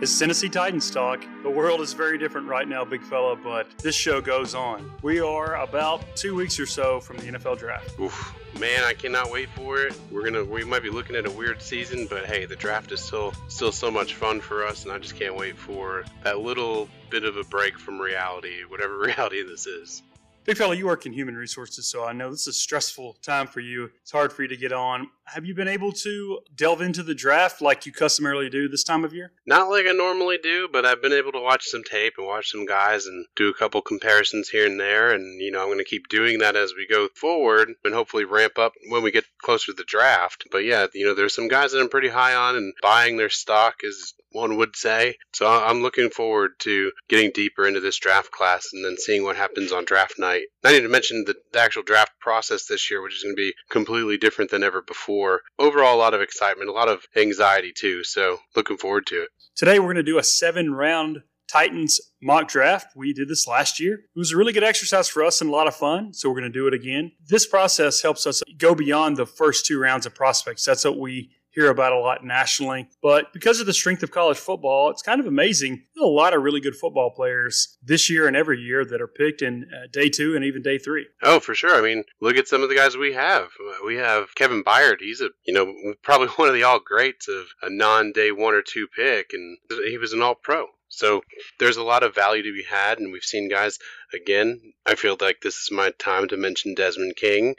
It's 0.00 0.18
Tennessee 0.18 0.48
Titans 0.48 0.90
talk. 0.90 1.22
The 1.42 1.50
world 1.50 1.82
is 1.82 1.92
very 1.92 2.16
different 2.16 2.48
right 2.48 2.66
now, 2.66 2.86
big 2.86 3.02
fella, 3.02 3.36
but 3.36 3.66
this 3.80 3.94
show 3.94 4.22
goes 4.22 4.54
on. 4.54 4.90
We 5.02 5.20
are 5.20 5.56
about 5.56 6.16
two 6.16 6.34
weeks 6.34 6.58
or 6.58 6.64
so 6.64 7.00
from 7.00 7.18
the 7.18 7.24
NFL 7.24 7.58
draft. 7.58 8.00
Oof, 8.00 8.34
man, 8.58 8.82
I 8.82 8.94
cannot 8.94 9.30
wait 9.30 9.50
for 9.50 9.82
it. 9.82 9.94
We're 10.10 10.24
gonna 10.24 10.42
we 10.42 10.64
might 10.64 10.82
be 10.82 10.88
looking 10.88 11.16
at 11.16 11.26
a 11.26 11.30
weird 11.30 11.60
season, 11.60 12.06
but 12.08 12.24
hey, 12.24 12.46
the 12.46 12.56
draft 12.56 12.92
is 12.92 13.00
still 13.02 13.34
still 13.48 13.72
so 13.72 13.90
much 13.90 14.14
fun 14.14 14.40
for 14.40 14.64
us, 14.66 14.84
and 14.84 14.92
I 14.92 14.98
just 14.98 15.16
can't 15.16 15.36
wait 15.36 15.58
for 15.58 16.06
that 16.24 16.38
little 16.38 16.88
bit 17.10 17.24
of 17.24 17.36
a 17.36 17.44
break 17.44 17.78
from 17.78 18.00
reality, 18.00 18.62
whatever 18.66 18.98
reality 19.00 19.42
this 19.42 19.66
is. 19.66 20.02
Big 20.44 20.56
fella, 20.56 20.74
you 20.74 20.86
work 20.86 21.04
in 21.04 21.12
human 21.12 21.36
resources, 21.36 21.86
so 21.86 22.02
I 22.04 22.14
know 22.14 22.30
this 22.30 22.40
is 22.42 22.46
a 22.48 22.52
stressful 22.54 23.18
time 23.22 23.46
for 23.46 23.60
you. 23.60 23.90
It's 24.00 24.10
hard 24.10 24.32
for 24.32 24.42
you 24.42 24.48
to 24.48 24.56
get 24.56 24.72
on. 24.72 25.08
Have 25.26 25.44
you 25.44 25.54
been 25.54 25.68
able 25.68 25.92
to 25.92 26.40
delve 26.56 26.80
into 26.80 27.02
the 27.02 27.14
draft 27.14 27.60
like 27.60 27.84
you 27.84 27.92
customarily 27.92 28.48
do 28.48 28.66
this 28.66 28.82
time 28.82 29.04
of 29.04 29.12
year? 29.12 29.32
Not 29.46 29.68
like 29.68 29.84
I 29.86 29.92
normally 29.92 30.38
do, 30.42 30.66
but 30.72 30.86
I've 30.86 31.02
been 31.02 31.12
able 31.12 31.30
to 31.32 31.40
watch 31.40 31.66
some 31.66 31.84
tape 31.84 32.14
and 32.16 32.26
watch 32.26 32.50
some 32.50 32.64
guys 32.64 33.04
and 33.04 33.26
do 33.36 33.50
a 33.50 33.54
couple 33.54 33.82
comparisons 33.82 34.48
here 34.48 34.66
and 34.66 34.80
there. 34.80 35.12
And, 35.12 35.40
you 35.42 35.52
know, 35.52 35.60
I'm 35.60 35.68
going 35.68 35.78
to 35.78 35.84
keep 35.84 36.08
doing 36.08 36.38
that 36.38 36.56
as 36.56 36.72
we 36.74 36.86
go 36.88 37.08
forward 37.14 37.68
and 37.84 37.94
hopefully 37.94 38.24
ramp 38.24 38.58
up 38.58 38.72
when 38.88 39.02
we 39.02 39.10
get 39.10 39.26
closer 39.42 39.66
to 39.66 39.76
the 39.76 39.84
draft. 39.84 40.46
But 40.50 40.64
yeah, 40.64 40.86
you 40.94 41.06
know, 41.06 41.14
there's 41.14 41.34
some 41.34 41.48
guys 41.48 41.72
that 41.72 41.80
I'm 41.80 41.90
pretty 41.90 42.08
high 42.08 42.34
on 42.34 42.56
and 42.56 42.72
buying 42.82 43.18
their 43.18 43.30
stock 43.30 43.80
is 43.82 44.14
one 44.32 44.56
would 44.56 44.76
say. 44.76 45.16
So 45.32 45.46
I'm 45.46 45.82
looking 45.82 46.10
forward 46.10 46.52
to 46.60 46.92
getting 47.08 47.30
deeper 47.32 47.66
into 47.66 47.80
this 47.80 47.98
draft 47.98 48.30
class 48.30 48.68
and 48.72 48.84
then 48.84 48.96
seeing 48.96 49.24
what 49.24 49.36
happens 49.36 49.72
on 49.72 49.84
draft 49.84 50.18
night. 50.18 50.44
Not 50.62 50.72
even 50.72 50.84
to 50.84 50.88
mention 50.88 51.24
the, 51.26 51.36
the 51.52 51.60
actual 51.60 51.82
draft 51.82 52.12
process 52.20 52.66
this 52.66 52.90
year, 52.90 53.02
which 53.02 53.16
is 53.16 53.22
going 53.22 53.34
to 53.34 53.40
be 53.40 53.54
completely 53.70 54.18
different 54.18 54.50
than 54.50 54.62
ever 54.62 54.82
before. 54.82 55.40
Overall, 55.58 55.96
a 55.96 55.98
lot 55.98 56.14
of 56.14 56.20
excitement, 56.20 56.70
a 56.70 56.72
lot 56.72 56.88
of 56.88 57.06
anxiety 57.16 57.72
too. 57.76 58.04
So 58.04 58.38
looking 58.54 58.76
forward 58.76 59.06
to 59.06 59.22
it. 59.22 59.28
Today, 59.56 59.78
we're 59.78 59.86
going 59.86 59.96
to 59.96 60.02
do 60.02 60.18
a 60.18 60.22
seven 60.22 60.72
round 60.72 61.22
Titans 61.50 62.00
mock 62.22 62.48
draft. 62.48 62.94
We 62.94 63.12
did 63.12 63.28
this 63.28 63.46
last 63.46 63.80
year. 63.80 63.94
It 63.94 64.18
was 64.18 64.32
a 64.32 64.36
really 64.36 64.52
good 64.52 64.62
exercise 64.62 65.08
for 65.08 65.24
us 65.24 65.40
and 65.40 65.50
a 65.50 65.52
lot 65.52 65.66
of 65.66 65.74
fun. 65.74 66.14
So 66.14 66.28
we're 66.28 66.40
going 66.40 66.52
to 66.52 66.58
do 66.58 66.68
it 66.68 66.74
again. 66.74 67.12
This 67.26 67.46
process 67.46 68.02
helps 68.02 68.26
us 68.26 68.42
go 68.56 68.74
beyond 68.74 69.16
the 69.16 69.26
first 69.26 69.66
two 69.66 69.80
rounds 69.80 70.06
of 70.06 70.14
prospects. 70.14 70.64
That's 70.64 70.84
what 70.84 70.98
we 70.98 71.30
hear 71.50 71.70
about 71.70 71.92
a 71.92 71.98
lot 71.98 72.24
nationally. 72.24 72.88
But 73.02 73.32
because 73.32 73.60
of 73.60 73.66
the 73.66 73.72
strength 73.72 74.02
of 74.02 74.10
college 74.10 74.38
football, 74.38 74.90
it's 74.90 75.02
kind 75.02 75.20
of 75.20 75.26
amazing. 75.26 75.82
There's 75.94 76.04
a 76.04 76.06
lot 76.06 76.34
of 76.34 76.42
really 76.42 76.60
good 76.60 76.76
football 76.76 77.10
players 77.10 77.76
this 77.82 78.08
year 78.08 78.26
and 78.26 78.36
every 78.36 78.60
year 78.60 78.84
that 78.84 79.00
are 79.00 79.08
picked 79.08 79.42
in 79.42 79.66
uh, 79.74 79.86
day 79.92 80.08
two 80.08 80.36
and 80.36 80.44
even 80.44 80.62
day 80.62 80.78
three. 80.78 81.06
Oh, 81.22 81.40
for 81.40 81.54
sure. 81.54 81.76
I 81.76 81.80
mean, 81.80 82.04
look 82.20 82.36
at 82.36 82.48
some 82.48 82.62
of 82.62 82.68
the 82.68 82.74
guys 82.74 82.96
we 82.96 83.14
have. 83.14 83.48
We 83.84 83.96
have 83.96 84.34
Kevin 84.34 84.64
Byard. 84.64 85.00
He's 85.00 85.20
a, 85.20 85.30
you 85.44 85.54
know, 85.54 85.94
probably 86.02 86.28
one 86.36 86.48
of 86.48 86.54
the 86.54 86.62
all 86.62 86.80
greats 86.80 87.28
of 87.28 87.46
a 87.62 87.70
non 87.70 88.12
day 88.12 88.32
one 88.32 88.54
or 88.54 88.62
two 88.62 88.86
pick, 88.94 89.30
and 89.32 89.58
he 89.86 89.98
was 89.98 90.12
an 90.12 90.22
all 90.22 90.34
pro. 90.34 90.66
So 90.92 91.22
there's 91.60 91.76
a 91.76 91.84
lot 91.84 92.02
of 92.02 92.16
value 92.16 92.42
to 92.42 92.52
be 92.52 92.64
had, 92.64 92.98
and 92.98 93.12
we've 93.12 93.22
seen 93.22 93.48
guys 93.48 93.78
again. 94.12 94.60
I 94.84 94.96
feel 94.96 95.16
like 95.20 95.40
this 95.40 95.54
is 95.54 95.70
my 95.70 95.92
time 95.98 96.26
to 96.28 96.36
mention 96.36 96.74
Desmond 96.74 97.14
King, 97.14 97.54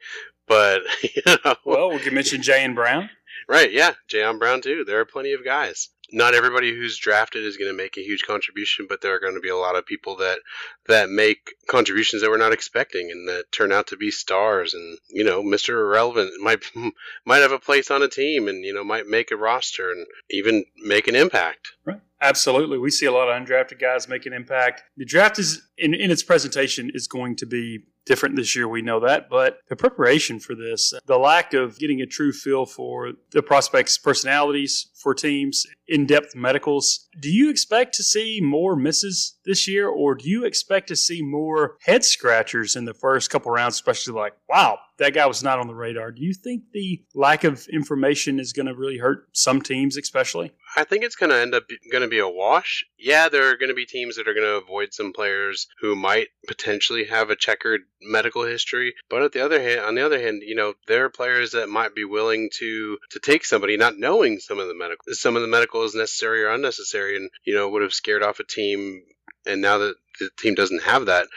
but 0.48 0.82
you 1.04 1.22
know, 1.26 1.56
well, 1.66 1.90
we 1.92 2.00
can 2.00 2.14
mention 2.14 2.42
Jayon 2.42 2.76
Brown. 2.76 3.10
Right, 3.52 3.74
yeah. 3.74 3.96
Jayon 4.10 4.40
Brown 4.40 4.62
too. 4.62 4.86
There 4.86 5.02
are 5.02 5.06
plenty 5.06 5.34
of 5.34 5.44
guys. 5.44 5.90
Not 6.14 6.34
everybody 6.34 6.74
who's 6.74 6.98
drafted 6.98 7.44
is 7.44 7.58
going 7.58 7.70
to 7.70 7.76
make 7.76 7.98
a 7.98 8.02
huge 8.02 8.24
contribution, 8.26 8.86
but 8.88 9.02
there 9.02 9.14
are 9.14 9.20
going 9.20 9.34
to 9.34 9.42
be 9.42 9.50
a 9.50 9.58
lot 9.58 9.76
of 9.76 9.86
people 9.86 10.16
that 10.18 10.40
that 10.88 11.10
make 11.10 11.56
contributions 11.68 12.22
that 12.22 12.32
we're 12.32 12.38
not 12.38 12.54
expecting 12.54 13.12
and 13.12 13.28
that 13.28 13.52
turn 13.52 13.74
out 13.74 13.88
to 13.88 13.98
be 13.98 14.10
stars. 14.10 14.74
And 14.74 14.98
you 15.10 15.26
know, 15.26 15.44
Mr. 15.44 15.72
Irrelevant 15.72 16.40
might 16.40 16.64
might 17.26 17.40
have 17.40 17.52
a 17.52 17.60
place 17.60 17.92
on 17.92 18.02
a 18.02 18.08
team, 18.08 18.48
and 18.48 18.64
you 18.64 18.74
know, 18.74 18.86
might 18.86 19.08
make 19.08 19.32
a 19.32 19.36
roster 19.36 19.92
and 19.92 20.08
even 20.30 20.64
make 20.78 21.10
an 21.10 21.18
impact. 21.18 21.74
Right. 21.84 22.00
Absolutely. 22.22 22.78
We 22.78 22.92
see 22.92 23.08
a 23.08 23.12
lot 23.12 23.30
of 23.30 23.42
undrafted 23.42 23.80
guys 23.80 24.08
make 24.08 24.26
an 24.26 24.34
impact. 24.34 24.84
The 24.96 25.06
draft 25.06 25.40
is 25.40 25.62
in, 25.78 25.94
in 25.96 26.12
its 26.12 26.22
presentation 26.22 26.92
is 26.94 27.08
going 27.08 27.36
to 27.38 27.48
be 27.48 27.80
different 28.06 28.36
this 28.36 28.56
year. 28.56 28.68
We 28.68 28.82
know 28.82 29.00
that, 29.00 29.30
but 29.30 29.60
the 29.70 29.76
preparation 29.76 30.40
for 30.40 30.56
this, 30.56 30.94
the 31.06 31.18
lack 31.18 31.54
of 31.54 31.78
getting 31.78 32.02
a 32.02 32.06
true 32.06 32.32
feel 32.32 32.66
for 32.66 33.14
the 33.32 33.44
prospects' 33.44 33.98
personalities 33.98 34.88
for 34.96 35.14
teams, 35.14 35.66
in 35.88 36.06
depth 36.06 36.36
medicals. 36.36 37.08
Do 37.20 37.30
you 37.30 37.50
expect 37.50 37.94
to 37.96 38.04
see 38.04 38.40
more 38.42 38.76
misses 38.76 39.38
this 39.46 39.68
year, 39.68 39.88
or 39.88 40.16
do 40.16 40.30
you 40.30 40.46
expect 40.46 40.88
to 40.88 40.96
see 40.96 41.22
more 41.22 41.78
head 41.82 42.04
scratchers 42.04 42.76
in 42.76 42.86
the 42.86 42.94
first 42.94 43.30
couple 43.30 43.52
rounds, 43.52 43.76
especially 43.76 44.14
like, 44.14 44.34
wow, 44.50 44.80
that 45.02 45.16
guy 45.16 45.26
was 45.26 45.42
not 45.42 45.58
on 45.58 45.66
the 45.66 45.74
radar? 45.74 46.12
Do 46.12 46.22
you 46.22 46.32
think 46.32 46.62
the 46.74 47.04
lack 47.16 47.44
of 47.44 47.68
information 47.74 48.40
is 48.40 48.54
going 48.54 48.68
to 48.68 48.76
really 48.76 49.00
hurt 49.00 49.28
some 49.34 49.60
teams, 49.60 49.98
especially? 49.98 50.52
I 50.78 50.84
think 50.84 51.04
it's 51.04 51.16
going 51.16 51.32
to 51.32 51.40
end 51.40 51.56
up 51.56 51.64
going 51.92 52.04
to 52.04 52.08
be 52.08 52.20
a 52.20 52.30
wash. 52.30 52.86
Yeah, 53.00 53.28
there 53.28 53.50
are 53.50 53.58
going 53.58 53.70
to 53.70 53.76
be 53.76 53.88
teams 53.88 54.16
that 54.16 54.28
are 54.28 54.36
going 54.36 54.46
to 54.46 54.64
avoid 54.64 54.94
some 54.94 55.12
players 55.12 55.66
who 55.80 55.96
might 55.96 56.28
potentially 56.48 57.06
have 57.06 57.32
a 57.32 57.36
checkered 57.36 57.82
medical 58.04 58.46
history, 58.46 58.94
but 59.10 59.24
at 59.24 59.32
the 59.32 59.44
other 59.44 59.60
hand, 59.60 59.82
on 59.82 59.96
the 59.96 60.06
other 60.06 60.22
hand, 60.22 60.44
you 60.46 60.56
know, 60.56 60.76
there 60.88 61.04
are 61.06 61.10
players 61.10 61.52
that 61.54 61.68
might 61.68 61.96
be 61.96 62.06
willing 62.06 62.52
to 62.60 63.00
to 63.10 63.20
take 63.20 63.44
somebody 63.44 63.78
not 63.78 63.98
knowing 63.98 64.38
some 64.38 64.60
of 64.60 64.68
the 64.68 64.76
medical 64.76 65.14
some 65.14 65.36
of 65.36 65.42
the 65.42 65.48
medical 65.48 65.84
is 65.84 65.96
necessary 65.96 66.44
or 66.44 66.50
unnecessary 66.50 67.18
and 67.18 67.32
you 67.44 67.56
know 67.56 67.68
would 67.70 67.82
have 67.82 67.94
scared 67.94 68.22
off 68.22 68.40
a 68.40 68.44
team 68.44 69.02
and 69.48 69.62
now 69.62 69.80
that 69.80 69.96
the 70.20 70.30
team 70.38 70.54
doesn't 70.54 70.84
have 70.84 71.08
that 71.08 71.28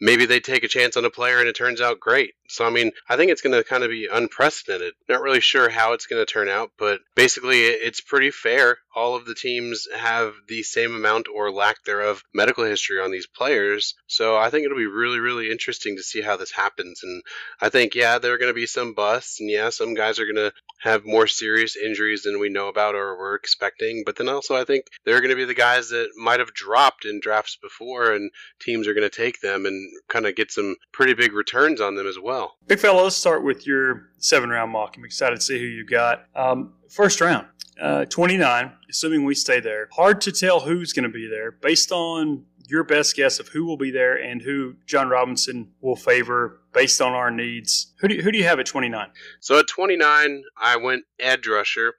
maybe 0.00 0.26
they 0.26 0.40
take 0.40 0.64
a 0.64 0.68
chance 0.68 0.96
on 0.96 1.04
a 1.04 1.10
player 1.10 1.38
and 1.38 1.48
it 1.48 1.56
turns 1.56 1.80
out 1.80 2.00
great. 2.00 2.34
So, 2.48 2.66
I 2.66 2.70
mean, 2.70 2.92
I 3.08 3.16
think 3.16 3.30
it's 3.30 3.42
going 3.42 3.54
to 3.54 3.62
kind 3.62 3.84
of 3.84 3.90
be 3.90 4.08
unprecedented. 4.10 4.94
Not 5.08 5.20
really 5.20 5.40
sure 5.40 5.68
how 5.68 5.92
it's 5.92 6.06
going 6.06 6.24
to 6.24 6.30
turn 6.32 6.48
out, 6.48 6.72
but 6.78 7.00
basically, 7.14 7.60
it's 7.60 8.00
pretty 8.00 8.30
fair. 8.30 8.78
All 8.94 9.14
of 9.14 9.26
the 9.26 9.34
teams 9.34 9.86
have 9.94 10.32
the 10.48 10.62
same 10.62 10.94
amount 10.94 11.28
or 11.32 11.52
lack 11.52 11.84
thereof 11.84 12.24
medical 12.34 12.64
history 12.64 13.00
on 13.00 13.10
these 13.10 13.26
players. 13.26 13.94
So, 14.06 14.36
I 14.36 14.50
think 14.50 14.64
it'll 14.64 14.78
be 14.78 14.86
really, 14.86 15.20
really 15.20 15.50
interesting 15.50 15.96
to 15.96 16.02
see 16.02 16.22
how 16.22 16.36
this 16.36 16.52
happens. 16.52 17.00
And 17.02 17.22
I 17.60 17.68
think, 17.68 17.94
yeah, 17.94 18.18
there 18.18 18.32
are 18.32 18.38
going 18.38 18.50
to 18.50 18.54
be 18.54 18.66
some 18.66 18.94
busts, 18.94 19.40
and 19.40 19.50
yeah, 19.50 19.68
some 19.68 19.94
guys 19.94 20.18
are 20.18 20.26
going 20.26 20.36
to 20.36 20.52
have 20.80 21.04
more 21.04 21.26
serious 21.26 21.76
injuries 21.76 22.22
than 22.22 22.38
we 22.38 22.48
know 22.48 22.68
about 22.68 22.94
or 22.94 23.18
we're 23.18 23.34
expecting. 23.34 24.04
But 24.06 24.16
then 24.16 24.28
also, 24.28 24.56
I 24.56 24.64
think 24.64 24.86
there 25.04 25.16
are 25.16 25.20
going 25.20 25.30
to 25.30 25.36
be 25.36 25.44
the 25.44 25.54
guys 25.54 25.88
that 25.90 26.10
might 26.16 26.40
have 26.40 26.54
dropped 26.54 27.04
in 27.04 27.20
drafts 27.20 27.56
before, 27.60 28.12
and 28.12 28.30
teams 28.60 28.86
are 28.86 28.94
going 28.94 29.08
to 29.08 29.14
take 29.14 29.40
them 29.40 29.66
and 29.66 29.90
kind 30.08 30.26
of 30.26 30.36
get 30.36 30.50
some 30.50 30.76
pretty 30.92 31.14
big 31.14 31.32
returns 31.32 31.80
on 31.80 31.96
them 31.96 32.06
as 32.06 32.18
well. 32.18 32.37
Big 32.66 32.78
fella, 32.78 33.02
let's 33.02 33.16
start 33.16 33.42
with 33.42 33.66
your 33.66 34.10
seven 34.18 34.50
round 34.50 34.72
mock. 34.72 34.96
I'm 34.96 35.04
excited 35.04 35.36
to 35.36 35.42
see 35.42 35.58
who 35.58 35.66
you 35.66 35.84
got. 35.84 36.24
Um, 36.34 36.74
first 36.88 37.20
round, 37.20 37.46
uh, 37.80 38.04
29, 38.06 38.72
assuming 38.90 39.24
we 39.24 39.34
stay 39.34 39.60
there. 39.60 39.88
Hard 39.92 40.20
to 40.22 40.32
tell 40.32 40.60
who's 40.60 40.92
going 40.92 41.04
to 41.04 41.08
be 41.08 41.28
there 41.28 41.52
based 41.52 41.92
on 41.92 42.44
your 42.68 42.84
best 42.84 43.16
guess 43.16 43.40
of 43.40 43.48
who 43.48 43.64
will 43.64 43.78
be 43.78 43.90
there 43.90 44.14
and 44.14 44.42
who 44.42 44.74
Jon 44.86 45.08
Robinson 45.08 45.70
will 45.80 45.96
favor 45.96 46.60
based 46.74 47.00
on 47.00 47.12
our 47.12 47.30
needs. 47.30 47.94
Who 48.00 48.08
do, 48.08 48.20
who 48.20 48.30
do 48.30 48.38
you 48.38 48.44
have 48.44 48.60
at 48.60 48.66
29? 48.66 49.08
So 49.40 49.58
at 49.58 49.66
29, 49.66 50.44
I 50.60 50.76
went 50.76 51.04
edge 51.18 51.46
rusher, 51.48 51.94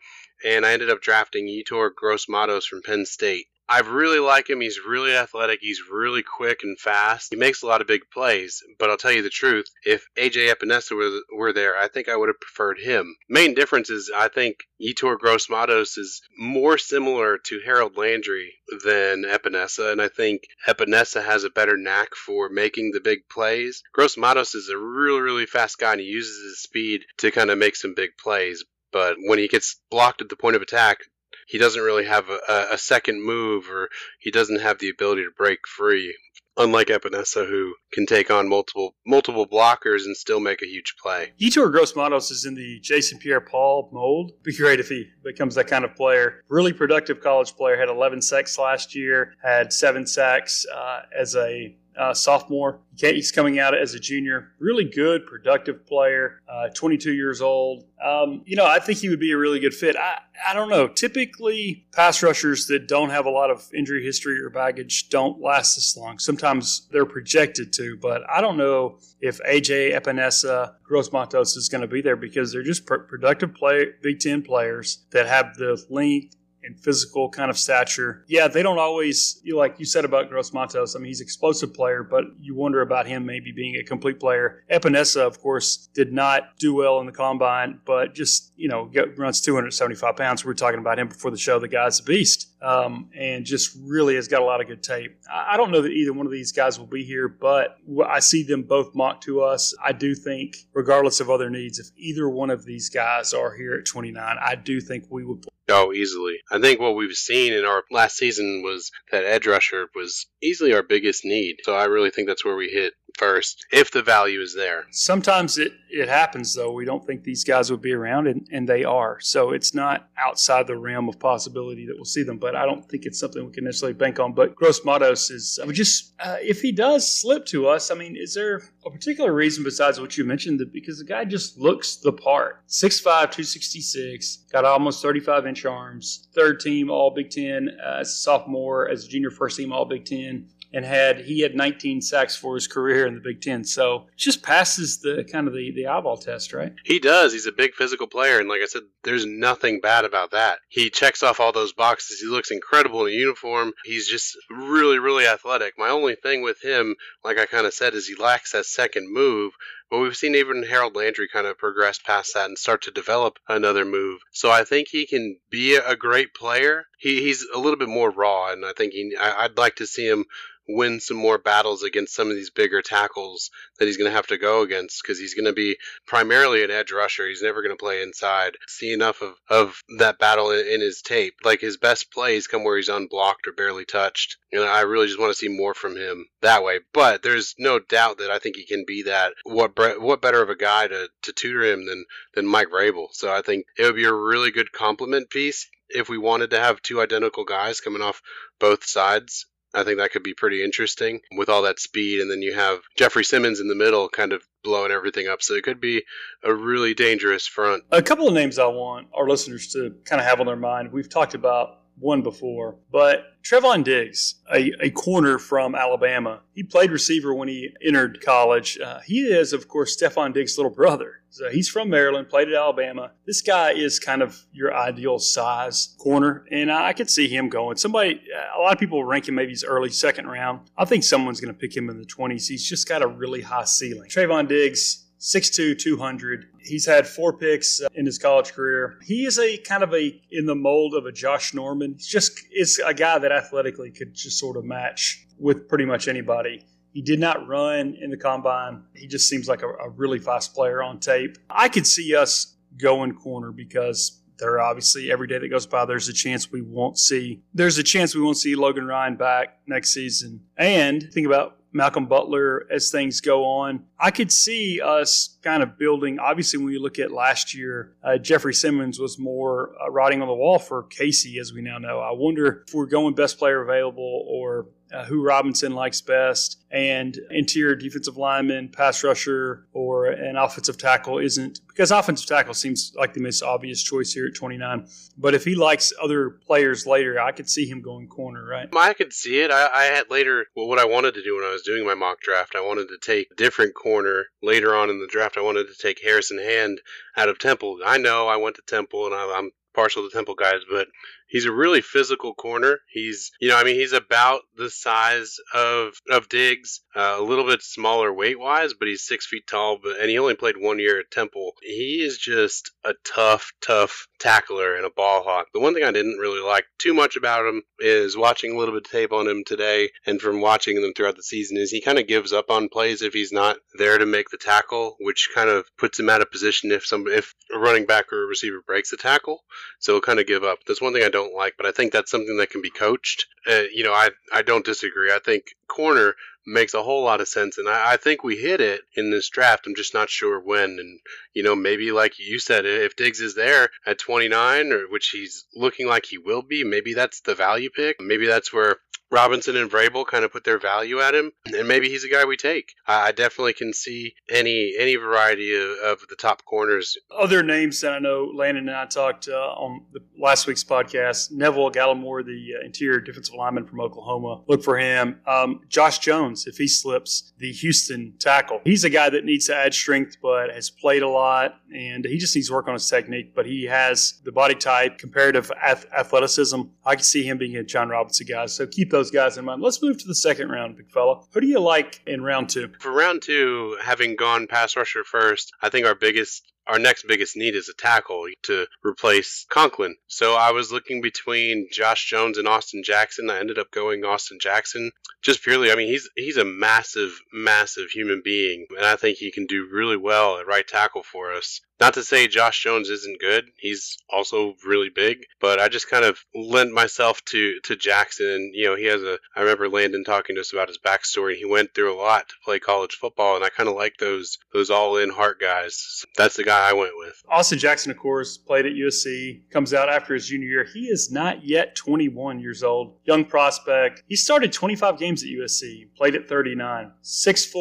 and 0.46 0.66
I 0.66 0.74
ended 0.74 0.92
up 0.92 1.02
drafting 1.02 1.48
Yetur 1.48 1.90
Gross-Matos 1.96 2.68
from 2.68 2.84
Penn 2.84 3.06
State. 3.06 3.48
I 3.72 3.82
really 3.82 4.20
like 4.20 4.50
him. 4.50 4.62
He's 4.62 4.80
really 4.80 5.16
athletic. 5.16 5.60
He's 5.62 5.84
really 5.92 6.24
quick 6.24 6.62
and 6.64 6.80
fast. 6.80 7.28
He 7.30 7.38
makes 7.38 7.62
a 7.62 7.68
lot 7.68 7.82
of 7.82 7.88
big 7.88 8.02
plays. 8.12 8.64
But 8.80 8.90
I'll 8.90 8.98
tell 8.98 9.12
you 9.12 9.22
the 9.22 9.30
truth: 9.30 9.68
if 9.86 10.08
AJ 10.18 10.52
Epenesa 10.52 10.96
were, 10.96 11.22
were 11.32 11.54
there, 11.54 11.78
I 11.78 11.88
think 11.88 12.10
I 12.10 12.16
would 12.16 12.30
have 12.30 12.40
preferred 12.40 12.80
him. 12.80 13.16
Main 13.30 13.54
difference 13.54 13.92
is 13.92 14.12
I 14.16 14.28
think 14.28 14.58
Yetur 14.82 15.20
Gross-Matos 15.20 16.00
is 16.00 16.22
more 16.36 16.80
similar 16.80 17.38
to 17.38 17.62
Harold 17.64 17.96
Landry 17.96 18.56
than 18.84 19.24
Epenesa, 19.24 19.92
and 19.92 20.02
I 20.02 20.08
think 20.08 20.48
Epenesa 20.68 21.24
has 21.24 21.44
a 21.44 21.52
better 21.52 21.78
knack 21.78 22.16
for 22.16 22.50
making 22.50 22.92
the 22.92 23.02
big 23.02 23.20
plays. 23.30 23.84
Gross-Matos 23.94 24.56
is 24.56 24.70
a 24.70 24.78
really, 24.78 25.22
really 25.22 25.46
fast 25.46 25.78
guy, 25.78 25.92
and 25.92 26.02
he 26.02 26.08
uses 26.08 26.44
his 26.44 26.64
speed 26.64 27.06
to 27.18 27.30
kind 27.30 27.52
of 27.52 27.60
make 27.60 27.76
some 27.76 27.94
big 27.94 28.18
plays. 28.18 28.66
But 28.92 29.18
when 29.20 29.38
he 29.38 29.48
gets 29.48 29.80
blocked 29.92 30.24
at 30.24 30.30
the 30.30 30.36
point 30.36 30.56
of 30.56 30.64
attack, 30.64 31.02
he 31.50 31.58
doesn't 31.58 31.82
really 31.82 32.06
have 32.06 32.30
a, 32.30 32.68
a 32.72 32.78
second 32.78 33.26
move 33.26 33.70
or 33.70 33.90
he 34.20 34.30
doesn't 34.30 34.62
have 34.62 34.78
the 34.78 34.90
ability 34.90 35.24
to 35.24 35.32
break 35.36 35.60
free 35.68 36.16
unlike 36.58 36.88
Epenesa, 36.88 37.48
who 37.48 37.74
can 37.92 38.06
take 38.06 38.30
on 38.30 38.48
multiple 38.48 38.96
multiple 39.08 39.48
blockers 39.48 40.06
and 40.06 40.16
still 40.16 40.40
make 40.40 40.62
a 40.62 40.68
huge 40.68 40.96
play. 41.02 41.32
Yetur 41.42 41.72
Gross-Matos 41.72 42.30
is 42.30 42.46
in 42.46 42.54
the 42.54 42.80
Jason 42.82 43.18
Pierre-Paul 43.18 43.90
mold. 43.92 44.34
Be 44.44 44.56
great 44.56 44.80
if 44.80 44.90
he 44.90 45.08
becomes 45.24 45.56
that 45.56 45.68
kind 45.68 45.86
of 45.86 45.96
player. 45.96 46.44
Really 46.50 46.74
productive 46.74 47.22
college 47.22 47.56
player. 47.56 47.78
Had 47.78 47.90
11 47.90 48.22
sacks 48.22 48.60
last 48.60 48.94
year. 48.94 49.34
Had 49.42 49.74
seven 49.74 50.06
sacks 50.06 50.66
uh, 50.72 51.02
as 51.18 51.36
a 51.36 51.76
uh, 51.98 52.14
sophomore. 52.14 52.80
He's 52.96 53.32
coming 53.32 53.60
out 53.60 53.78
as 53.78 53.94
a 53.94 54.00
junior. 54.00 54.52
Really 54.60 54.86
good, 54.86 55.26
productive 55.26 55.86
player. 55.86 56.42
Uh, 56.48 56.70
22 56.70 57.14
years 57.14 57.42
old. 57.42 57.86
Um, 58.04 58.42
you 58.46 58.56
know, 58.56 58.66
I 58.66 58.80
think 58.80 59.00
he 59.00 59.10
would 59.10 59.20
be 59.20 59.32
a 59.32 59.38
really 59.38 59.60
good 59.60 59.74
fit. 59.74 59.96
I, 59.98 60.20
I 60.48 60.54
don't 60.54 60.70
know. 60.70 60.88
Typically, 60.88 61.86
pass 61.94 62.24
rushers 62.24 62.68
that 62.68 62.88
don't 62.88 63.10
have 63.10 63.26
a 63.26 63.30
lot 63.30 63.50
of 63.50 63.68
injury 63.74 64.04
history 64.04 64.40
or 64.42 64.50
baggage 64.50 65.10
don't 65.10 65.42
last 65.42 65.76
this 65.76 65.98
long. 65.98 66.20
Sometimes 66.20 66.88
they're 66.92 67.06
projected 67.06 67.74
to, 67.74 67.98
but 67.98 68.22
I 68.30 68.42
don't 68.42 68.58
know 68.58 69.00
if 69.22 69.40
AJ 69.40 70.00
Epenesa 70.00 70.76
Gross-Matos 70.84 71.58
is 71.58 71.70
going 71.70 71.82
to 71.82 71.88
be 71.88 72.02
there 72.02 72.16
because 72.16 72.52
they're 72.52 72.64
just 72.64 72.86
productive 72.86 73.54
play, 73.54 73.88
Big 74.02 74.20
Ten 74.20 74.42
players 74.42 75.06
that 75.12 75.28
have 75.28 75.56
the 75.56 75.84
length 75.90 76.36
and 76.64 76.80
physical 76.80 77.30
kind 77.30 77.50
of 77.50 77.58
stature. 77.58 78.26
Yeah, 78.28 78.48
they 78.48 78.64
don't 78.64 78.80
always, 78.80 79.42
like 79.52 79.80
you 79.80 79.86
said 79.86 80.06
about 80.06 80.30
Gross 80.30 80.54
Matos. 80.54 80.96
I 80.96 81.00
mean, 81.00 81.08
he's 81.08 81.22
an 81.22 81.26
explosive 81.26 81.74
player, 81.74 82.04
but 82.04 82.26
you 82.40 82.56
wonder 82.56 82.82
about 82.82 83.08
him 83.08 83.26
maybe 83.26 83.52
being 83.52 83.76
a 83.76 83.84
complete 83.84 84.20
player. 84.20 84.64
Epenesa, 84.72 85.22
of 85.22 85.40
course, 85.40 85.90
did 85.94 86.12
not 86.12 86.58
do 86.58 86.74
well 86.74 87.00
in 87.00 87.06
the 87.06 87.12
combine, 87.12 87.80
but 87.86 88.14
just, 88.14 88.52
you 88.56 88.68
know, 88.68 88.92
runs 89.18 89.42
275 89.42 90.16
pounds. 90.16 90.44
We 90.44 90.50
were 90.50 90.54
talking 90.54 90.80
about 90.80 91.00
him 91.00 91.08
before 91.08 91.32
the 91.32 91.38
show. 91.38 91.60
The 91.60 91.68
guy's 91.68 92.00
a 92.00 92.04
beast 92.04 92.49
um, 92.62 93.10
and 93.16 93.46
just 93.46 93.78
really 93.82 94.16
has 94.16 94.28
got 94.28 94.42
a 94.42 94.46
lot 94.46 94.62
of 94.62 94.68
good 94.68 94.84
tape. 94.84 95.18
I, 95.32 95.58
don't 95.58 95.72
know 95.72 95.82
that 95.82 95.92
either 95.92 96.14
one 96.14 96.26
of 96.26 96.32
these 96.32 96.52
guys 96.52 96.78
will 96.78 96.88
be 96.88 97.04
here, 97.04 97.28
but 97.28 97.78
I 98.06 98.20
see 98.20 98.44
them 98.44 98.64
both 98.64 98.94
mocked 98.96 99.24
to 99.24 99.42
us. 99.42 99.74
I 99.84 99.94
do 99.94 100.14
think, 100.14 100.56
regardless 100.74 101.20
of 101.20 101.30
other 101.30 101.50
needs, 101.50 101.80
if 101.80 101.88
either 101.96 102.30
one 102.30 102.50
of 102.50 102.66
these 102.66 102.90
guys 102.90 103.34
are 103.34 103.56
here 103.56 103.76
at 103.76 103.86
29, 103.86 104.38
I 104.42 104.56
do 104.56 104.82
think 104.82 105.06
we 105.10 105.24
would 105.24 105.46
Oh, 105.72 105.94
easily. 105.94 106.40
I 106.52 106.60
think 106.60 106.80
what 106.80 106.96
we've 106.96 107.14
seen 107.14 107.54
in 107.54 107.64
our 107.64 107.84
last 107.92 108.18
season 108.18 108.64
was 108.64 108.92
that 109.12 109.24
edge 109.24 109.46
rusher 109.46 109.86
was 109.94 110.26
easily 110.42 110.74
our 110.74 110.82
biggest 110.82 111.24
need. 111.24 111.58
So 111.64 111.76
I 111.76 111.86
really 111.86 112.10
think 112.10 112.28
that's 112.28 112.44
where 112.44 112.56
we 112.56 112.70
hit 112.70 112.94
first, 113.20 113.66
if 113.72 113.92
the 113.92 114.02
value 114.02 114.40
is 114.40 114.56
there. 114.56 114.86
Sometimes 114.92 115.58
it, 115.58 115.74
it 115.90 116.08
happens, 116.08 116.56
though. 116.56 116.72
We 116.72 116.86
don't 116.86 117.06
think 117.06 117.24
these 117.24 117.44
guys 117.44 117.70
would 117.70 117.82
be 117.82 117.92
around, 117.92 118.28
and, 118.28 118.48
and 118.52 118.68
they 118.68 118.86
are. 118.86 119.20
So 119.20 119.52
it's 119.52 119.76
not 119.76 120.10
outside 120.18 120.68
the 120.68 120.78
realm 120.78 121.10
of 121.10 121.20
possibility 121.20 121.86
that 121.86 121.96
we'll 121.96 122.06
see 122.06 122.24
them, 122.24 122.38
but 122.38 122.56
I 122.56 122.66
don't 122.66 122.88
think 122.90 123.06
it's 123.06 123.20
something 123.20 123.46
we 123.46 123.52
can 123.52 123.66
necessarily 123.66 123.94
bank 123.94 124.20
on. 124.20 124.34
But 124.34 124.56
Gross 124.56 124.86
Matos 124.86 125.30
is, 125.30 125.60
I 125.62 125.66
mean, 125.66 125.76
just 125.76 126.14
uh, 126.22 126.38
if 126.42 126.62
he 126.62 126.72
does 126.72 127.20
slip 127.20 127.46
to 127.48 127.68
us, 127.68 127.92
I 127.92 127.96
mean, 127.96 128.16
is 128.16 128.34
there 128.34 128.62
a 128.86 128.90
particular 128.90 129.34
reason 129.34 129.64
besides 129.66 130.00
what 130.00 130.18
you 130.18 130.24
mentioned? 130.24 130.62
That 130.62 130.72
because 130.72 131.00
the 131.00 131.06
guy 131.06 131.26
just 131.26 131.58
looks 131.58 131.98
the 131.98 132.14
part 132.14 132.66
6'5, 132.68 133.04
266, 133.04 134.38
got 134.52 134.64
almost 134.64 135.02
35 135.02 135.46
inch 135.46 135.66
arms, 135.66 136.30
third 136.34 136.62
team 136.62 136.90
All 136.90 137.12
Big 137.12 137.30
Ten 137.30 137.70
uh, 137.86 137.98
as 138.00 138.10
a 138.10 138.12
sophomore, 138.12 138.90
as 138.90 139.04
a 139.04 139.08
junior 139.10 139.30
first 139.30 139.58
team 139.58 139.74
All 139.74 139.86
Big 139.86 140.06
Ten 140.06 140.48
and 140.74 140.86
had 140.86 141.22
he 141.22 141.42
had 141.42 141.56
19 141.56 142.02
sacks 142.02 142.36
for 142.36 142.56
his 142.56 142.68
career 142.68 143.08
in 143.08 143.16
the 143.16 143.22
Big 143.22 143.42
Ten. 143.42 143.64
So 143.64 144.08
just 144.16 144.44
passes 144.44 145.00
the 145.00 145.28
kind 145.32 145.48
of 145.48 145.54
the, 145.54 145.72
the 145.72 145.88
eyeball 145.88 146.18
test, 146.18 146.54
right? 146.54 146.74
He 146.84 147.00
does. 147.00 147.34
He's 147.34 147.48
a 147.48 147.52
big 147.52 147.74
physical 147.74 148.08
player, 148.08 148.40
and 148.40 148.50
like 148.50 148.62
I 148.62 148.68
said, 148.68 148.84
there's 149.04 149.26
nothing 149.26 149.80
bad 149.82 150.06
about 150.06 150.32
that. 150.32 150.60
He 150.70 150.90
checks 150.90 151.24
off 151.24 151.40
all 151.40 151.52
those 151.52 151.74
boxes. 151.74 152.20
He 152.20 152.28
looks 152.28 152.52
incredible 152.52 153.06
in 153.06 153.14
a 153.14 153.16
uniform. 153.16 153.74
He's 153.84 154.08
just 154.08 154.38
really, 154.50 155.00
really 155.00 155.26
athletic. 155.26 155.74
My 155.78 155.90
only 155.90 156.16
thing 156.16 156.42
with 156.42 156.62
him, 156.64 156.96
like 157.24 157.38
I 157.38 157.46
kind 157.46 157.66
of 157.66 157.74
said, 157.74 157.94
is 157.94 158.08
he 158.08 158.16
lacks 158.16 158.52
that 158.52 158.66
second 158.66 159.12
move. 159.12 159.54
But 159.90 160.00
we've 160.00 160.16
seen 160.16 160.36
even 160.36 160.64
Harold 160.64 160.96
Landry 160.96 161.28
kind 161.28 161.48
of 161.48 161.58
progress 161.58 161.98
past 161.98 162.36
that 162.36 162.46
and 162.46 162.58
start 162.58 162.84
to 162.84 162.92
develop 162.92 163.40
another 163.48 163.86
move. 163.86 164.22
So 164.32 164.52
I 164.52 164.64
think 164.64 164.88
he 164.88 165.08
can 165.08 165.40
be 165.50 165.76
a 165.76 165.96
great 165.96 166.36
player. 166.36 166.86
He, 167.00 167.24
he's 167.24 167.44
a 167.56 167.58
little 167.58 167.80
bit 167.80 167.90
more 167.90 168.12
raw, 168.12 168.52
and 168.52 168.64
I 168.64 168.74
think 168.74 168.94
he, 168.94 169.16
I, 169.20 169.46
I'd 169.46 169.58
like 169.58 169.78
to 169.78 169.88
see 169.88 170.08
him 170.08 170.26
win 170.70 171.00
some 171.00 171.18
more 171.18 171.40
battles 171.40 171.82
against 171.82 172.14
some 172.14 172.30
of 172.30 172.36
these 172.36 172.52
bigger 172.52 172.82
tackles 172.82 173.50
that 173.80 173.86
he's 173.86 173.98
going 173.98 174.10
to 174.10 174.16
have 174.16 174.28
to 174.28 174.38
go 174.38 174.62
against 174.62 175.02
because 175.02 175.20
he's 175.20 175.34
going 175.34 175.46
to 175.46 175.54
be 175.54 175.78
primarily 176.06 176.64
an 176.64 176.70
edge 176.70 176.92
rusher. 176.92 177.28
He's 177.28 177.42
never 177.42 177.64
going 177.64 177.76
to 177.76 177.84
play 177.84 178.04
inside. 178.04 178.56
See 178.68 178.94
enough 178.94 179.22
of, 179.22 179.34
of 179.50 179.82
that 179.98 180.20
battle 180.20 180.52
in, 180.52 180.68
in, 180.68 180.82
his 180.82 181.02
tape. 181.02 181.34
Like 181.44 181.60
his 181.60 181.78
best 181.78 182.12
plays 182.12 182.46
come 182.46 182.64
where 182.64 182.78
he's 182.78 182.88
unblocked 182.88 183.48
or 183.48 183.52
barely 183.52 183.84
touched. 183.84 184.38
And 184.52 184.64
I 184.64 184.82
really 184.82 185.08
just 185.08 185.20
want 185.20 185.32
to 185.32 185.38
see 185.38 185.50
more 185.50 185.74
from 185.74 185.98
him 185.98 186.28
that 186.42 186.64
way. 186.64 186.80
But 186.94 187.24
there's 187.24 187.56
no 187.58 187.80
doubt 187.80 188.20
that 188.20 188.30
I 188.30 188.38
think 188.38 188.56
he 188.56 188.66
can 188.66 188.86
be 188.86 189.04
that. 189.04 189.34
What 189.44 189.72
what 190.00 190.22
better 190.22 190.42
of 190.42 190.50
a 190.50 190.56
guy 190.56 190.88
to, 190.88 191.10
to 191.24 191.34
tutor 191.34 191.64
him 191.64 191.88
than, 191.88 192.06
than 192.36 192.46
Mike 192.46 192.70
Vrabel? 192.70 193.08
So 193.12 193.32
I 193.32 193.42
think 193.42 193.66
it 193.78 193.86
would 193.86 193.96
be 193.96 194.06
a 194.06 194.14
really 194.14 194.52
good 194.52 194.72
complement 194.72 195.32
piece 195.32 195.68
if 195.90 196.10
we 196.10 196.20
wanted 196.20 196.52
to 196.52 196.60
have 196.60 196.82
two 196.82 197.02
identical 197.02 197.44
guys 197.44 197.82
coming 197.82 198.04
off 198.04 198.22
both 198.60 198.86
sides 198.86 199.48
I 199.74 199.84
think 199.84 199.98
that 199.98 200.12
could 200.12 200.24
be 200.24 200.34
pretty 200.34 200.64
interesting 200.64 201.22
with 201.36 201.50
all 201.50 201.62
that 201.64 201.80
speed. 201.80 202.22
And 202.22 202.30
then 202.30 202.42
you 202.42 202.54
have 202.54 202.80
Jeffrey 202.98 203.24
Simmons 203.24 203.60
in 203.60 203.68
the 203.68 203.76
middle 203.76 204.10
kind 204.10 204.34
of 204.34 204.44
blowing 204.64 204.92
everything 204.92 205.28
up. 205.28 205.42
So 205.42 205.54
it 205.54 205.64
could 205.64 205.80
be 205.80 206.04
a 206.44 206.54
really 206.54 206.94
dangerous 206.94 207.48
front. 207.48 207.84
A 207.92 208.02
couple 208.02 208.28
of 208.28 208.34
names 208.34 208.58
I 208.60 208.66
want 208.66 209.08
our 209.14 209.28
listeners 209.28 209.68
to 209.74 209.96
kind 210.06 210.20
of 210.20 210.28
have 210.28 210.40
on 210.40 210.48
their 210.48 210.56
mind. 210.56 210.92
We've 210.92 211.10
talked 211.10 211.34
about 211.34 211.79
one 212.00 212.22
before, 212.22 212.78
but 212.92 213.26
Trevon 213.44 213.84
Diggs, 213.84 214.36
a, 214.54 214.72
a 214.82 214.90
corner 214.90 215.38
from 215.38 215.76
Alabama, 215.76 216.42
he 216.54 216.64
played 216.64 216.92
receiver 216.92 217.34
when 217.34 217.48
he 217.48 217.70
entered 217.86 218.22
college. 218.22 218.78
Uh, 218.80 219.00
he 219.06 219.22
is, 219.22 219.54
of 219.54 219.68
course, 219.68 219.96
Stefon 219.96 220.34
Diggs' 220.34 220.58
little 220.58 220.72
brother. 220.72 221.22
So 221.30 221.50
he's 221.50 221.70
from 221.70 221.90
Maryland, 221.90 222.28
played 222.28 222.50
at 222.50 222.56
Alabama. 222.56 223.12
This 223.26 223.42
guy 223.42 223.72
is 223.72 224.00
kind 224.00 224.22
of 224.22 224.46
your 224.52 224.76
ideal 224.76 225.20
size 225.20 225.96
corner, 226.00 226.46
and 226.52 226.72
I 226.72 226.94
could 226.94 227.10
see 227.10 227.28
him 227.28 227.50
going. 227.50 227.78
Somebody, 227.78 228.22
a 228.56 228.60
lot 228.60 228.74
of 228.74 228.80
people 228.80 229.04
rank 229.04 229.28
him 229.28 229.36
maybe 229.36 229.52
his 229.52 229.64
early 229.64 229.90
second 229.90 230.28
round. 230.28 230.70
I 230.78 230.86
think 230.86 231.04
someone's 231.04 231.40
going 231.40 231.54
to 231.54 231.60
pick 231.60 231.76
him 231.76 231.90
in 231.90 232.00
the 232.00 232.06
20s. 232.06 232.48
He's 232.48 232.68
just 232.68 232.88
got 232.88 233.02
a 233.02 233.08
really 233.08 233.42
high 233.42 233.66
ceiling. 233.66 234.10
Trevon 234.10 234.48
Diggs, 234.48 235.06
6'2", 235.20 235.78
200. 235.78 236.46
He's 236.62 236.86
had 236.86 237.08
four 237.08 237.34
picks 237.34 237.82
uh, 237.82 237.88
in 237.94 238.06
his 238.06 238.18
college 238.18 238.54
career. 238.54 238.98
He 239.04 239.26
is 239.26 239.38
a 239.38 239.58
kind 239.58 239.84
of 239.84 239.94
a 239.94 240.22
in 240.32 240.46
the 240.46 240.56
mold 240.56 240.94
of 240.94 241.06
a 241.06 241.12
Josh 241.12 241.54
Norman. 241.54 241.94
He's 241.94 242.08
just 242.08 242.40
is 242.52 242.82
a 242.86 242.94
guy 242.94 243.20
that 243.20 243.32
athletically 243.32 243.92
could 243.92 244.14
just 244.14 244.40
sort 244.40 244.58
of 244.58 244.66
match 244.66 245.26
with 245.38 245.68
pretty 245.68 245.86
much 245.86 246.08
anybody. 246.08 246.66
He 246.94 247.02
did 247.02 247.20
not 247.20 247.48
run 247.48 247.96
in 248.02 248.10
the 248.10 248.18
combine. 248.18 248.84
He 248.96 249.08
just 249.08 249.30
seems 249.30 249.48
like 249.48 249.62
a, 249.62 249.68
a 249.68 249.90
really 249.90 250.20
fast 250.20 250.56
player 250.56 250.82
on 250.82 251.00
tape. 251.00 251.38
I 251.50 251.70
could 251.70 251.86
see 251.86 252.16
us 252.16 252.56
going 252.78 253.14
corner 253.14 253.52
because 253.52 254.20
there 254.40 254.60
obviously 254.60 255.12
every 255.12 255.28
day 255.28 255.38
that 255.38 255.50
goes 255.50 255.68
by 255.68 255.86
there's 255.86 256.08
a 256.08 256.14
chance 256.14 256.52
we 256.52 256.62
won't 256.62 256.98
see 256.98 257.42
there's 257.54 257.78
a 257.78 257.84
chance 257.84 258.16
we 258.16 258.22
won't 258.22 258.38
see 258.38 258.56
Logan 258.56 258.88
Ryan 258.88 259.16
back 259.16 259.60
next 259.68 259.92
season. 259.92 260.42
And 260.58 261.04
think 261.12 261.28
about 261.28 261.59
Malcolm 261.72 262.08
Butler 262.08 262.66
as 262.72 262.90
things 262.90 263.22
go 263.22 263.46
on. 263.46 263.84
I 264.00 264.12
could 264.12 264.32
see 264.32 264.82
us 264.82 265.38
kind 265.44 265.62
of 265.62 265.78
building. 265.78 266.20
Obviously, 266.20 266.64
when 266.64 266.74
you 266.74 266.82
look 266.82 267.00
at 267.00 267.12
last 267.12 267.54
year, 267.54 267.94
uh, 268.04 268.18
Jeffrey 268.18 268.54
Simmons 268.54 269.00
was 269.00 269.20
more 269.20 269.74
uh, 269.82 269.92
writing 269.92 270.22
on 270.22 270.28
the 270.28 270.34
wall 270.34 270.60
for 270.60 270.84
Casey, 270.84 271.40
as 271.40 271.54
we 271.54 271.62
now 271.62 271.78
know. 271.78 272.00
I 272.00 272.12
wonder 272.12 272.64
if 272.68 272.74
we're 272.74 272.88
going 272.88 273.14
best 273.14 273.38
player 273.38 273.62
available 273.62 274.26
or 274.28 274.68
uh, 274.94 275.06
who 275.06 275.24
Robinson 275.24 275.74
likes 275.74 276.02
best, 276.02 276.58
and 276.72 277.18
interior 277.32 277.76
defensive 277.76 278.18
lineman, 278.18 278.70
pass 278.70 279.04
rusher, 279.04 279.68
or 279.74 280.08
an 280.08 280.36
offensive 280.36 280.78
tackle 280.78 281.20
isn't 281.20 281.60
because 281.68 281.92
offensive 281.92 282.28
tackle 282.28 282.54
seems 282.54 282.94
like 282.96 283.14
the 283.14 283.22
most 283.22 283.42
obvious 283.42 283.82
choice 283.82 284.12
here 284.12 284.28
at 284.28 284.36
29. 284.36 284.88
But 285.18 285.34
if 285.34 285.46
he 285.46 285.56
likes 285.56 285.94
other 286.02 286.30
players 286.30 286.86
later, 286.86 287.20
I 287.20 287.32
could 287.32 287.50
see 287.50 287.66
him 287.66 287.82
going 287.82 288.08
corner, 288.08 288.46
right? 288.46 288.68
I 288.76 288.94
could 288.94 289.14
see 289.14 289.40
it. 289.40 289.50
I, 289.50 289.70
I 289.74 289.84
had 289.86 290.10
later, 290.10 290.48
well, 290.56 290.68
what 290.68 290.80
I 290.80 290.86
wanted 290.86 291.14
to 291.14 291.24
do 291.24 291.36
when 291.36 291.46
I 291.46 291.52
was 291.52 291.62
doing 291.62 291.86
my 291.86 291.94
mock 291.94 292.20
draft, 292.20 292.56
I 292.56 292.62
wanted 292.62 292.90
to 292.90 292.98
take 293.02 293.28
a 293.32 293.36
different 293.36 293.76
corner 293.76 294.26
later 294.44 294.76
on 294.76 294.90
in 294.90 295.00
the 295.00 295.08
draft. 295.08 295.38
I 295.38 295.42
wanted 295.42 295.68
to 295.68 295.82
take 295.82 296.04
Harrison 296.04 296.38
Hand 296.38 296.82
out 297.16 297.30
of 297.30 297.40
Temple. 297.40 297.80
I 297.86 297.98
know 297.98 298.28
I 298.28 298.38
went 298.38 298.58
to 298.58 298.62
Temple 298.68 299.06
and 299.06 299.16
I, 299.16 299.38
I'm 299.38 299.52
partial 299.74 300.04
to 300.04 300.14
Temple 300.14 300.36
guys, 300.36 300.62
but 300.70 300.88
he's 301.30 301.46
a 301.46 301.52
really 301.52 301.82
physical 301.82 302.34
corner. 302.34 302.80
He's, 302.92 303.32
you 303.40 303.50
know, 303.50 303.58
I 303.58 303.64
mean, 303.64 303.76
he's 303.76 303.94
about 303.94 304.42
the 304.58 304.70
size 304.70 305.38
of 305.54 305.94
of 306.10 306.28
Diggs, 306.28 306.82
uh, 306.96 307.16
a 307.18 307.24
little 307.24 307.46
bit 307.46 307.62
smaller 307.62 308.12
weight 308.14 308.40
wise, 308.40 308.74
but 308.74 308.88
he's 308.88 309.06
six 309.06 309.26
feet 309.26 309.48
tall. 309.48 309.80
But 309.82 310.00
and 310.00 310.10
he 310.10 310.20
only 310.20 310.36
played 310.36 310.58
one 310.58 310.80
year 310.80 311.00
at 311.00 311.12
Temple. 311.12 311.54
He 311.62 312.02
is 312.04 312.18
just 312.18 312.72
a 312.84 312.94
tough, 313.06 313.52
tough 313.62 314.08
tackler 314.20 314.76
and 314.76 314.86
a 314.86 314.90
ball 314.90 315.24
hawk. 315.24 315.48
The 315.54 315.60
one 315.60 315.74
thing 315.74 315.84
I 315.84 315.92
didn't 315.92 316.18
really 316.18 316.42
like 316.42 316.66
too 316.78 316.94
much 316.94 317.16
about 317.16 317.46
him 317.46 317.64
is 317.80 318.18
watching 318.18 318.52
a 318.54 318.58
little 318.58 318.74
bit 318.74 318.86
of 318.86 318.92
tape 318.92 319.14
on 319.14 319.28
him 319.28 319.44
today, 319.46 319.90
and 320.06 320.20
from 320.20 320.42
watching 320.42 320.82
them 320.82 320.94
throughout 320.94 321.16
the 321.16 321.24
season, 321.24 321.58
is 321.58 321.72
he 321.72 321.82
kind 321.82 322.00
of 322.00 322.08
gives 322.08 322.34
up 322.34 322.50
on 322.50 322.70
plays 322.70 323.02
if 323.02 323.14
he's 323.14 323.32
not 323.32 323.58
there 323.78 323.98
to 323.98 324.06
make 324.06 324.30
the 324.30 324.38
tackle, 324.38 324.96
which 325.00 325.30
kind 325.34 325.50
of 325.50 325.66
puts 325.78 326.00
him 326.00 326.10
out 326.10 326.22
of 326.22 326.32
position 326.32 326.72
if 326.72 326.86
some 326.86 327.08
if 327.08 327.34
a 327.54 327.60
running 327.60 327.86
back 327.86 328.12
or 328.12 328.24
a 328.24 328.28
receiver 328.28 328.62
breaks 328.66 328.92
the 328.92 328.98
tackle. 328.98 329.44
So 329.80 329.94
he'll 329.94 330.02
kind 330.02 330.20
of 330.20 330.28
give 330.28 330.44
up. 330.44 330.60
That's 330.68 330.82
one 330.82 330.94
thing 330.94 331.04
I 331.04 331.10
don't 331.10 331.19
don't 331.20 331.36
like, 331.36 331.56
but 331.58 331.66
I 331.66 331.72
think 331.72 331.92
that's 331.92 332.12
something 332.12 332.38
that 332.38 332.50
can 332.50 332.62
be 332.62 332.70
coached. 332.70 333.26
Uh, 333.48 333.64
you 333.74 333.84
know, 333.84 333.94
I 333.94 334.10
I 334.34 334.42
don't 334.42 334.66
disagree. 334.66 335.12
I 335.12 335.20
think 335.20 335.44
corner 335.68 336.16
makes 336.46 336.74
a 336.74 336.84
whole 336.84 337.04
lot 337.04 337.22
of 337.22 337.28
sense, 337.28 337.58
and 337.58 337.68
I, 337.68 337.94
I 337.94 337.98
think 337.98 338.24
we 338.24 338.38
hit 338.38 338.62
it 338.62 338.82
in 338.96 339.12
this 339.12 339.30
draft. 339.30 339.68
I'm 339.68 339.76
just 339.76 339.94
not 339.94 340.10
sure 340.10 340.40
when, 340.40 340.78
and 340.80 341.00
you 341.34 341.44
know, 341.44 341.56
maybe 341.56 341.92
like 341.92 342.20
you 342.20 342.40
said, 342.40 342.66
if 342.66 342.96
Diggs 342.96 343.22
is 343.22 343.36
there 343.36 343.70
at 343.86 344.00
29, 344.00 344.72
or 344.72 344.90
which 344.90 345.10
he's 345.10 345.46
looking 345.56 345.88
like 345.88 346.06
he 346.06 346.18
will 346.18 346.42
be, 346.42 346.64
maybe 346.64 346.94
that's 346.94 347.22
the 347.22 347.36
value 347.36 347.70
pick. 347.70 347.98
Maybe 348.00 348.28
that's 348.28 348.54
where 348.54 348.78
Robinson 349.12 349.56
and 349.56 349.70
Vrabel 349.70 350.06
kind 350.06 350.24
of 350.24 350.32
put 350.32 350.44
their 350.44 350.60
value 350.60 351.00
at 351.00 351.16
him, 351.16 351.32
and 351.46 351.68
maybe 351.68 351.90
he's 351.90 352.04
a 352.04 352.10
guy 352.10 352.26
we 352.26 352.38
take. 352.38 352.74
I 352.88 353.12
definitely 353.12 353.54
can 353.54 353.74
see 353.74 354.16
any 354.30 354.74
any 354.78 354.96
variety 354.96 355.56
of, 355.56 355.70
of 355.84 356.08
the 356.10 356.16
top 356.16 356.46
corners. 356.46 356.98
Other 357.18 357.44
names 357.44 357.82
that 357.82 357.94
I 357.94 358.00
know 358.00 358.32
Landon 358.36 358.68
and 358.68 358.78
I 358.78 358.86
talked 358.86 359.28
uh, 359.28 359.34
on 359.34 359.86
the 359.94 360.02
last 360.20 360.48
week's 360.48 360.64
podcast. 360.64 361.32
Neville 361.32 361.72
Gallimore, 361.72 362.26
the 362.26 362.54
uh, 362.60 362.66
interior 362.66 363.00
defensive 363.00 363.36
lineman 363.36 363.66
from 363.66 363.80
Oklahoma. 363.80 364.44
Look 364.48 364.64
for 364.64 364.78
him. 364.78 365.20
Um, 365.26 365.62
Josh 365.70 366.00
Jones, 366.00 366.46
if 366.46 366.58
he 366.58 366.68
slips, 366.68 367.34
the 367.38 367.52
Houston 367.52 368.14
tackle. 368.20 368.62
He's 368.64 368.84
a 368.84 368.90
guy 368.90 369.10
that 369.10 369.26
needs 369.26 369.48
to 369.48 369.56
add 369.56 369.74
strength, 369.74 370.18
but 370.22 370.52
has 370.52 370.70
played 370.70 371.02
a 371.02 371.10
lot, 371.10 371.56
and 371.74 372.06
he 372.06 372.18
just 372.18 372.36
needs 372.36 372.48
to 372.50 372.54
work 372.54 372.68
on 372.68 372.74
his 372.74 372.88
technique. 372.88 373.34
But 373.36 373.46
he 373.46 373.66
has 373.66 374.20
the 374.24 374.32
body 374.32 374.56
type, 374.56 374.98
comparative 374.98 375.52
athleticism. 375.62 376.62
I 376.86 376.96
can 376.96 377.04
see 377.04 377.24
him 377.24 377.38
being 377.38 377.56
a 377.56 377.64
Jon 377.64 377.90
Robinson 377.90 378.28
guy. 378.28 378.46
So 378.48 378.68
keep 378.68 378.92
those 378.92 378.99
guys 379.08 379.38
in 379.38 379.46
mind. 379.46 379.62
Let's 379.62 379.82
move 379.82 379.98
to 380.00 380.08
the 380.08 380.16
second 380.16 380.50
round, 380.50 380.78
big 380.78 380.92
fella. 380.92 381.22
Who 381.34 381.42
do 381.42 381.48
you 381.48 381.60
like 381.60 382.02
in 382.06 382.22
round 382.22 382.50
two? 382.50 382.72
For 382.80 382.92
round 382.92 383.22
two, 383.22 383.78
having 383.82 384.16
gone 384.16 384.48
pass 384.48 384.76
rusher 384.76 385.04
first, 385.04 385.52
I 385.62 385.70
think 385.70 385.86
our 385.86 385.96
biggest 385.96 386.44
our 386.68 386.78
next 386.78 387.08
biggest 387.08 387.36
need 387.36 387.56
is 387.56 387.68
a 387.68 387.74
tackle 387.74 388.28
to 388.44 388.68
replace 388.86 389.46
Conklin. 389.50 389.96
So 390.08 390.36
I 390.36 390.52
was 390.52 390.72
looking 390.72 391.02
between 391.02 391.68
Josh 391.72 392.08
Jones 392.08 392.38
and 392.38 392.48
Austin 392.48 392.84
Jackson. 392.84 393.30
I 393.30 393.40
ended 393.40 393.58
up 393.58 393.72
going 393.72 394.06
Austin 394.06 394.38
Jackson 394.40 394.92
just 395.22 395.44
purely. 395.44 395.72
I 395.72 395.76
mean, 395.76 395.88
he's 395.88 396.10
he's 396.16 396.38
a 396.38 396.46
massive, 396.46 397.20
massive 397.34 397.90
human 397.90 398.22
being, 398.24 398.68
and 398.76 398.86
I 398.86 398.96
think 398.96 399.18
he 399.18 399.32
can 399.32 399.46
do 399.46 399.68
really 399.72 399.98
well 399.98 400.40
at 400.40 400.48
right 400.48 400.68
tackle 400.68 401.04
for 401.04 401.34
us. 401.34 401.62
Not 401.80 401.94
to 401.94 402.04
say 402.04 402.28
Josh 402.28 402.62
Jones 402.62 402.90
isn't 402.90 403.22
good; 403.22 403.52
he's 403.58 403.98
also 404.10 404.56
really 404.66 404.90
big. 404.90 405.20
But 405.40 405.60
I 405.60 405.70
just 405.70 405.90
kind 405.90 406.06
of 406.06 406.20
lent 406.36 406.74
myself 406.74 407.24
to 407.26 407.60
to 407.62 407.76
Jackson. 407.76 408.28
And, 408.28 408.56
you 408.56 408.66
know, 408.66 408.76
he 408.76 408.86
has 408.86 409.02
a. 409.02 409.18
I 409.36 409.42
remember 409.42 409.70
Landon 409.70 410.04
talking 410.04 410.36
to 410.36 410.42
us 410.42 410.54
about 410.54 410.68
his 410.68 410.78
backstory. 410.78 411.36
He 411.36 411.46
went 411.46 411.74
through 411.74 411.94
a 411.94 412.00
lot 412.00 412.30
to 412.30 412.36
play 412.44 412.60
college 412.60 412.96
football, 412.96 413.36
and 413.36 413.46
I 413.46 413.50
kind 413.50 413.70
of 413.70 413.76
like 413.76 413.98
those 413.98 414.38
those 414.54 414.70
all 414.70 414.98
in 414.98 415.10
heart 415.10 415.40
guys. 415.40 416.06
That's 416.18 416.36
the 416.36 416.44
guy 416.44 416.70
I 416.70 416.74
went 416.74 416.94
with. 416.96 417.22
Austin 417.30 417.60
Jackson, 417.60 417.92
of 417.92 417.98
course, 417.98 418.38
played 418.38 418.66
at 418.66 418.74
USC. 418.74 419.50
Comes 419.52 419.74
out 419.74 419.90
after 419.90 420.14
his 420.14 420.28
junior 420.28 420.48
year. 420.48 420.66
He 420.66 420.88
is 420.88 421.12
not 421.12 421.46
yet 421.46 421.76
21 421.76 422.40
years 422.40 422.64
old. 422.64 422.98
Young 423.06 423.26
prospect. 423.26 424.04
He 424.08 424.16
started 424.16 424.52
25 424.52 424.98
games 424.98 425.09
at 425.10 425.30
USC. 425.30 425.94
Played 425.96 426.16
at 426.16 426.28
39. 426.28 426.92
6'4", 427.04 427.52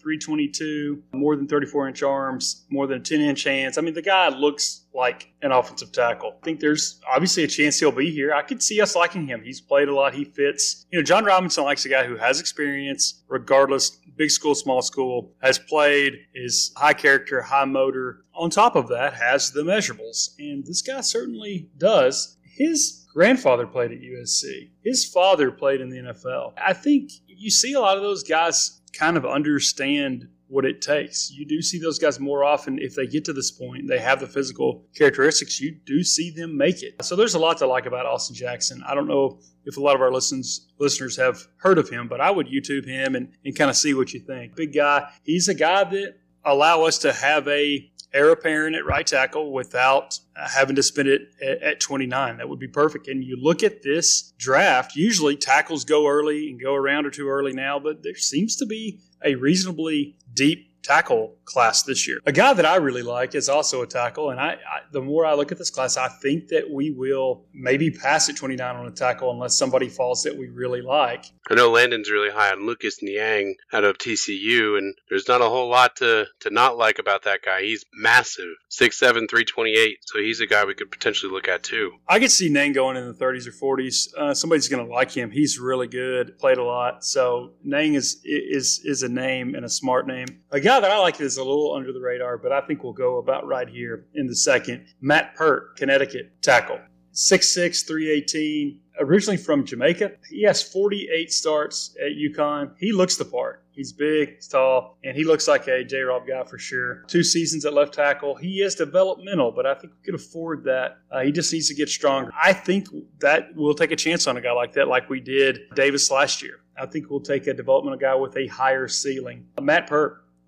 322, 0.00 1.02
more 1.12 1.36
than 1.36 1.46
34 1.46 1.88
inch 1.88 2.02
arms, 2.02 2.66
more 2.70 2.86
than 2.86 3.02
10 3.02 3.20
inch 3.20 3.44
hands. 3.44 3.78
I 3.78 3.80
mean, 3.80 3.94
the 3.94 4.02
guy 4.02 4.28
looks 4.28 4.86
like 4.94 5.32
an 5.42 5.52
offensive 5.52 5.92
tackle. 5.92 6.36
I 6.40 6.44
think 6.44 6.60
there's 6.60 7.00
obviously 7.08 7.44
a 7.44 7.48
chance 7.48 7.78
he'll 7.78 7.92
be 7.92 8.10
here. 8.10 8.32
I 8.32 8.42
could 8.42 8.62
see 8.62 8.80
us 8.80 8.94
liking 8.94 9.26
him. 9.26 9.42
He's 9.42 9.60
played 9.60 9.88
a 9.88 9.94
lot. 9.94 10.14
He 10.14 10.24
fits. 10.24 10.86
You 10.90 10.98
know, 10.98 11.02
Jon 11.02 11.24
Robinson 11.24 11.64
likes 11.64 11.84
a 11.84 11.88
guy 11.88 12.04
who 12.04 12.16
has 12.16 12.40
experience, 12.40 13.22
regardless, 13.28 13.90
big 14.16 14.30
school, 14.30 14.54
small 14.54 14.82
school, 14.82 15.34
has 15.42 15.58
played, 15.58 16.14
is 16.34 16.72
high 16.76 16.94
character, 16.94 17.42
high 17.42 17.64
motor. 17.64 18.24
On 18.34 18.50
top 18.50 18.76
of 18.76 18.88
that, 18.88 19.14
has 19.14 19.52
the 19.52 19.62
measurables. 19.62 20.30
And 20.38 20.64
this 20.64 20.82
guy 20.82 21.00
certainly 21.00 21.68
does. 21.76 22.36
His 22.56 23.03
grandfather 23.14 23.66
played 23.66 23.92
at 23.92 24.00
USC. 24.00 24.70
His 24.82 25.04
father 25.04 25.50
played 25.50 25.80
in 25.80 25.88
the 25.88 25.98
NFL. 25.98 26.52
I 26.58 26.72
think 26.72 27.10
you 27.26 27.50
see 27.50 27.72
a 27.72 27.80
lot 27.80 27.96
of 27.96 28.02
those 28.02 28.22
guys 28.22 28.82
kind 28.92 29.16
of 29.16 29.24
understand 29.24 30.28
what 30.48 30.64
it 30.64 30.82
takes. 30.82 31.30
You 31.30 31.46
do 31.46 31.62
see 31.62 31.78
those 31.78 31.98
guys 31.98 32.20
more 32.20 32.44
often 32.44 32.78
if 32.78 32.94
they 32.94 33.06
get 33.06 33.24
to 33.24 33.32
this 33.32 33.50
point, 33.50 33.88
they 33.88 33.98
have 33.98 34.20
the 34.20 34.26
physical 34.26 34.84
characteristics, 34.94 35.60
you 35.60 35.76
do 35.86 36.04
see 36.04 36.30
them 36.30 36.56
make 36.56 36.82
it. 36.82 37.02
So 37.02 37.16
there's 37.16 37.34
a 37.34 37.38
lot 37.38 37.58
to 37.58 37.66
like 37.66 37.86
about 37.86 38.06
Austin 38.06 38.36
Jackson. 38.36 38.82
I 38.86 38.94
don't 38.94 39.08
know 39.08 39.40
if 39.64 39.78
a 39.78 39.80
lot 39.80 39.94
of 39.94 40.02
our 40.02 40.12
listens, 40.12 40.68
listeners 40.78 41.16
have 41.16 41.46
heard 41.56 41.78
of 41.78 41.88
him, 41.88 42.08
but 42.08 42.20
I 42.20 42.30
would 42.30 42.46
YouTube 42.46 42.86
him 42.86 43.14
and, 43.14 43.32
and 43.44 43.56
kind 43.56 43.70
of 43.70 43.76
see 43.76 43.94
what 43.94 44.12
you 44.12 44.20
think. 44.20 44.54
Big 44.54 44.74
guy. 44.74 45.08
He's 45.22 45.48
a 45.48 45.54
guy 45.54 45.84
that 45.84 46.14
allow 46.44 46.82
us 46.82 46.98
to 46.98 47.12
have 47.12 47.48
a 47.48 47.90
heir 48.14 48.30
apparent 48.30 48.76
at 48.76 48.86
right 48.86 49.06
tackle 49.06 49.52
without 49.52 50.18
uh, 50.36 50.48
having 50.48 50.76
to 50.76 50.82
spend 50.82 51.08
it 51.08 51.22
at, 51.42 51.62
at, 51.62 51.80
29. 51.80 52.36
That 52.38 52.48
would 52.48 52.58
be 52.58 52.68
perfect. 52.68 53.08
And 53.08 53.22
you 53.22 53.36
look 53.36 53.62
at 53.62 53.82
this 53.82 54.32
draft, 54.38 54.96
usually 54.96 55.36
tackles 55.36 55.84
go 55.84 56.06
early 56.06 56.48
and 56.48 56.60
go 56.60 56.74
around 56.74 57.06
or 57.06 57.10
too 57.10 57.28
early 57.28 57.52
now, 57.52 57.78
but 57.78 58.02
there 58.02 58.14
seems 58.14 58.56
to 58.56 58.66
be 58.66 59.00
a 59.22 59.34
reasonably 59.34 60.16
deep 60.32 60.73
tackle 60.84 61.36
class 61.44 61.82
this 61.82 62.06
year. 62.06 62.18
A 62.26 62.32
guy 62.32 62.52
that 62.52 62.66
I 62.66 62.76
really 62.76 63.02
like 63.02 63.34
is 63.34 63.48
also 63.48 63.82
a 63.82 63.86
tackle, 63.86 64.30
and 64.30 64.38
I, 64.38 64.52
I, 64.52 64.80
the 64.92 65.00
more 65.00 65.26
I 65.26 65.34
look 65.34 65.50
at 65.50 65.58
this 65.58 65.70
class, 65.70 65.96
I 65.96 66.08
think 66.08 66.48
that 66.48 66.70
we 66.70 66.90
will 66.90 67.46
maybe 67.52 67.90
pass 67.90 68.28
at 68.28 68.36
29 68.36 68.76
on 68.76 68.86
a 68.86 68.90
tackle 68.90 69.30
unless 69.30 69.56
somebody 69.56 69.88
falls 69.88 70.22
that 70.22 70.36
we 70.36 70.48
really 70.48 70.82
like. 70.82 71.26
I 71.50 71.54
know 71.54 71.70
Landon's 71.70 72.10
really 72.10 72.30
high 72.30 72.52
on 72.52 72.66
Lucas 72.66 73.02
Niang 73.02 73.56
out 73.72 73.84
of 73.84 73.98
TCU, 73.98 74.78
and 74.78 74.94
there's 75.08 75.28
not 75.28 75.40
a 75.40 75.48
whole 75.48 75.68
lot 75.68 75.96
to, 75.96 76.26
to 76.40 76.50
not 76.50 76.76
like 76.76 76.98
about 76.98 77.24
that 77.24 77.42
guy. 77.42 77.62
He's 77.62 77.84
massive, 77.94 78.54
6'7", 78.70 79.00
328, 79.28 79.98
so 80.02 80.18
he's 80.18 80.40
a 80.40 80.46
guy 80.46 80.64
we 80.64 80.74
could 80.74 80.90
potentially 80.90 81.32
look 81.32 81.48
at 81.48 81.62
too. 81.62 81.92
I 82.08 82.18
could 82.18 82.30
see 82.30 82.48
Niang 82.48 82.72
going 82.72 82.96
in 82.96 83.06
the 83.06 83.14
30s 83.14 83.46
or 83.46 83.76
40s. 83.76 84.14
Uh, 84.16 84.34
somebody's 84.34 84.68
going 84.68 84.86
to 84.86 84.92
like 84.92 85.10
him. 85.10 85.30
He's 85.30 85.58
really 85.58 85.86
good, 85.86 86.38
played 86.38 86.58
a 86.58 86.64
lot. 86.64 87.04
So 87.04 87.52
Niang 87.62 87.94
is 87.94 88.20
is 88.24 88.80
is 88.84 89.02
a 89.02 89.08
name 89.08 89.54
and 89.54 89.64
a 89.64 89.68
smart 89.68 90.06
name. 90.06 90.26
A 90.50 90.60
guy 90.60 90.73
that 90.80 90.90
I 90.90 90.98
like 90.98 91.20
is 91.20 91.36
a 91.36 91.44
little 91.44 91.74
under 91.74 91.92
the 91.92 92.00
radar, 92.00 92.38
but 92.38 92.52
I 92.52 92.60
think 92.62 92.82
we'll 92.82 92.92
go 92.92 93.18
about 93.18 93.46
right 93.46 93.68
here 93.68 94.06
in 94.14 94.26
the 94.26 94.36
second. 94.36 94.86
Matt 95.00 95.34
Peart, 95.34 95.76
Connecticut 95.76 96.32
tackle. 96.42 96.78
6'6, 97.12 97.86
318, 97.86 98.80
originally 98.98 99.36
from 99.36 99.64
Jamaica. 99.64 100.12
He 100.28 100.42
has 100.42 100.62
48 100.62 101.32
starts 101.32 101.96
at 102.04 102.12
UConn. 102.12 102.72
He 102.78 102.92
looks 102.92 103.16
the 103.16 103.24
part. 103.24 103.62
He's 103.70 103.92
big, 103.92 104.36
he's 104.36 104.48
tall, 104.48 104.98
and 105.04 105.16
he 105.16 105.24
looks 105.24 105.48
like 105.48 105.66
a 105.66 105.82
J 105.82 106.00
Rob 106.00 106.26
guy 106.28 106.44
for 106.44 106.58
sure. 106.58 107.04
Two 107.08 107.24
seasons 107.24 107.64
at 107.64 107.74
left 107.74 107.94
tackle. 107.94 108.36
He 108.36 108.62
is 108.62 108.76
developmental, 108.76 109.50
but 109.50 109.66
I 109.66 109.74
think 109.74 109.92
we 109.94 110.04
could 110.04 110.14
afford 110.14 110.64
that. 110.64 110.98
Uh, 111.10 111.20
he 111.22 111.32
just 111.32 111.52
needs 111.52 111.68
to 111.68 111.74
get 111.74 111.88
stronger. 111.88 112.30
I 112.40 112.52
think 112.52 112.88
that 113.20 113.48
we'll 113.56 113.74
take 113.74 113.90
a 113.90 113.96
chance 113.96 114.26
on 114.26 114.36
a 114.36 114.40
guy 114.40 114.52
like 114.52 114.72
that, 114.74 114.86
like 114.86 115.10
we 115.10 115.20
did 115.20 115.58
Davis 115.74 116.10
last 116.10 116.40
year. 116.42 116.60
I 116.76 116.86
think 116.86 117.10
we'll 117.10 117.20
take 117.20 117.46
a 117.46 117.54
developmental 117.54 117.98
guy 117.98 118.14
with 118.14 118.36
a 118.36 118.46
higher 118.46 118.88
ceiling. 118.88 119.46
Matt 119.60 119.88
Matt 119.88 119.88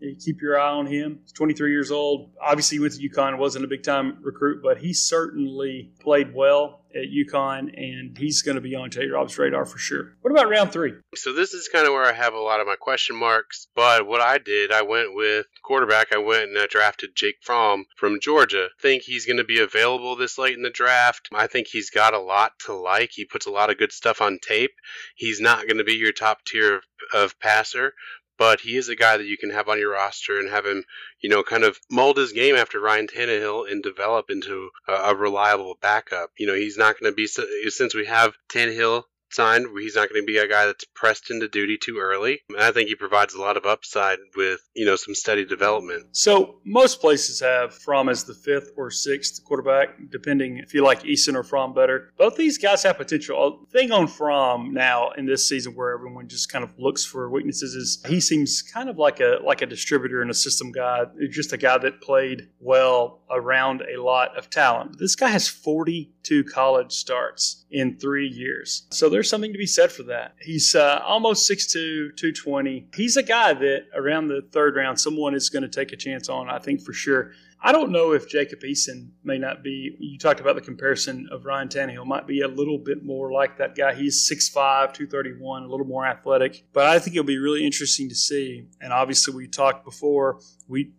Keep 0.01 0.43
your 0.43 0.59
eye 0.59 0.71
on 0.71 0.87
him. 0.87 1.21
He's 1.23 1.33
23 1.33 1.71
years 1.71 1.91
old. 1.91 2.31
Obviously, 2.41 2.77
he 2.77 2.81
went 2.81 2.95
to 2.95 3.09
UConn, 3.09 3.39
wasn't 3.39 3.65
a 3.65 3.69
big 3.69 3.83
time 3.83 4.19
recruit, 4.23 4.63
but 4.63 4.79
he 4.79 4.93
certainly 4.93 5.93
played 6.01 6.35
well 6.35 6.85
at 6.95 7.05
UConn, 7.11 7.73
and 7.77 8.17
he's 8.17 8.43
going 8.43 8.55
to 8.55 8.61
be 8.61 8.75
on 8.75 8.91
J 8.91 9.07
Rob's 9.07 9.39
radar 9.39 9.67
for 9.67 9.79
sure. 9.79 10.13
What 10.23 10.31
about 10.31 10.49
round 10.49 10.73
three? 10.73 10.95
So 11.15 11.33
this 11.33 11.53
is 11.53 11.69
kind 11.69 11.87
of 11.87 11.93
where 11.93 12.05
I 12.05 12.13
have 12.13 12.35
a 12.35 12.39
lot 12.39 12.61
of 12.61 12.67
my 12.67 12.77
question 12.77 13.17
marks. 13.17 13.69
But 13.75 14.07
what 14.07 14.21
I 14.21 14.39
did, 14.39 14.73
I 14.73 14.83
went 14.83 15.15
with 15.15 15.47
quarterback. 15.63 16.13
I 16.13 16.19
went 16.19 16.51
and 16.51 16.59
I 16.59 16.67
drafted 16.67 17.11
Jake 17.15 17.37
Fromm 17.43 17.87
from 17.97 18.21
Georgia. 18.21 18.69
I 18.79 18.83
think 18.83 19.03
he's 19.03 19.27
going 19.27 19.37
to 19.39 19.45
be 19.45 19.61
available 19.61 20.17
this 20.17 20.39
late 20.39 20.57
in 20.57 20.63
the 20.63 20.71
draft. 20.71 21.29
I 21.35 21.47
think 21.47 21.69
he's 21.69 21.91
got 21.91 22.15
a 22.15 22.21
lot 22.21 22.53
to 22.67 22.75
like. 22.75 23.11
He 23.13 23.25
puts 23.25 23.47
a 23.47 23.51
lot 23.51 23.71
of 23.71 23.79
good 23.79 23.93
stuff 23.93 24.21
on 24.21 24.39
tape. 24.41 24.73
He's 25.17 25.41
not 25.41 25.67
going 25.67 25.79
to 25.79 25.85
be 25.85 25.95
your 25.95 26.13
top 26.13 26.45
tier 26.47 26.81
of 27.13 27.39
passer, 27.41 27.93
but 28.39 28.61
he 28.61 28.77
is 28.77 28.89
a 28.89 28.97
guy 28.97 29.17
that 29.17 29.27
you 29.27 29.39
can 29.39 29.51
have 29.51 29.69
on 29.69 29.79
your 29.79 29.93
roster 29.93 30.39
and 30.39 30.51
have 30.51 30.67
him, 30.67 30.85
you 31.21 31.29
know, 31.29 31.43
kind 31.43 31.65
of 31.65 31.79
mold 31.91 32.19
his 32.19 32.33
game 32.33 32.57
after 32.57 32.81
Ryan 32.81 33.07
Tannehill 33.07 33.71
and 33.71 33.83
develop 33.83 34.31
into 34.31 34.71
a, 34.89 34.93
a 34.93 35.15
reliable 35.15 35.77
backup. 35.81 36.31
You 36.39 36.47
know, 36.47 36.55
he's 36.55 36.79
not 36.79 36.99
going 36.99 37.13
to 37.13 37.17
be 37.17 37.27
since 37.27 37.95
we 37.95 38.07
have 38.07 38.37
Tannehill 38.49 39.05
signed. 39.31 39.67
He's 39.79 39.97
not 39.97 40.09
going 40.09 40.23
to 40.23 40.27
be 40.27 40.39
a 40.39 40.49
guy 40.49 40.67
that's 40.67 40.85
pressed 40.95 41.31
into 41.31 41.49
duty 41.49 41.77
too 41.77 41.99
early. 41.99 42.41
And 42.49 42.61
I 42.61 42.71
think 42.73 42.89
he 42.89 42.95
provides 42.95 43.35
a 43.35 43.41
lot 43.41 43.57
of 43.57 43.67
upside 43.67 44.19
with, 44.37 44.61
you 44.75 44.85
know, 44.85 44.97
some 44.97 45.15
steady 45.15 45.45
development. 45.45 46.07
So 46.13 46.61
most 46.65 47.01
places 47.01 47.41
have 47.41 47.75
Fromm 47.75 48.09
as 48.09 48.25
the 48.25 48.35
fifth 48.35 48.71
or 48.77 48.91
sixth 48.91 49.45
quarterback, 49.45 49.89
depending 50.11 50.59
if 50.59 50.75
you 50.75 50.85
like 50.85 51.03
Eason 51.03 51.35
or 51.35 51.43
Fromm 51.43 51.75
better. 51.75 52.13
Both 52.19 52.37
these 52.37 52.59
guys 52.59 52.83
have 52.83 52.97
potential. 52.97 53.43
Uh, 53.43 53.65
the 53.65 53.79
thing 53.79 53.93
on 53.93 54.07
Fromm 54.07 54.73
now 54.73 55.11
in 55.13 55.27
this 55.27 55.49
season 55.49 55.75
where 55.75 55.93
everyone 55.93 56.29
just 56.29 56.51
kind 56.51 56.65
of 56.65 56.71
looks 56.79 57.05
for 57.05 57.31
weaknesses 57.31 57.75
is 57.75 58.03
he 58.07 58.21
seems 58.21 58.63
kind 58.63 58.89
of 58.89 58.99
like 58.99 59.21
a 59.21 59.39
like 59.45 59.63
a 59.63 59.67
distributor 59.67 60.23
and 60.23 60.31
a 60.31 60.35
system 60.35 60.73
guy, 60.73 61.05
just 61.31 61.53
a 61.53 61.57
guy 61.57 61.79
that 61.79 62.01
played 62.01 62.49
well 62.61 63.23
around 63.31 63.83
a 63.83 64.01
lot 64.03 64.37
of 64.37 64.51
talent. 64.51 64.99
This 64.99 65.17
guy 65.17 65.29
has 65.29 65.49
42 65.49 66.45
college 66.45 66.93
starts 66.93 67.65
in 67.71 67.99
three 67.99 68.29
years. 68.29 68.87
So 68.91 69.09
there's 69.17 69.31
something 69.31 69.53
to 69.53 69.59
be 69.59 69.67
said 69.67 69.91
for 69.91 70.03
that. 70.03 70.35
He's 70.43 70.75
uh, 70.75 71.01
almost 71.03 71.51
6'2, 71.51 72.17
220. 72.17 72.89
He's 72.95 73.17
a 73.17 73.23
guy 73.23 73.55
that 73.55 73.87
around 73.95 74.29
the 74.29 74.43
third 74.53 74.77
round, 74.77 75.01
someone 75.01 75.35
is 75.35 75.49
going 75.49 75.63
to 75.63 75.71
take 75.71 75.93
a 75.93 75.97
chance 75.97 76.29
on, 76.29 76.51
I 76.51 76.59
think 76.59 76.83
for 76.83 76.93
sure. 76.93 77.33
I 77.63 77.73
don't 77.73 77.91
know 77.91 78.13
if 78.13 78.29
Jacob 78.29 78.61
Eason 78.61 79.09
may 79.25 79.39
not 79.39 79.65
be. 79.65 79.97
You 79.99 80.19
talked 80.19 80.41
about 80.41 80.55
the 80.55 80.61
comparison 80.61 81.27
of 81.33 81.47
Ryan 81.47 81.69
Tannehill, 81.69 82.05
might 82.05 82.27
be 82.27 82.43
a 82.43 82.49
little 82.49 82.77
bit 82.77 83.05
more 83.05 83.33
like 83.33 83.57
that 83.57 83.75
guy. 83.75 83.95
He's 83.95 84.31
6'5, 84.31 84.93
231, 84.93 85.63
a 85.63 85.67
little 85.67 85.87
more 85.87 86.05
athletic. 86.05 86.67
But 86.75 86.85
I 86.85 86.99
think 86.99 87.17
it'll 87.17 87.25
be 87.25 87.39
really 87.39 87.65
interesting 87.65 88.11
to 88.11 88.15
see. 88.15 88.67
And 88.83 88.93
obviously, 88.93 89.35
we 89.35 89.49
talked 89.49 89.87
before, 89.87 90.41
we 90.69 90.93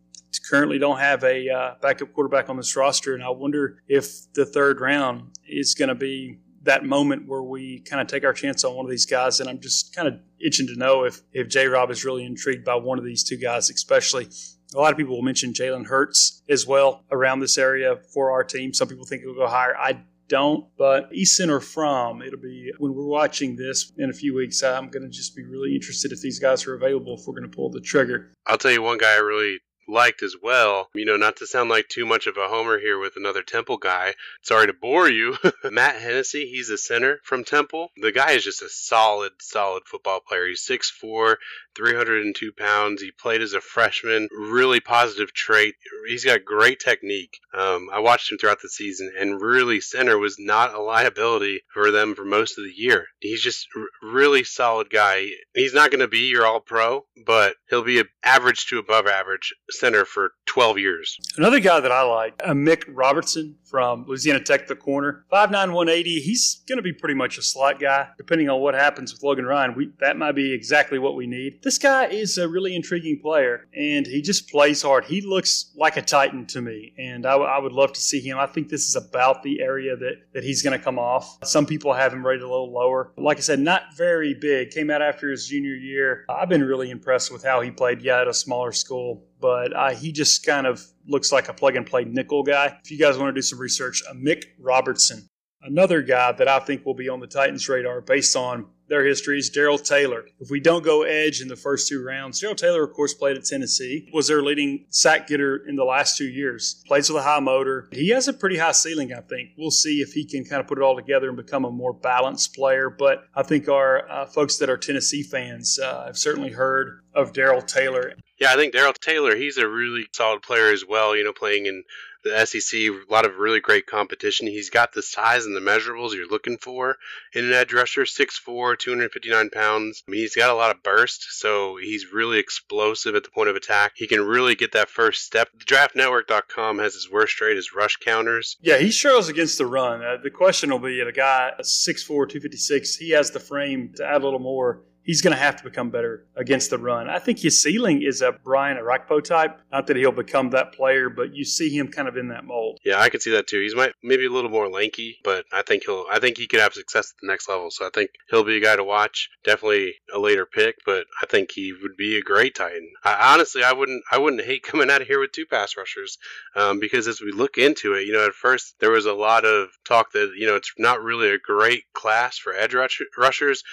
currently 0.50 0.79
don't 0.79 1.00
have 1.00 1.24
a 1.24 1.50
uh, 1.50 1.75
backup 1.81 2.13
quarterback 2.13 2.50
on 2.50 2.57
this 2.57 2.75
roster. 2.75 3.13
And 3.13 3.24
I 3.24 3.29
wonder 3.29 3.83
if 3.88 4.33
the 4.33 4.45
third 4.45 4.81
round 4.81 5.38
is 5.47 5.75
going 5.75 5.89
to 5.89 5.95
be 5.95 6.39
that 6.64 6.86
moment 6.86 7.28
where 7.28 7.44
we 7.44 7.80
kind 7.82 8.02
of 8.02 8.08
take 8.08 8.24
our 8.24 8.34
chance 8.34 8.64
on 8.64 8.76
one 8.76 8.86
of 8.86 8.92
these 8.92 9.06
guys. 9.06 9.40
And 9.40 9.50
I'm 9.50 9.60
just 9.60 9.96
kind 9.96 10.08
of 10.08 10.20
itching 10.40 10.68
to 10.68 10.76
know 10.76 11.04
if, 11.04 11.22
if 11.34 11.48
J 11.48 11.68
Rob 11.68 11.92
is 11.92 12.04
really 12.04 12.26
intrigued 12.26 12.66
by 12.66 12.76
one 12.76 12.98
of 12.98 13.06
these 13.06 13.24
two 13.24 13.38
guys, 13.38 13.70
especially. 13.70 14.28
A 14.76 14.80
lot 14.80 14.92
of 14.92 14.98
people 14.98 15.16
will 15.16 15.24
mention 15.24 15.54
Jalen 15.54 15.86
Hurts 15.86 16.44
as 16.50 16.68
well 16.68 17.06
around 17.10 17.40
this 17.40 17.58
area 17.58 17.96
for 18.14 18.32
our 18.32 18.44
team. 18.44 18.74
Some 18.74 18.90
people 18.90 19.06
think 19.06 19.24
it 19.24 19.28
will 19.28 19.36
go 19.36 19.48
higher. 19.48 19.78
I 19.78 20.04
don't, 20.28 20.66
but 20.78 21.10
Eason 21.14 21.50
or 21.50 21.62
Fromm, 21.62 22.22
it'll 22.22 22.40
be 22.40 22.74
when 22.78 22.94
we're 22.94 23.06
watching 23.06 23.56
this 23.56 23.94
in 23.98 24.10
a 24.10 24.14
few 24.14 24.36
weeks. 24.36 24.62
I'm 24.62 24.90
going 24.90 25.04
to 25.04 25.10
just 25.10 25.38
be 25.38 25.44
really 25.44 25.74
interested 25.74 26.12
if 26.12 26.20
these 26.20 26.38
guys 26.38 26.68
are 26.68 26.76
available 26.76 27.16
if 27.18 27.26
we're 27.26 27.40
going 27.40 27.50
to 27.50 27.56
pull 27.56 27.70
the 27.70 27.80
trigger. 27.80 28.34
I'll 28.46 28.58
tell 28.58 28.72
you 28.72 28.82
one 28.82 28.98
guy 28.98 29.14
I 29.14 29.20
really 29.20 29.60
liked 29.88 30.24
as 30.24 30.36
well. 30.41 30.89
You 30.94 31.06
know, 31.06 31.17
not 31.17 31.38
to 31.38 31.48
sound 31.48 31.70
like 31.70 31.88
too 31.88 32.06
much 32.06 32.27
of 32.27 32.38
a 32.38 32.48
homer 32.48 32.79
here 32.79 33.00
with 33.00 33.13
another 33.15 33.44
Temple 33.44 33.77
guy. 33.77 34.13
Sorry 34.41 34.67
to 34.67 34.74
bore 34.74 35.10
you. 35.10 35.38
Matt 35.63 36.01
Hennessy, 36.01 36.48
he's 36.48 36.70
a 36.70 36.77
center 36.77 37.20
from 37.24 37.44
Temple. 37.44 37.89
The 37.98 38.12
guy 38.12 38.32
is 38.32 38.44
just 38.44 38.62
a 38.62 38.70
solid, 38.70 39.34
solid 39.39 39.84
football 39.86 40.20
player. 40.20 40.48
He's 40.48 40.67
6'4, 40.67 41.36
302 41.75 42.51
pounds. 42.53 43.01
He 43.01 43.12
played 43.12 43.41
as 43.41 43.53
a 43.53 43.62
freshman. 43.62 44.27
Really 44.32 44.79
positive 44.79 45.34
trait. 45.34 45.75
He's 46.08 46.25
got 46.25 46.46
great 46.46 46.79
technique. 46.79 47.39
Um, 47.53 47.89
I 47.91 48.00
watched 48.00 48.32
him 48.32 48.38
throughout 48.38 48.62
the 48.62 48.70
season, 48.70 49.12
and 49.17 49.41
really, 49.41 49.82
center 49.82 50.17
was 50.17 50.38
not 50.39 50.74
a 50.74 50.82
liability 50.82 51.62
for 51.74 51.91
them 51.91 52.15
for 52.15 52.25
most 52.25 52.58
of 52.58 52.63
the 52.63 52.74
year. 52.75 53.08
He's 53.20 53.41
just 53.41 53.67
r- 53.75 54.10
really 54.10 54.44
solid 54.44 54.89
guy. 54.89 55.27
He's 55.53 55.74
not 55.74 55.91
going 55.91 56.01
to 56.01 56.08
be 56.08 56.27
your 56.27 56.46
all 56.46 56.60
pro, 56.60 57.06
but 57.25 57.56
he'll 57.70 57.84
be 57.84 58.03
average 58.24 58.67
to 58.67 58.79
above 58.79 59.08
average 59.08 59.53
center 59.79 60.05
for 60.05 60.31
12 60.46 60.79
years. 60.79 61.17
Another 61.38 61.60
guy 61.60 61.79
that 61.79 61.91
I 61.91 62.01
like, 62.03 62.34
uh, 62.43 62.51
Mick 62.51 62.84
Robertson 62.88 63.55
from 63.63 64.05
Louisiana 64.07 64.39
Tech, 64.39 64.67
the 64.67 64.75
corner, 64.75 65.25
5'9", 65.31 65.51
180. 65.51 66.19
He's 66.22 66.63
going 66.67 66.77
to 66.77 66.81
be 66.84 66.93
pretty 66.93 67.15
much 67.15 67.38
a 67.38 67.41
slot 67.41 67.79
guy. 67.79 68.07
Depending 68.17 68.50
on 68.50 68.62
what 68.62 68.74
happens 68.74 69.13
with 69.13 69.24
Logan 69.24 69.46
Ryan, 69.46 69.75
we, 69.75 69.91
that 70.00 70.17
might 70.17 70.34
be 70.34 70.53
exactly 70.53 71.00
what 71.00 71.15
we 71.15 71.27
need. 71.27 71.62
This 71.63 71.77
guy 71.77 72.05
is 72.07 72.38
a 72.38 72.48
really 72.48 72.75
intriguing 72.75 73.19
player, 73.22 73.67
and 73.75 74.07
he 74.07 74.22
just 74.22 74.50
plays 74.50 74.81
hard. 74.81 75.05
He 75.05 75.22
looks 75.22 75.72
like 75.75 75.98
a 75.98 76.01
Titan 76.01 76.46
to 76.48 76.62
me, 76.62 76.93
and 76.98 77.25
I, 77.25 77.31
w- 77.31 77.50
I 77.50 77.60
would 77.60 77.74
love 77.74 77.93
to 77.93 78.01
see 78.01 78.22
him. 78.22 78.38
I 78.38 78.48
think 78.48 78.69
this 78.69 78.88
is 78.88 78.96
about 78.96 79.43
the 79.43 79.62
area 79.62 79.96
that, 79.96 80.15
that 80.34 80.43
he's 80.43 80.62
going 80.62 80.77
to 80.77 80.84
come 80.84 80.98
off. 80.98 81.38
Some 81.43 81.65
people 81.65 81.93
have 81.93 82.13
him 82.13 82.25
rated 82.25 82.43
a 82.43 82.50
little 82.50 82.74
lower. 82.74 83.12
Like 83.17 83.38
I 83.38 83.41
said, 83.41 83.60
not 83.60 83.96
very 83.96 84.34
big. 84.34 84.72
Came 84.72 84.89
out 84.89 85.01
after 85.01 85.29
his 85.29 85.48
junior 85.48 85.75
year. 85.75 86.25
I've 86.29 86.50
been 86.50 86.63
really 86.63 86.89
impressed 86.89 87.31
with 87.31 87.43
how 87.43 87.62
he 87.62 87.72
played. 87.72 88.01
Yeah, 88.01 88.22
at 88.22 88.27
a 88.27 88.34
smaller 88.34 88.72
school, 88.72 89.25
but 89.39 89.75
uh, 89.75 89.91
he 89.91 90.12
just 90.12 90.46
kind 90.46 90.67
of 90.67 90.86
looks 91.08 91.32
like 91.32 91.50
a 91.50 91.53
plug 91.53 91.75
and 91.75 91.86
play 91.86 92.03
nickel 92.06 92.44
guy. 92.44 92.77
If 92.84 92.91
you 92.91 92.98
guys 92.98 93.17
want 93.17 93.29
to 93.29 93.38
do 93.38 93.41
some 93.41 93.60
research, 93.60 94.03
uh, 94.10 94.13
Mick 94.13 94.44
Robertson, 94.60 95.27
another 95.62 96.01
guy 96.01 96.32
that 96.32 96.48
I 96.48 96.60
think 96.60 96.86
will 96.86 96.94
be 96.94 97.10
on 97.10 97.20
the 97.20 97.27
Titans' 97.27 97.67
radar 97.67 98.01
based 98.01 98.36
on 98.36 98.67
their 98.89 99.06
histories, 99.06 99.50
Darrell 99.50 99.77
Taylor. 99.77 100.25
If 100.39 100.50
we 100.50 100.60
don't 100.60 100.84
go 100.84 101.03
edge 101.03 101.41
in 101.41 101.48
the 101.48 101.56
first 101.56 101.88
two 101.88 102.03
rounds, 102.03 102.39
Darrell 102.39 102.56
Taylor, 102.56 102.84
of 102.84 102.94
course, 102.94 103.13
played 103.13 103.38
at 103.38 103.46
Tennessee, 103.46 104.10
was 104.13 104.27
their 104.27 104.41
leading 104.41 104.86
sack 104.89 105.27
getter 105.27 105.65
in 105.67 105.75
the 105.75 105.84
last 105.84 106.17
two 106.17 106.27
years. 106.27 106.82
Plays 106.88 107.10
with 107.10 107.22
a 107.22 107.24
high 107.24 107.39
motor. 107.39 107.89
He 107.91 108.10
has 108.10 108.27
a 108.27 108.34
pretty 108.34 108.58
high 108.58 108.72
ceiling, 108.72 109.13
I 109.13 109.22
think. 109.22 109.50
We'll 109.58 109.72
see 109.72 110.01
if 110.01 110.13
he 110.13 110.25
can 110.25 110.46
kind 110.46 110.62
of 110.62 110.67
put 110.67 110.77
it 110.77 110.84
all 110.84 110.96
together 110.96 111.27
and 111.27 111.38
become 111.38 111.65
a 111.65 111.72
more 111.72 111.94
balanced 111.94 112.56
player. 112.56 112.89
But 112.89 113.25
I 113.36 113.44
think 113.44 113.67
our 113.67 114.10
uh, 114.10 114.25
folks 114.25 114.58
that 114.58 114.70
are 114.70 114.77
Tennessee 114.77 115.24
fans 115.24 115.77
uh, 115.79 116.06
have 116.06 116.17
certainly 116.17 116.51
heard 116.51 117.01
of 117.13 117.34
Darrell 117.34 117.62
Taylor. 117.62 118.13
Yeah, 118.39 118.51
I 118.51 118.56
think 118.56 118.74
Darrell 118.74 118.94
Taylor, 118.94 119.36
he's 119.36 119.58
a 119.58 119.67
really 119.67 120.06
solid 120.12 120.41
player 120.41 120.72
as 120.72 120.84
well, 120.88 121.15
you 121.15 121.24
know, 121.24 121.34
playing 121.34 121.65
in 121.65 121.84
the 122.24 122.46
SEC, 122.46 122.79
a 122.79 122.91
lot 123.10 123.25
of 123.25 123.38
really 123.38 123.60
great 123.60 123.86
competition. 123.86 124.48
He's 124.48 124.70
got 124.70 124.94
the 124.94 125.01
size 125.01 125.46
and 125.46 125.56
the 125.56 125.62
measurables 125.62 126.13
you're 126.13 126.27
looking 126.27 126.58
for 126.58 126.98
in 127.34 127.46
an 127.46 127.53
edge 127.53 127.74
rusher 127.74 128.03
6'4, 128.03 128.77
259 128.77 129.50
pounds. 129.50 130.03
I 130.08 130.12
mean, 130.12 130.22
he's 130.22 130.36
got 130.36 130.50
a 130.50 130.56
lot 130.56 130.75
of 130.75 130.84
burst, 130.84 131.39
so 131.39 131.77
he's 131.77 132.12
really 132.12 132.39
explosive 132.39 133.15
at 133.15 133.24
the 133.24 133.29
point 133.29 133.50
of 133.50 133.56
attack. 133.56 133.94
He 133.96 134.08
can 134.08 134.22
really 134.22 134.56
get 134.56 134.74
that 134.74 134.89
first 134.89 135.24
step. 135.24 135.50
DraftNetwork.com 135.58 136.79
has 136.79 136.94
his 136.94 137.10
worst 137.12 137.39
rate 137.41 137.58
as 137.58 137.74
rush 137.74 137.98
counters. 137.98 138.58
Yeah, 138.62 138.77
he 138.77 138.91
struggles 138.91 139.29
against 139.29 139.58
the 139.58 139.65
run. 139.65 140.03
Uh, 140.03 140.17
the 140.22 140.32
question 140.32 140.70
will 140.70 140.79
be 140.79 141.00
a 141.00 141.12
guy 141.12 141.51
6'4, 141.60 142.08
256, 142.08 142.96
he 142.98 143.12
has 143.12 143.32
the 143.32 143.39
frame 143.39 143.94
to 143.96 144.06
add 144.06 144.22
a 144.22 144.25
little 144.25 144.39
more 144.39 144.82
he's 145.08 145.22
going 145.22 145.36
to 145.36 145.42
have 145.42 145.56
to 145.56 145.64
become 145.64 145.90
better 145.90 146.26
against 146.36 146.70
the 146.70 146.78
run. 146.78 147.10
I 147.10 147.18
think 147.18 147.40
his 147.40 147.60
ceiling 147.64 148.04
is 148.04 148.22
a 148.22 148.34
Brian 148.44 148.78
Orakpo 148.78 149.24
type. 149.24 149.60
Not 149.72 149.88
that 149.88 149.96
he'll 149.96 150.12
become 150.12 150.52
that 150.52 150.74
player, 150.74 151.10
but 151.10 151.34
you 151.34 151.46
see 151.46 151.76
him 151.76 151.88
kind 151.88 152.08
of 152.08 152.18
in 152.18 152.28
that 152.28 152.44
mold. 152.44 152.78
Yeah, 152.84 153.00
I 153.00 153.10
can 153.10 153.22
see 153.22 153.32
that 153.32 153.48
too. 153.48 153.62
He's 153.62 153.76
might 153.76 153.94
maybe 154.04 154.26
a 154.26 154.30
little 154.30 154.52
more 154.52 154.70
lanky, 154.70 155.18
but 155.24 155.46
I 155.52 155.64
think 155.64 155.86
he'll 155.86 156.06
I 156.12 156.20
think 156.20 156.38
he 156.38 156.48
could 156.48 156.60
have 156.60 156.74
success 156.74 157.14
at 157.16 157.22
the 157.22 157.32
next 157.32 157.50
level. 157.50 157.72
So 157.72 157.88
I 157.88 157.90
think 157.94 158.12
he'll 158.30 158.44
be 158.44 158.58
a 158.58 158.62
guy 158.62 158.76
to 158.76 158.84
watch. 158.84 159.30
Definitely 159.44 159.96
a 160.14 160.20
later 160.20 160.46
pick, 160.46 160.76
but 160.86 161.06
I 161.24 161.26
think 161.26 161.52
he 161.52 161.74
would 161.82 161.96
be 161.98 162.17
a 162.17 162.22
great 162.22 162.56
Titan. 162.56 162.91
I, 163.04 163.34
honestly, 163.34 163.63
I 163.63 163.72
wouldn't 163.72 164.04
I 164.12 164.17
wouldn't 164.17 164.43
hate 164.43 164.63
coming 164.63 164.91
out 164.91 165.02
of 165.02 165.08
here 165.08 165.20
with 165.20 165.32
two 165.32 165.46
pass 165.46 165.78
rushers 165.78 166.17
um, 166.56 166.80
because 166.80 167.08
as 167.08 167.22
we 167.22 167.32
look 167.32 167.58
into 167.58 167.93
it, 167.93 168.06
you 168.06 168.12
know, 168.12 168.26
at 168.26 168.34
first 168.34 168.76
there 168.80 168.91
was 168.91 169.06
a 169.06 169.13
lot 169.13 169.46
of 169.46 169.70
talk 169.86 170.12
that 170.12 170.34
you 170.38 170.48
know 170.48 170.56
it's 170.56 170.74
not 170.78 171.02
really 171.02 171.30
a 171.30 171.39
great 171.39 171.84
class 171.93 172.38
for 172.38 172.54
edge 172.54 172.76
rushers. 173.17 173.63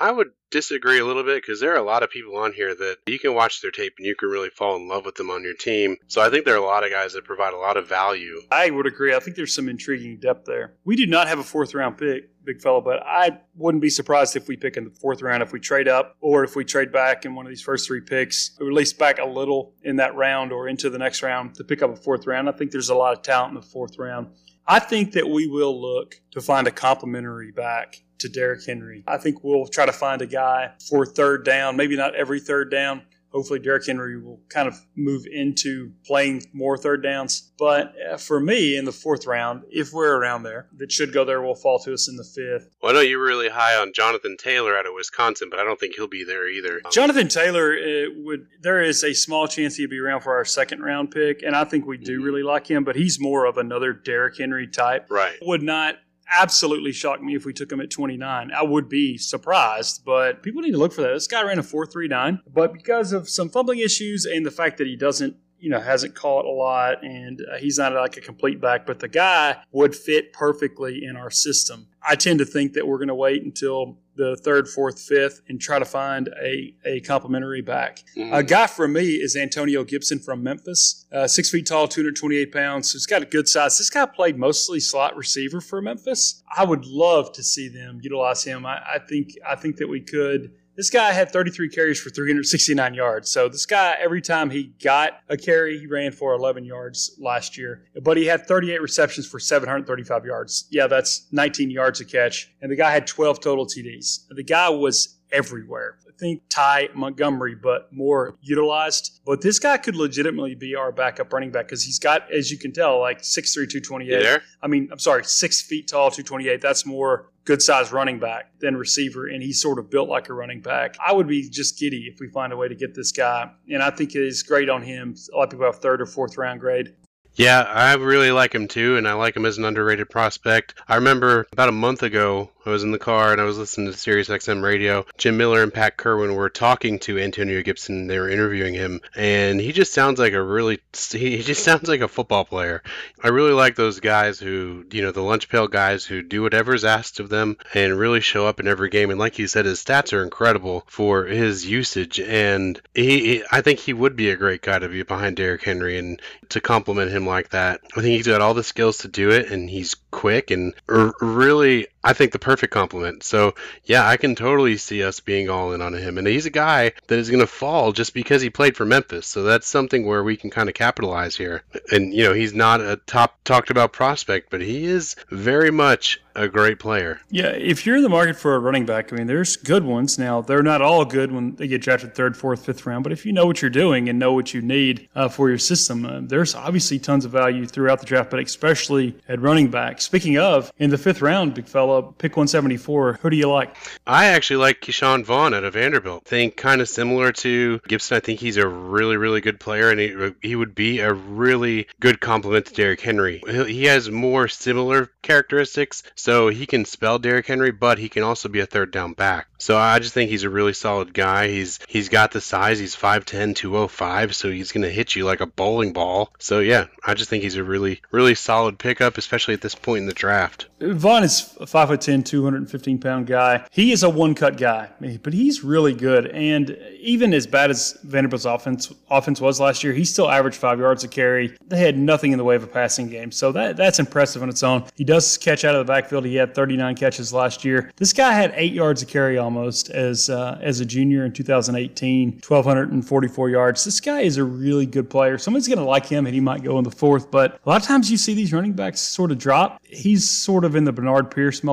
I 0.00 0.10
would 0.10 0.30
disagree 0.50 0.98
a 0.98 1.04
little 1.04 1.22
bit 1.22 1.42
because 1.42 1.60
there 1.60 1.72
are 1.72 1.78
a 1.78 1.82
lot 1.82 2.02
of 2.02 2.10
people 2.10 2.36
on 2.36 2.52
here 2.52 2.74
that 2.74 2.98
you 3.06 3.18
can 3.18 3.34
watch 3.34 3.60
their 3.60 3.70
tape 3.70 3.94
and 3.98 4.06
you 4.06 4.14
can 4.14 4.28
really 4.28 4.50
fall 4.50 4.76
in 4.76 4.88
love 4.88 5.04
with 5.04 5.16
them 5.16 5.30
on 5.30 5.42
your 5.42 5.54
team. 5.54 5.96
So 6.08 6.20
I 6.20 6.30
think 6.30 6.44
there 6.44 6.54
are 6.54 6.62
a 6.62 6.64
lot 6.64 6.84
of 6.84 6.90
guys 6.90 7.12
that 7.12 7.24
provide 7.24 7.52
a 7.52 7.58
lot 7.58 7.76
of 7.76 7.88
value. 7.88 8.40
I 8.50 8.70
would 8.70 8.86
agree. 8.86 9.14
I 9.14 9.20
think 9.20 9.36
there's 9.36 9.54
some 9.54 9.68
intriguing 9.68 10.18
depth 10.18 10.44
there. 10.46 10.74
We 10.84 10.96
do 10.96 11.06
not 11.06 11.28
have 11.28 11.38
a 11.38 11.44
fourth 11.44 11.74
round 11.74 11.98
pick, 11.98 12.30
big 12.44 12.60
fellow, 12.60 12.80
but 12.80 13.02
I 13.04 13.40
wouldn't 13.54 13.82
be 13.82 13.90
surprised 13.90 14.36
if 14.36 14.48
we 14.48 14.56
pick 14.56 14.76
in 14.76 14.84
the 14.84 14.90
fourth 14.90 15.22
round 15.22 15.42
if 15.42 15.52
we 15.52 15.60
trade 15.60 15.88
up 15.88 16.16
or 16.20 16.44
if 16.44 16.56
we 16.56 16.64
trade 16.64 16.92
back 16.92 17.24
in 17.24 17.34
one 17.34 17.46
of 17.46 17.50
these 17.50 17.62
first 17.62 17.86
three 17.86 18.00
picks, 18.00 18.56
or 18.60 18.68
at 18.68 18.72
least 18.72 18.98
back 18.98 19.18
a 19.18 19.26
little 19.26 19.74
in 19.82 19.96
that 19.96 20.14
round 20.14 20.52
or 20.52 20.68
into 20.68 20.90
the 20.90 20.98
next 20.98 21.22
round 21.22 21.54
to 21.56 21.64
pick 21.64 21.82
up 21.82 21.90
a 21.90 21.96
fourth 21.96 22.26
round. 22.26 22.48
I 22.48 22.52
think 22.52 22.70
there's 22.70 22.90
a 22.90 22.94
lot 22.94 23.16
of 23.16 23.22
talent 23.22 23.50
in 23.50 23.60
the 23.60 23.66
fourth 23.66 23.98
round. 23.98 24.28
I 24.66 24.78
think 24.78 25.12
that 25.12 25.28
we 25.28 25.48
will 25.48 25.80
look 25.80 26.20
to 26.32 26.40
find 26.40 26.66
a 26.68 26.70
complementary 26.70 27.50
back 27.50 28.02
to 28.22 28.28
Derrick 28.28 28.64
Henry. 28.64 29.04
I 29.06 29.18
think 29.18 29.44
we'll 29.44 29.66
try 29.66 29.86
to 29.86 29.92
find 29.92 30.22
a 30.22 30.26
guy 30.26 30.72
for 30.88 31.04
third 31.06 31.44
down, 31.44 31.76
maybe 31.76 31.96
not 31.96 32.14
every 32.14 32.40
third 32.40 32.70
down. 32.70 33.02
Hopefully, 33.32 33.60
Derrick 33.60 33.86
Henry 33.86 34.20
will 34.20 34.40
kind 34.50 34.68
of 34.68 34.78
move 34.94 35.24
into 35.24 35.90
playing 36.04 36.42
more 36.52 36.76
third 36.76 37.02
downs. 37.02 37.50
But 37.58 37.94
uh, 38.10 38.18
for 38.18 38.38
me, 38.38 38.76
in 38.76 38.84
the 38.84 38.92
fourth 38.92 39.26
round, 39.26 39.62
if 39.70 39.90
we're 39.90 40.18
around 40.18 40.42
there, 40.42 40.68
that 40.76 40.92
should 40.92 41.14
go 41.14 41.24
there 41.24 41.40
will 41.40 41.54
fall 41.54 41.78
to 41.78 41.94
us 41.94 42.10
in 42.10 42.16
the 42.16 42.24
fifth. 42.24 42.68
Well, 42.82 42.92
I 42.92 42.94
know 42.94 43.00
you're 43.00 43.24
really 43.24 43.48
high 43.48 43.74
on 43.74 43.94
Jonathan 43.94 44.36
Taylor 44.36 44.76
out 44.76 44.86
of 44.86 44.92
Wisconsin, 44.94 45.48
but 45.50 45.58
I 45.58 45.64
don't 45.64 45.80
think 45.80 45.94
he'll 45.94 46.08
be 46.08 46.24
there 46.24 46.46
either. 46.46 46.82
Jonathan 46.90 47.28
Taylor 47.28 47.72
uh, 47.72 48.10
would. 48.18 48.48
There 48.60 48.82
is 48.82 49.02
a 49.02 49.14
small 49.14 49.48
chance 49.48 49.76
he'd 49.76 49.88
be 49.88 49.98
around 49.98 50.20
for 50.20 50.36
our 50.36 50.44
second 50.44 50.82
round 50.82 51.10
pick, 51.10 51.42
and 51.42 51.56
I 51.56 51.64
think 51.64 51.86
we 51.86 51.96
do 51.96 52.16
mm-hmm. 52.16 52.24
really 52.24 52.42
like 52.42 52.66
him. 52.66 52.84
But 52.84 52.96
he's 52.96 53.18
more 53.18 53.46
of 53.46 53.56
another 53.56 53.94
Derrick 53.94 54.36
Henry 54.36 54.66
type. 54.66 55.06
Right. 55.10 55.38
Would 55.40 55.62
not 55.62 55.96
absolutely 56.38 56.92
shock 56.92 57.22
me 57.22 57.34
if 57.34 57.44
we 57.44 57.52
took 57.52 57.70
him 57.70 57.80
at 57.80 57.90
29. 57.90 58.50
I 58.52 58.62
would 58.62 58.88
be 58.88 59.18
surprised, 59.18 60.04
but 60.04 60.42
people 60.42 60.62
need 60.62 60.72
to 60.72 60.78
look 60.78 60.92
for 60.92 61.02
that. 61.02 61.12
This 61.12 61.26
guy 61.26 61.42
ran 61.42 61.58
a 61.58 61.62
4.39, 61.62 62.40
but 62.52 62.72
because 62.72 63.12
of 63.12 63.28
some 63.28 63.48
fumbling 63.48 63.78
issues 63.78 64.24
and 64.24 64.44
the 64.44 64.50
fact 64.50 64.78
that 64.78 64.86
he 64.86 64.96
doesn't 64.96 65.36
you 65.58 65.70
know 65.70 65.78
hasn't 65.78 66.16
caught 66.16 66.44
a 66.44 66.50
lot 66.50 67.04
and 67.04 67.40
uh, 67.40 67.56
he's 67.56 67.78
not 67.78 67.92
like 67.92 68.16
a 68.16 68.20
complete 68.20 68.60
back 68.60 68.84
but 68.84 68.98
the 68.98 69.06
guy 69.06 69.56
would 69.70 69.94
fit 69.94 70.32
perfectly 70.32 71.04
in 71.04 71.16
our 71.16 71.30
system 71.30 71.86
i 72.02 72.16
tend 72.16 72.40
to 72.40 72.44
think 72.44 72.72
that 72.72 72.84
we're 72.84 72.98
going 72.98 73.06
to 73.06 73.14
wait 73.14 73.44
until 73.44 73.96
the 74.16 74.36
third, 74.36 74.68
fourth, 74.68 75.00
fifth, 75.00 75.40
and 75.48 75.60
try 75.60 75.78
to 75.78 75.84
find 75.84 76.28
a, 76.42 76.74
a 76.84 77.00
complimentary 77.00 77.62
back. 77.62 78.04
Mm-hmm. 78.16 78.34
A 78.34 78.42
guy 78.42 78.66
for 78.66 78.86
me 78.86 79.14
is 79.14 79.36
Antonio 79.36 79.84
Gibson 79.84 80.18
from 80.18 80.42
Memphis, 80.42 81.06
uh, 81.12 81.26
six 81.26 81.50
feet 81.50 81.66
tall, 81.66 81.88
228 81.88 82.52
pounds. 82.52 82.90
So 82.90 82.96
he's 82.96 83.06
got 83.06 83.22
a 83.22 83.26
good 83.26 83.48
size. 83.48 83.78
This 83.78 83.90
guy 83.90 84.06
played 84.06 84.38
mostly 84.38 84.80
slot 84.80 85.16
receiver 85.16 85.60
for 85.60 85.80
Memphis. 85.80 86.42
I 86.54 86.64
would 86.64 86.84
love 86.84 87.32
to 87.32 87.42
see 87.42 87.68
them 87.68 88.00
utilize 88.02 88.44
him. 88.44 88.66
I, 88.66 88.82
I 88.94 88.98
think 88.98 89.30
I 89.46 89.56
think 89.56 89.76
that 89.76 89.88
we 89.88 90.00
could 90.00 90.52
this 90.76 90.90
guy 90.90 91.12
had 91.12 91.30
33 91.30 91.68
carries 91.68 92.00
for 92.00 92.10
369 92.10 92.94
yards. 92.94 93.30
So 93.30 93.48
this 93.48 93.66
guy, 93.66 93.96
every 94.00 94.22
time 94.22 94.50
he 94.50 94.72
got 94.82 95.12
a 95.28 95.36
carry, 95.36 95.78
he 95.78 95.86
ran 95.86 96.12
for 96.12 96.32
11 96.34 96.64
yards 96.64 97.16
last 97.18 97.58
year. 97.58 97.84
But 98.02 98.16
he 98.16 98.26
had 98.26 98.46
38 98.46 98.80
receptions 98.80 99.26
for 99.26 99.38
735 99.38 100.24
yards. 100.24 100.66
Yeah, 100.70 100.86
that's 100.86 101.26
19 101.32 101.70
yards 101.70 102.00
a 102.00 102.04
catch. 102.04 102.52
And 102.60 102.70
the 102.70 102.76
guy 102.76 102.90
had 102.90 103.06
12 103.06 103.40
total 103.40 103.66
TDs. 103.66 104.26
The 104.30 104.42
guy 104.42 104.68
was 104.70 105.18
everywhere. 105.32 105.98
I 106.06 106.12
think 106.18 106.42
Ty 106.48 106.90
Montgomery, 106.94 107.54
but 107.54 107.92
more 107.92 108.36
utilized. 108.40 109.20
But 109.24 109.40
this 109.40 109.58
guy 109.58 109.78
could 109.78 109.96
legitimately 109.96 110.54
be 110.54 110.74
our 110.74 110.92
backup 110.92 111.32
running 111.32 111.50
back 111.50 111.66
because 111.66 111.82
he's 111.82 111.98
got, 111.98 112.30
as 112.30 112.50
you 112.50 112.58
can 112.58 112.72
tell, 112.72 113.00
like 113.00 113.22
6'3", 113.22 113.54
228. 113.68 114.40
I 114.62 114.66
mean, 114.68 114.88
I'm 114.92 114.98
sorry, 114.98 115.24
six 115.24 115.62
feet 115.62 115.88
tall, 115.88 116.10
228. 116.10 116.60
That's 116.60 116.86
more 116.86 117.30
good 117.44 117.60
sized 117.60 117.92
running 117.92 118.20
back 118.20 118.52
than 118.60 118.76
receiver, 118.76 119.26
and 119.26 119.42
he's 119.42 119.60
sort 119.60 119.78
of 119.78 119.90
built 119.90 120.08
like 120.08 120.28
a 120.28 120.34
running 120.34 120.60
back. 120.60 120.96
I 121.04 121.12
would 121.12 121.26
be 121.26 121.48
just 121.48 121.78
giddy 121.78 122.08
if 122.12 122.20
we 122.20 122.28
find 122.28 122.52
a 122.52 122.56
way 122.56 122.68
to 122.68 122.74
get 122.74 122.94
this 122.94 123.10
guy, 123.10 123.50
and 123.68 123.82
I 123.82 123.90
think 123.90 124.14
it 124.14 124.22
is 124.22 124.42
great 124.42 124.68
on 124.68 124.82
him. 124.82 125.16
A 125.32 125.36
lot 125.36 125.44
of 125.44 125.50
people 125.50 125.66
have 125.66 125.80
third 125.80 126.00
or 126.00 126.06
fourth 126.06 126.36
round 126.38 126.60
grade. 126.60 126.94
Yeah, 127.34 127.60
I 127.60 127.94
really 127.94 128.30
like 128.30 128.54
him 128.54 128.68
too, 128.68 128.96
and 128.96 129.08
I 129.08 129.14
like 129.14 129.36
him 129.36 129.46
as 129.46 129.56
an 129.58 129.64
underrated 129.64 130.10
prospect. 130.10 130.74
I 130.86 130.96
remember 130.96 131.46
about 131.52 131.70
a 131.70 131.72
month 131.72 132.02
ago, 132.02 132.50
I 132.64 132.70
was 132.70 132.84
in 132.84 132.92
the 132.92 132.98
car 132.98 133.32
and 133.32 133.40
I 133.40 133.44
was 133.44 133.58
listening 133.58 133.90
to 133.90 133.98
Sirius 133.98 134.28
XM 134.28 134.62
radio. 134.62 135.04
Jim 135.18 135.36
Miller 135.36 135.62
and 135.64 135.74
Pat 135.74 135.96
Kirwan 135.96 136.36
were 136.36 136.48
talking 136.48 137.00
to 137.00 137.18
Antonio 137.18 137.60
Gibson. 137.62 138.06
They 138.06 138.18
were 138.18 138.28
interviewing 138.28 138.74
him, 138.74 139.00
and 139.16 139.60
he 139.60 139.72
just 139.72 139.92
sounds 139.92 140.20
like 140.20 140.32
a 140.32 140.42
really 140.42 140.80
he 141.10 141.42
just 141.42 141.64
sounds 141.64 141.88
like 141.88 142.02
a 142.02 142.08
football 142.08 142.44
player. 142.44 142.82
I 143.22 143.28
really 143.28 143.52
like 143.52 143.74
those 143.74 144.00
guys 144.00 144.38
who, 144.38 144.84
you 144.92 145.02
know, 145.02 145.10
the 145.10 145.22
lunch 145.22 145.48
pail 145.48 145.66
guys 145.66 146.04
who 146.04 146.22
do 146.22 146.42
whatever's 146.42 146.84
asked 146.84 147.18
of 147.18 147.30
them 147.30 147.56
and 147.74 147.98
really 147.98 148.20
show 148.20 148.46
up 148.46 148.60
in 148.60 148.68
every 148.68 148.90
game. 148.90 149.10
And 149.10 149.18
like 149.18 149.38
you 149.38 149.48
said, 149.48 149.64
his 149.64 149.82
stats 149.82 150.12
are 150.12 150.22
incredible 150.22 150.84
for 150.86 151.24
his 151.24 151.66
usage, 151.66 152.20
and 152.20 152.80
he, 152.94 153.20
he 153.20 153.44
I 153.50 153.62
think 153.62 153.80
he 153.80 153.92
would 153.92 154.14
be 154.14 154.30
a 154.30 154.36
great 154.36 154.62
guy 154.62 154.78
to 154.78 154.88
be 154.88 155.02
behind 155.02 155.36
Derrick 155.36 155.64
Henry 155.64 155.98
and 155.98 156.20
to 156.50 156.60
complement 156.60 157.10
him 157.10 157.21
like 157.26 157.50
that. 157.50 157.80
I 157.96 158.00
think 158.00 158.16
he's 158.16 158.26
got 158.26 158.40
all 158.40 158.54
the 158.54 158.62
skills 158.64 158.98
to 158.98 159.08
do 159.08 159.30
it, 159.30 159.50
and 159.50 159.68
he's 159.68 159.94
quick 160.10 160.50
and 160.50 160.74
r- 160.88 161.14
really 161.20 161.88
I 162.04 162.12
think 162.12 162.32
the 162.32 162.38
perfect 162.38 162.72
compliment. 162.72 163.22
So 163.22 163.54
yeah, 163.84 164.06
I 164.06 164.16
can 164.16 164.34
totally 164.34 164.76
see 164.76 165.02
us 165.02 165.20
being 165.20 165.48
all 165.48 165.72
in 165.72 165.82
on 165.82 165.94
him, 165.94 166.18
and 166.18 166.26
he's 166.26 166.46
a 166.46 166.50
guy 166.50 166.92
that 167.06 167.18
is 167.18 167.30
going 167.30 167.40
to 167.40 167.46
fall 167.46 167.92
just 167.92 168.14
because 168.14 168.42
he 168.42 168.50
played 168.50 168.76
for 168.76 168.84
Memphis. 168.84 169.26
So 169.26 169.42
that's 169.42 169.66
something 169.66 170.06
where 170.06 170.24
we 170.24 170.36
can 170.36 170.50
kind 170.50 170.68
of 170.68 170.74
capitalize 170.74 171.36
here. 171.36 171.62
And 171.90 172.12
you 172.12 172.24
know, 172.24 172.32
he's 172.32 172.54
not 172.54 172.80
a 172.80 172.96
top 173.06 173.38
talked 173.44 173.70
about 173.70 173.92
prospect, 173.92 174.50
but 174.50 174.60
he 174.60 174.84
is 174.84 175.16
very 175.30 175.70
much 175.70 176.20
a 176.34 176.48
great 176.48 176.78
player. 176.78 177.20
Yeah, 177.30 177.48
if 177.48 177.84
you're 177.86 177.96
in 177.96 178.02
the 178.02 178.08
market 178.08 178.36
for 178.36 178.54
a 178.54 178.58
running 178.58 178.86
back, 178.86 179.12
I 179.12 179.16
mean, 179.16 179.26
there's 179.26 179.56
good 179.56 179.84
ones. 179.84 180.18
Now, 180.18 180.40
they're 180.40 180.62
not 180.62 180.80
all 180.80 181.04
good 181.04 181.32
when 181.32 181.56
they 181.56 181.68
get 181.68 181.82
drafted 181.82 182.14
third, 182.14 182.36
fourth, 182.36 182.64
fifth 182.64 182.86
round, 182.86 183.04
but 183.04 183.12
if 183.12 183.26
you 183.26 183.32
know 183.32 183.46
what 183.46 183.60
you're 183.60 183.70
doing 183.70 184.08
and 184.08 184.18
know 184.18 184.32
what 184.32 184.54
you 184.54 184.62
need 184.62 185.08
uh, 185.14 185.28
for 185.28 185.48
your 185.48 185.58
system, 185.58 186.06
uh, 186.06 186.20
there's 186.22 186.54
obviously 186.54 186.98
tons 186.98 187.24
of 187.24 187.32
value 187.32 187.66
throughout 187.66 188.00
the 188.00 188.06
draft, 188.06 188.30
but 188.30 188.40
especially 188.40 189.14
at 189.28 189.40
running 189.40 189.68
back. 189.68 190.00
Speaking 190.00 190.38
of, 190.38 190.72
in 190.78 190.90
the 190.90 190.98
fifth 190.98 191.20
round, 191.20 191.54
big 191.54 191.66
fella, 191.66 191.91
Uh, 191.92 192.02
pick 192.02 192.36
174, 192.36 193.14
who 193.14 193.30
do 193.30 193.36
you 193.36 193.50
like? 193.50 193.76
I 194.06 194.26
actually 194.26 194.56
like 194.56 194.80
Ke'Shawn 194.80 195.24
Vaughn 195.24 195.54
out 195.54 195.64
of 195.64 195.74
Vanderbilt. 195.74 196.22
I 196.26 196.28
think 196.28 196.56
kind 196.56 196.80
of 196.80 196.88
similar 196.88 197.32
to 197.32 197.80
Gibson. 197.88 198.16
I 198.16 198.20
think 198.20 198.40
he's 198.40 198.56
a 198.56 198.66
really, 198.66 199.16
really 199.16 199.40
good 199.40 199.60
player, 199.60 199.90
and 199.90 200.00
he, 200.00 200.32
he 200.42 200.56
would 200.56 200.74
be 200.74 201.00
a 201.00 201.12
really 201.12 201.86
good 202.00 202.20
complement 202.20 202.66
to 202.66 202.74
Derrick 202.74 203.00
Henry. 203.00 203.42
He 203.46 203.84
has 203.84 204.10
more 204.10 204.48
similar 204.48 205.10
characteristics 205.22 206.02
so 206.14 206.48
he 206.48 206.66
can 206.66 206.84
spell 206.84 207.18
Derrick 207.18 207.46
Henry, 207.46 207.70
but 207.70 207.98
he 207.98 208.08
can 208.08 208.22
also 208.22 208.48
be 208.48 208.60
a 208.60 208.66
third 208.66 208.90
down 208.90 209.12
back. 209.12 209.48
So 209.58 209.76
I 209.76 210.00
just 210.00 210.12
think 210.12 210.30
he's 210.30 210.42
a 210.42 210.50
really 210.50 210.72
solid 210.72 211.14
guy. 211.14 211.48
He's 211.48 211.78
he's 211.86 212.08
got 212.08 212.32
the 212.32 212.40
size. 212.40 212.80
He's 212.80 212.96
5'10", 212.96 213.54
205, 213.54 214.34
so 214.34 214.50
he's 214.50 214.72
going 214.72 214.82
to 214.82 214.90
hit 214.90 215.14
you 215.14 215.24
like 215.24 215.40
a 215.40 215.46
bowling 215.46 215.92
ball. 215.92 216.32
So 216.38 216.58
yeah, 216.58 216.86
I 217.04 217.14
just 217.14 217.30
think 217.30 217.44
he's 217.44 217.56
a 217.56 217.62
really 217.62 218.00
really 218.10 218.34
solid 218.34 218.78
pickup, 218.78 219.18
especially 219.18 219.54
at 219.54 219.60
this 219.60 219.74
point 219.74 220.00
in 220.00 220.06
the 220.06 220.14
draft. 220.14 220.66
Vaughn 220.80 221.22
is 221.22 221.54
a 221.90 221.96
5'10", 221.96 222.24
215 222.24 222.98
pound 222.98 223.26
guy. 223.26 223.64
He 223.70 223.92
is 223.92 224.02
a 224.02 224.10
one 224.10 224.34
cut 224.34 224.56
guy, 224.56 224.88
but 225.22 225.32
he's 225.32 225.64
really 225.64 225.94
good. 225.94 226.28
And 226.28 226.76
even 227.00 227.34
as 227.34 227.46
bad 227.46 227.70
as 227.70 227.98
Vanderbilt's 228.04 228.44
offense 228.44 228.92
offense 229.10 229.40
was 229.40 229.60
last 229.60 229.82
year, 229.84 229.92
he 229.92 230.04
still 230.04 230.30
averaged 230.30 230.56
five 230.56 230.78
yards 230.78 231.04
a 231.04 231.08
carry. 231.08 231.56
They 231.66 231.78
had 231.78 231.96
nothing 231.96 232.32
in 232.32 232.38
the 232.38 232.44
way 232.44 232.56
of 232.56 232.62
a 232.62 232.66
passing 232.66 233.08
game, 233.08 233.32
so 233.32 233.52
that 233.52 233.76
that's 233.76 233.98
impressive 233.98 234.42
on 234.42 234.48
its 234.48 234.62
own. 234.62 234.84
He 234.94 235.04
does 235.04 235.36
catch 235.36 235.64
out 235.64 235.74
of 235.74 235.86
the 235.86 235.92
backfield. 235.92 236.24
He 236.24 236.36
had 236.36 236.54
39 236.54 236.96
catches 236.96 237.32
last 237.32 237.64
year. 237.64 237.90
This 237.96 238.12
guy 238.12 238.32
had 238.32 238.52
eight 238.56 238.72
yards 238.72 239.02
a 239.02 239.06
carry 239.06 239.38
almost 239.38 239.90
as 239.90 240.30
uh, 240.30 240.58
as 240.62 240.80
a 240.80 240.84
junior 240.84 241.24
in 241.24 241.32
2018, 241.32 242.40
1,244 242.46 243.50
yards. 243.50 243.84
This 243.84 244.00
guy 244.00 244.20
is 244.20 244.36
a 244.36 244.44
really 244.44 244.86
good 244.86 245.10
player. 245.10 245.38
Someone's 245.38 245.68
going 245.68 245.78
to 245.78 245.84
like 245.84 246.06
him, 246.06 246.26
and 246.26 246.34
he 246.34 246.40
might 246.40 246.62
go 246.62 246.78
in 246.78 246.84
the 246.84 246.90
fourth. 246.90 247.30
But 247.30 247.60
a 247.64 247.68
lot 247.68 247.80
of 247.80 247.86
times 247.86 248.10
you 248.10 248.16
see 248.16 248.34
these 248.34 248.52
running 248.52 248.72
backs 248.72 249.00
sort 249.00 249.30
of 249.30 249.38
drop. 249.38 249.80
He's 249.84 250.28
sort 250.28 250.64
of 250.64 250.76
in 250.76 250.84
the 250.84 250.92
Bernard 250.92 251.30
Pierce 251.30 251.64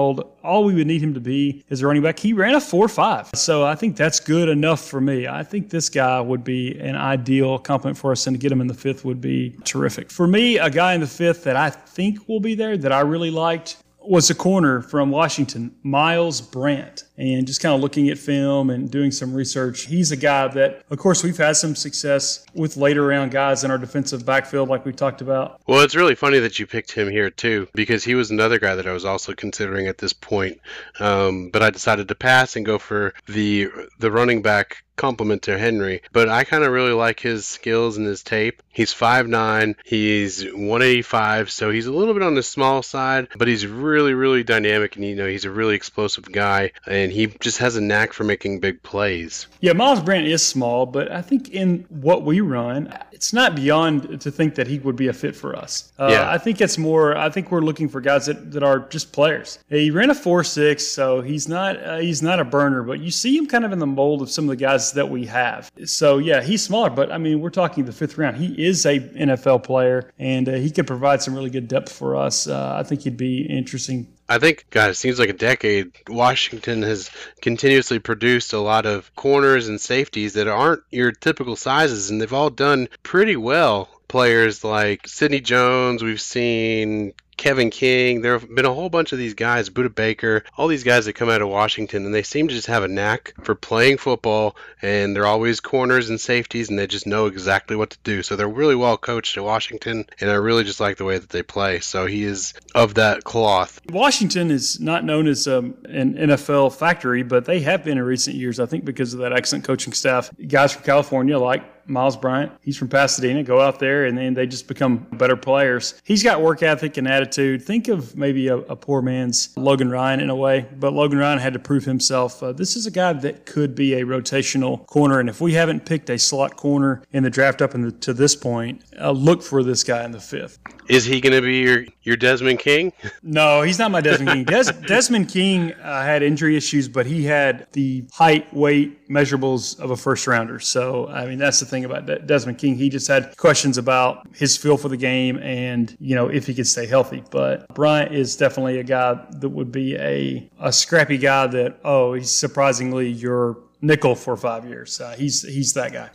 All 0.43 0.63
we 0.63 0.73
would 0.73 0.87
need 0.87 1.01
him 1.01 1.13
to 1.13 1.19
be 1.19 1.63
is 1.69 1.81
a 1.81 1.87
running 1.87 2.01
back. 2.01 2.17
He 2.17 2.33
ran 2.33 2.55
a 2.55 2.59
4-5, 2.59 3.35
so 3.35 3.63
I 3.65 3.75
think 3.75 3.95
that's 3.95 4.19
good 4.19 4.49
enough 4.49 4.81
for 4.81 5.01
me. 5.01 5.27
I 5.27 5.43
think 5.43 5.69
this 5.69 5.89
guy 5.89 6.21
would 6.21 6.43
be 6.43 6.79
an 6.79 6.95
ideal 6.95 7.59
complement 7.59 7.97
for 7.97 8.11
us, 8.11 8.25
and 8.27 8.35
to 8.35 8.39
get 8.39 8.51
him 8.51 8.61
in 8.61 8.67
the 8.67 8.73
fifth 8.73 9.03
would 9.05 9.21
be 9.21 9.55
terrific. 9.63 10.11
For 10.11 10.27
me, 10.27 10.57
a 10.57 10.69
guy 10.69 10.93
in 10.93 11.01
the 11.01 11.07
fifth 11.07 11.43
that 11.43 11.55
I 11.55 11.69
think 11.69 12.27
will 12.27 12.39
be 12.39 12.55
there 12.55 12.77
that 12.77 12.91
I 12.91 13.01
really 13.01 13.31
liked 13.31 13.77
was 14.01 14.29
a 14.29 14.35
corner 14.35 14.81
from 14.81 15.11
Washington, 15.11 15.75
Myles 15.83 16.41
Bryant. 16.41 17.03
And 17.19 17.45
just 17.45 17.61
kind 17.61 17.75
of 17.75 17.81
looking 17.81 18.09
at 18.09 18.17
film 18.17 18.69
and 18.69 18.89
doing 18.89 19.11
some 19.11 19.33
research, 19.33 19.87
he's 19.87 20.11
a 20.11 20.17
guy 20.17 20.47
that, 20.47 20.83
of 20.89 20.97
course, 20.97 21.23
we've 21.23 21.37
had 21.37 21.57
some 21.57 21.75
success 21.75 22.45
with 22.53 22.77
later 22.77 23.05
round 23.05 23.31
guys 23.31 23.63
in 23.63 23.71
our 23.71 23.77
defensive 23.77 24.25
backfield, 24.25 24.69
like 24.69 24.85
we 24.85 24.93
talked 24.93 25.21
about. 25.21 25.59
Well, 25.67 25.81
it's 25.81 25.95
really 25.95 26.15
funny 26.15 26.39
that 26.39 26.59
you 26.59 26.65
picked 26.65 26.93
him 26.93 27.09
here, 27.09 27.29
too, 27.29 27.67
because 27.73 28.05
he 28.05 28.15
was 28.15 28.31
another 28.31 28.57
guy 28.57 28.75
that 28.75 28.87
I 28.87 28.93
was 28.93 29.03
also 29.03 29.33
considering 29.33 29.87
at 29.87 29.97
this 29.97 30.13
point. 30.13 30.61
Um, 30.99 31.49
but 31.49 31.61
I 31.61 31.69
decided 31.69 32.07
to 32.07 32.15
pass 32.15 32.55
and 32.55 32.65
go 32.65 32.77
for 32.77 33.13
the 33.27 33.69
the 33.99 34.11
running 34.11 34.41
back 34.41 34.83
compliment 34.99 35.43
to 35.43 35.57
Henry, 35.57 36.01
but 36.11 36.27
I 36.27 36.43
kind 36.43 36.63
of 36.63 36.73
really 36.73 36.91
like 36.91 37.21
his 37.21 37.47
skills 37.47 37.95
and 37.95 38.05
his 38.05 38.21
tape. 38.21 38.61
He's 38.69 38.93
5'9, 38.93 39.75
he's 39.85 40.43
185, 40.43 41.49
so 41.49 41.71
he's 41.71 41.87
a 41.87 41.93
little 41.93 42.13
bit 42.13 42.21
on 42.21 42.35
the 42.35 42.43
small 42.43 42.83
side, 42.83 43.29
but 43.37 43.47
he's 43.47 43.65
really, 43.65 44.13
really 44.13 44.43
dynamic 44.43 44.97
and 44.97 45.05
you 45.05 45.15
know, 45.15 45.25
he's 45.25 45.45
a 45.45 45.51
really 45.51 45.75
explosive 45.75 46.29
guy 46.29 46.73
and 46.85 47.08
he 47.11 47.27
just 47.39 47.57
has 47.59 47.75
a 47.75 47.81
knack 47.81 48.13
for 48.13 48.23
making 48.23 48.59
big 48.59 48.81
plays. 48.83 49.47
Yeah, 49.61 49.73
Myles 49.73 50.01
Bryant 50.01 50.27
is 50.27 50.45
small, 50.45 50.85
but 50.85 51.11
I 51.11 51.21
think 51.21 51.49
in 51.49 51.85
what 51.89 52.23
we 52.23 52.41
run, 52.41 52.93
it's 53.11 53.33
not 53.33 53.55
beyond 53.55 54.21
to 54.21 54.31
think 54.31 54.55
that 54.55 54.67
he 54.67 54.79
would 54.79 54.95
be 54.95 55.07
a 55.07 55.13
fit 55.13 55.35
for 55.35 55.55
us. 55.55 55.91
Uh, 55.99 56.07
yeah. 56.11 56.31
I 56.31 56.37
think 56.37 56.61
it's 56.61 56.77
more, 56.77 57.17
I 57.17 57.29
think 57.29 57.51
we're 57.51 57.61
looking 57.61 57.89
for 57.89 57.99
guys 58.01 58.27
that, 58.27 58.51
that 58.51 58.63
are 58.63 58.79
just 58.79 59.11
players. 59.11 59.59
He 59.69 59.91
ran 59.91 60.09
a 60.09 60.15
four 60.15 60.43
six, 60.43 60.87
so 60.87 61.21
he's 61.21 61.47
not, 61.47 61.81
uh, 61.83 61.97
he's 61.97 62.21
not 62.21 62.39
a 62.39 62.45
burner, 62.45 62.83
but 62.83 62.99
you 62.99 63.11
see 63.11 63.37
him 63.37 63.45
kind 63.45 63.65
of 63.65 63.71
in 63.71 63.79
the 63.79 63.87
mold 63.87 64.21
of 64.21 64.29
some 64.29 64.45
of 64.45 64.49
the 64.49 64.55
guys 64.55 64.93
that 64.93 65.09
we 65.09 65.25
have. 65.25 65.71
So 65.85 66.17
yeah, 66.17 66.41
he's 66.41 66.63
smaller, 66.63 66.89
but 66.89 67.11
I 67.11 67.17
mean, 67.17 67.41
we're 67.41 67.49
talking 67.49 67.85
the 67.85 67.91
fifth 67.91 68.17
round. 68.17 68.37
He 68.37 68.65
is 68.65 68.85
a 68.85 68.99
NFL 68.99 69.63
player, 69.63 70.11
and 70.17 70.47
uh, 70.47 70.53
he 70.53 70.71
could 70.71 70.87
provide 70.87 71.21
some 71.21 71.35
really 71.35 71.49
good 71.49 71.67
depth 71.67 71.91
for 71.91 72.15
us. 72.15 72.47
Uh, 72.47 72.75
I 72.79 72.83
think 72.83 73.01
he'd 73.01 73.17
be 73.17 73.41
interesting 73.41 74.07
I 74.29 74.37
think, 74.37 74.67
God, 74.69 74.91
it 74.91 74.95
seems 74.95 75.17
like 75.17 75.29
a 75.29 75.33
decade. 75.33 75.91
Washington 76.07 76.83
has 76.83 77.09
continuously 77.41 77.97
produced 77.97 78.53
a 78.53 78.59
lot 78.59 78.85
of 78.85 79.13
corners 79.15 79.67
and 79.67 79.81
safeties 79.81 80.33
that 80.33 80.47
aren't 80.47 80.83
your 80.91 81.11
typical 81.11 81.55
sizes, 81.55 82.11
and 82.11 82.21
they've 82.21 82.31
all 82.31 82.51
done 82.51 82.89
pretty 83.01 83.35
well. 83.35 83.89
Players 84.07 84.63
like 84.63 85.07
Sidney 85.07 85.41
Jones, 85.41 86.03
we've 86.03 86.21
seen 86.21 87.13
Kevin 87.39 87.69
King. 87.69 88.21
There 88.21 88.37
have 88.37 88.53
been 88.53 88.65
a 88.65 88.73
whole 88.73 88.89
bunch 88.89 89.13
of 89.13 89.17
these 89.17 89.33
guys, 89.33 89.69
Budda 89.69 89.95
Baker, 89.95 90.43
all 90.57 90.67
these 90.67 90.83
guys 90.83 91.05
that 91.05 91.13
come 91.13 91.29
out 91.29 91.41
of 91.41 91.47
Washington, 91.47 92.05
and 92.05 92.13
they 92.13 92.21
seem 92.21 92.49
to 92.49 92.53
just 92.53 92.67
have 92.67 92.83
a 92.83 92.87
knack 92.89 93.33
for 93.43 93.55
playing 93.55 93.97
football, 93.97 94.57
and 94.81 95.15
they're 95.15 95.25
always 95.25 95.61
corners 95.61 96.09
and 96.09 96.19
safeties, 96.19 96.69
and 96.69 96.77
they 96.77 96.85
just 96.85 97.07
know 97.07 97.27
exactly 97.27 97.77
what 97.77 97.91
to 97.91 97.97
do. 98.03 98.23
So 98.23 98.35
they're 98.35 98.49
really 98.49 98.75
well 98.75 98.97
coached 98.97 99.37
at 99.37 99.43
Washington, 99.45 100.05
and 100.19 100.29
I 100.29 100.33
really 100.33 100.65
just 100.65 100.81
like 100.81 100.97
the 100.97 101.05
way 101.05 101.17
that 101.17 101.29
they 101.29 101.41
play. 101.41 101.79
So 101.79 102.07
he 102.07 102.23
is 102.23 102.53
of 102.75 102.95
that 102.95 103.23
cloth. 103.23 103.79
Washington 103.89 104.51
is 104.51 104.81
not 104.81 105.05
known 105.05 105.25
as 105.25 105.47
um, 105.47 105.75
an 105.85 106.15
NFL 106.15 106.75
factory, 106.75 107.23
but 107.23 107.45
they 107.45 107.61
have 107.61 107.85
been 107.85 107.97
in 107.97 108.03
recent 108.03 108.35
years, 108.35 108.59
I 108.59 108.65
think, 108.65 108.83
because 108.83 109.13
of 109.13 109.21
that 109.21 109.31
excellent 109.31 109.63
coaching 109.63 109.93
staff. 109.93 110.29
Guys 110.45 110.73
from 110.73 110.83
California 110.83 111.39
like 111.39 111.63
Myles 111.89 112.17
Bryant. 112.17 112.51
He's 112.61 112.77
from 112.77 112.87
Pasadena. 112.87 113.43
Go 113.43 113.59
out 113.59 113.79
there 113.79 114.05
and 114.05 114.17
then 114.17 114.33
they 114.33 114.45
just 114.45 114.67
become 114.67 115.07
better 115.13 115.35
players. 115.35 115.99
He's 116.03 116.23
got 116.23 116.41
work 116.41 116.63
ethic 116.63 116.97
and 116.97 117.07
attitude. 117.07 117.63
Think 117.63 117.87
of 117.87 118.15
maybe 118.15 118.47
a, 118.47 118.57
a 118.57 118.75
poor 118.75 119.01
man's 119.01 119.55
Logan 119.57 119.89
Ryan 119.89 120.19
in 120.19 120.29
a 120.29 120.35
way, 120.35 120.67
but 120.77 120.93
Logan 120.93 121.17
Ryan 121.17 121.39
had 121.39 121.53
to 121.53 121.59
prove 121.59 121.85
himself. 121.85 122.41
Uh, 122.41 122.51
this 122.51 122.75
is 122.75 122.85
a 122.85 122.91
guy 122.91 123.13
that 123.13 123.45
could 123.45 123.75
be 123.75 123.95
a 123.95 124.03
rotational 124.03 124.85
corner. 124.87 125.19
And 125.19 125.29
if 125.29 125.41
we 125.41 125.53
haven't 125.53 125.85
picked 125.85 126.09
a 126.09 126.19
slot 126.19 126.55
corner 126.55 127.03
in 127.11 127.23
the 127.23 127.29
draft 127.29 127.61
up 127.61 127.71
the, 127.71 127.91
to 127.91 128.13
this 128.13 128.35
point, 128.35 128.83
uh, 128.99 129.11
look 129.11 129.41
for 129.41 129.63
this 129.63 129.83
guy 129.83 130.03
in 130.03 130.11
the 130.11 130.19
fifth. 130.19 130.59
Is 130.87 131.05
he 131.05 131.21
going 131.21 131.33
to 131.33 131.41
be 131.41 131.57
your, 131.57 131.85
your 132.01 132.17
Desmond 132.17 132.59
King? 132.59 132.93
No, 133.21 133.61
he's 133.61 133.77
not 133.77 133.91
my 133.91 134.01
Desmond 134.01 134.29
King. 134.29 134.43
Des, 134.45 134.71
Desmond 134.87 135.29
King 135.29 135.73
uh, 135.73 136.03
had 136.03 136.23
injury 136.23 136.55
issues, 136.55 136.87
but 136.87 137.05
he 137.05 137.23
had 137.23 137.67
the 137.73 138.05
height, 138.13 138.51
weight, 138.53 139.07
measurables 139.09 139.79
of 139.79 139.91
a 139.91 139.97
first 139.97 140.25
rounder. 140.25 140.59
So, 140.59 141.07
I 141.09 141.25
mean, 141.25 141.37
that's 141.37 141.59
the 141.59 141.65
thing 141.65 141.78
about 141.85 142.05
De- 142.05 142.19
Desmond 142.19 142.57
King. 142.57 142.75
He 142.75 142.89
just 142.89 143.07
had 143.07 143.35
questions 143.37 143.77
about 143.77 144.27
his 144.35 144.57
feel 144.57 144.77
for 144.77 144.89
the 144.89 144.97
game 144.97 145.37
and, 145.39 145.95
you 145.99 146.15
know, 146.15 146.27
if 146.27 146.47
he 146.47 146.53
could 146.53 146.67
stay 146.67 146.85
healthy. 146.85 147.23
But 147.31 147.67
Bryant 147.73 148.13
is 148.13 148.35
definitely 148.35 148.79
a 148.79 148.83
guy 148.83 149.25
that 149.29 149.49
would 149.49 149.71
be 149.71 149.95
a, 149.95 150.49
a 150.59 150.71
scrappy 150.71 151.17
guy 151.17 151.47
that, 151.47 151.79
oh, 151.83 152.13
he's 152.13 152.31
surprisingly 152.31 153.09
your 153.09 153.57
nickel 153.81 154.15
for 154.15 154.35
five 154.37 154.65
years. 154.65 154.99
Uh, 154.99 155.15
he's, 155.17 155.41
he's 155.41 155.73
that 155.73 155.93
guy. 155.93 156.09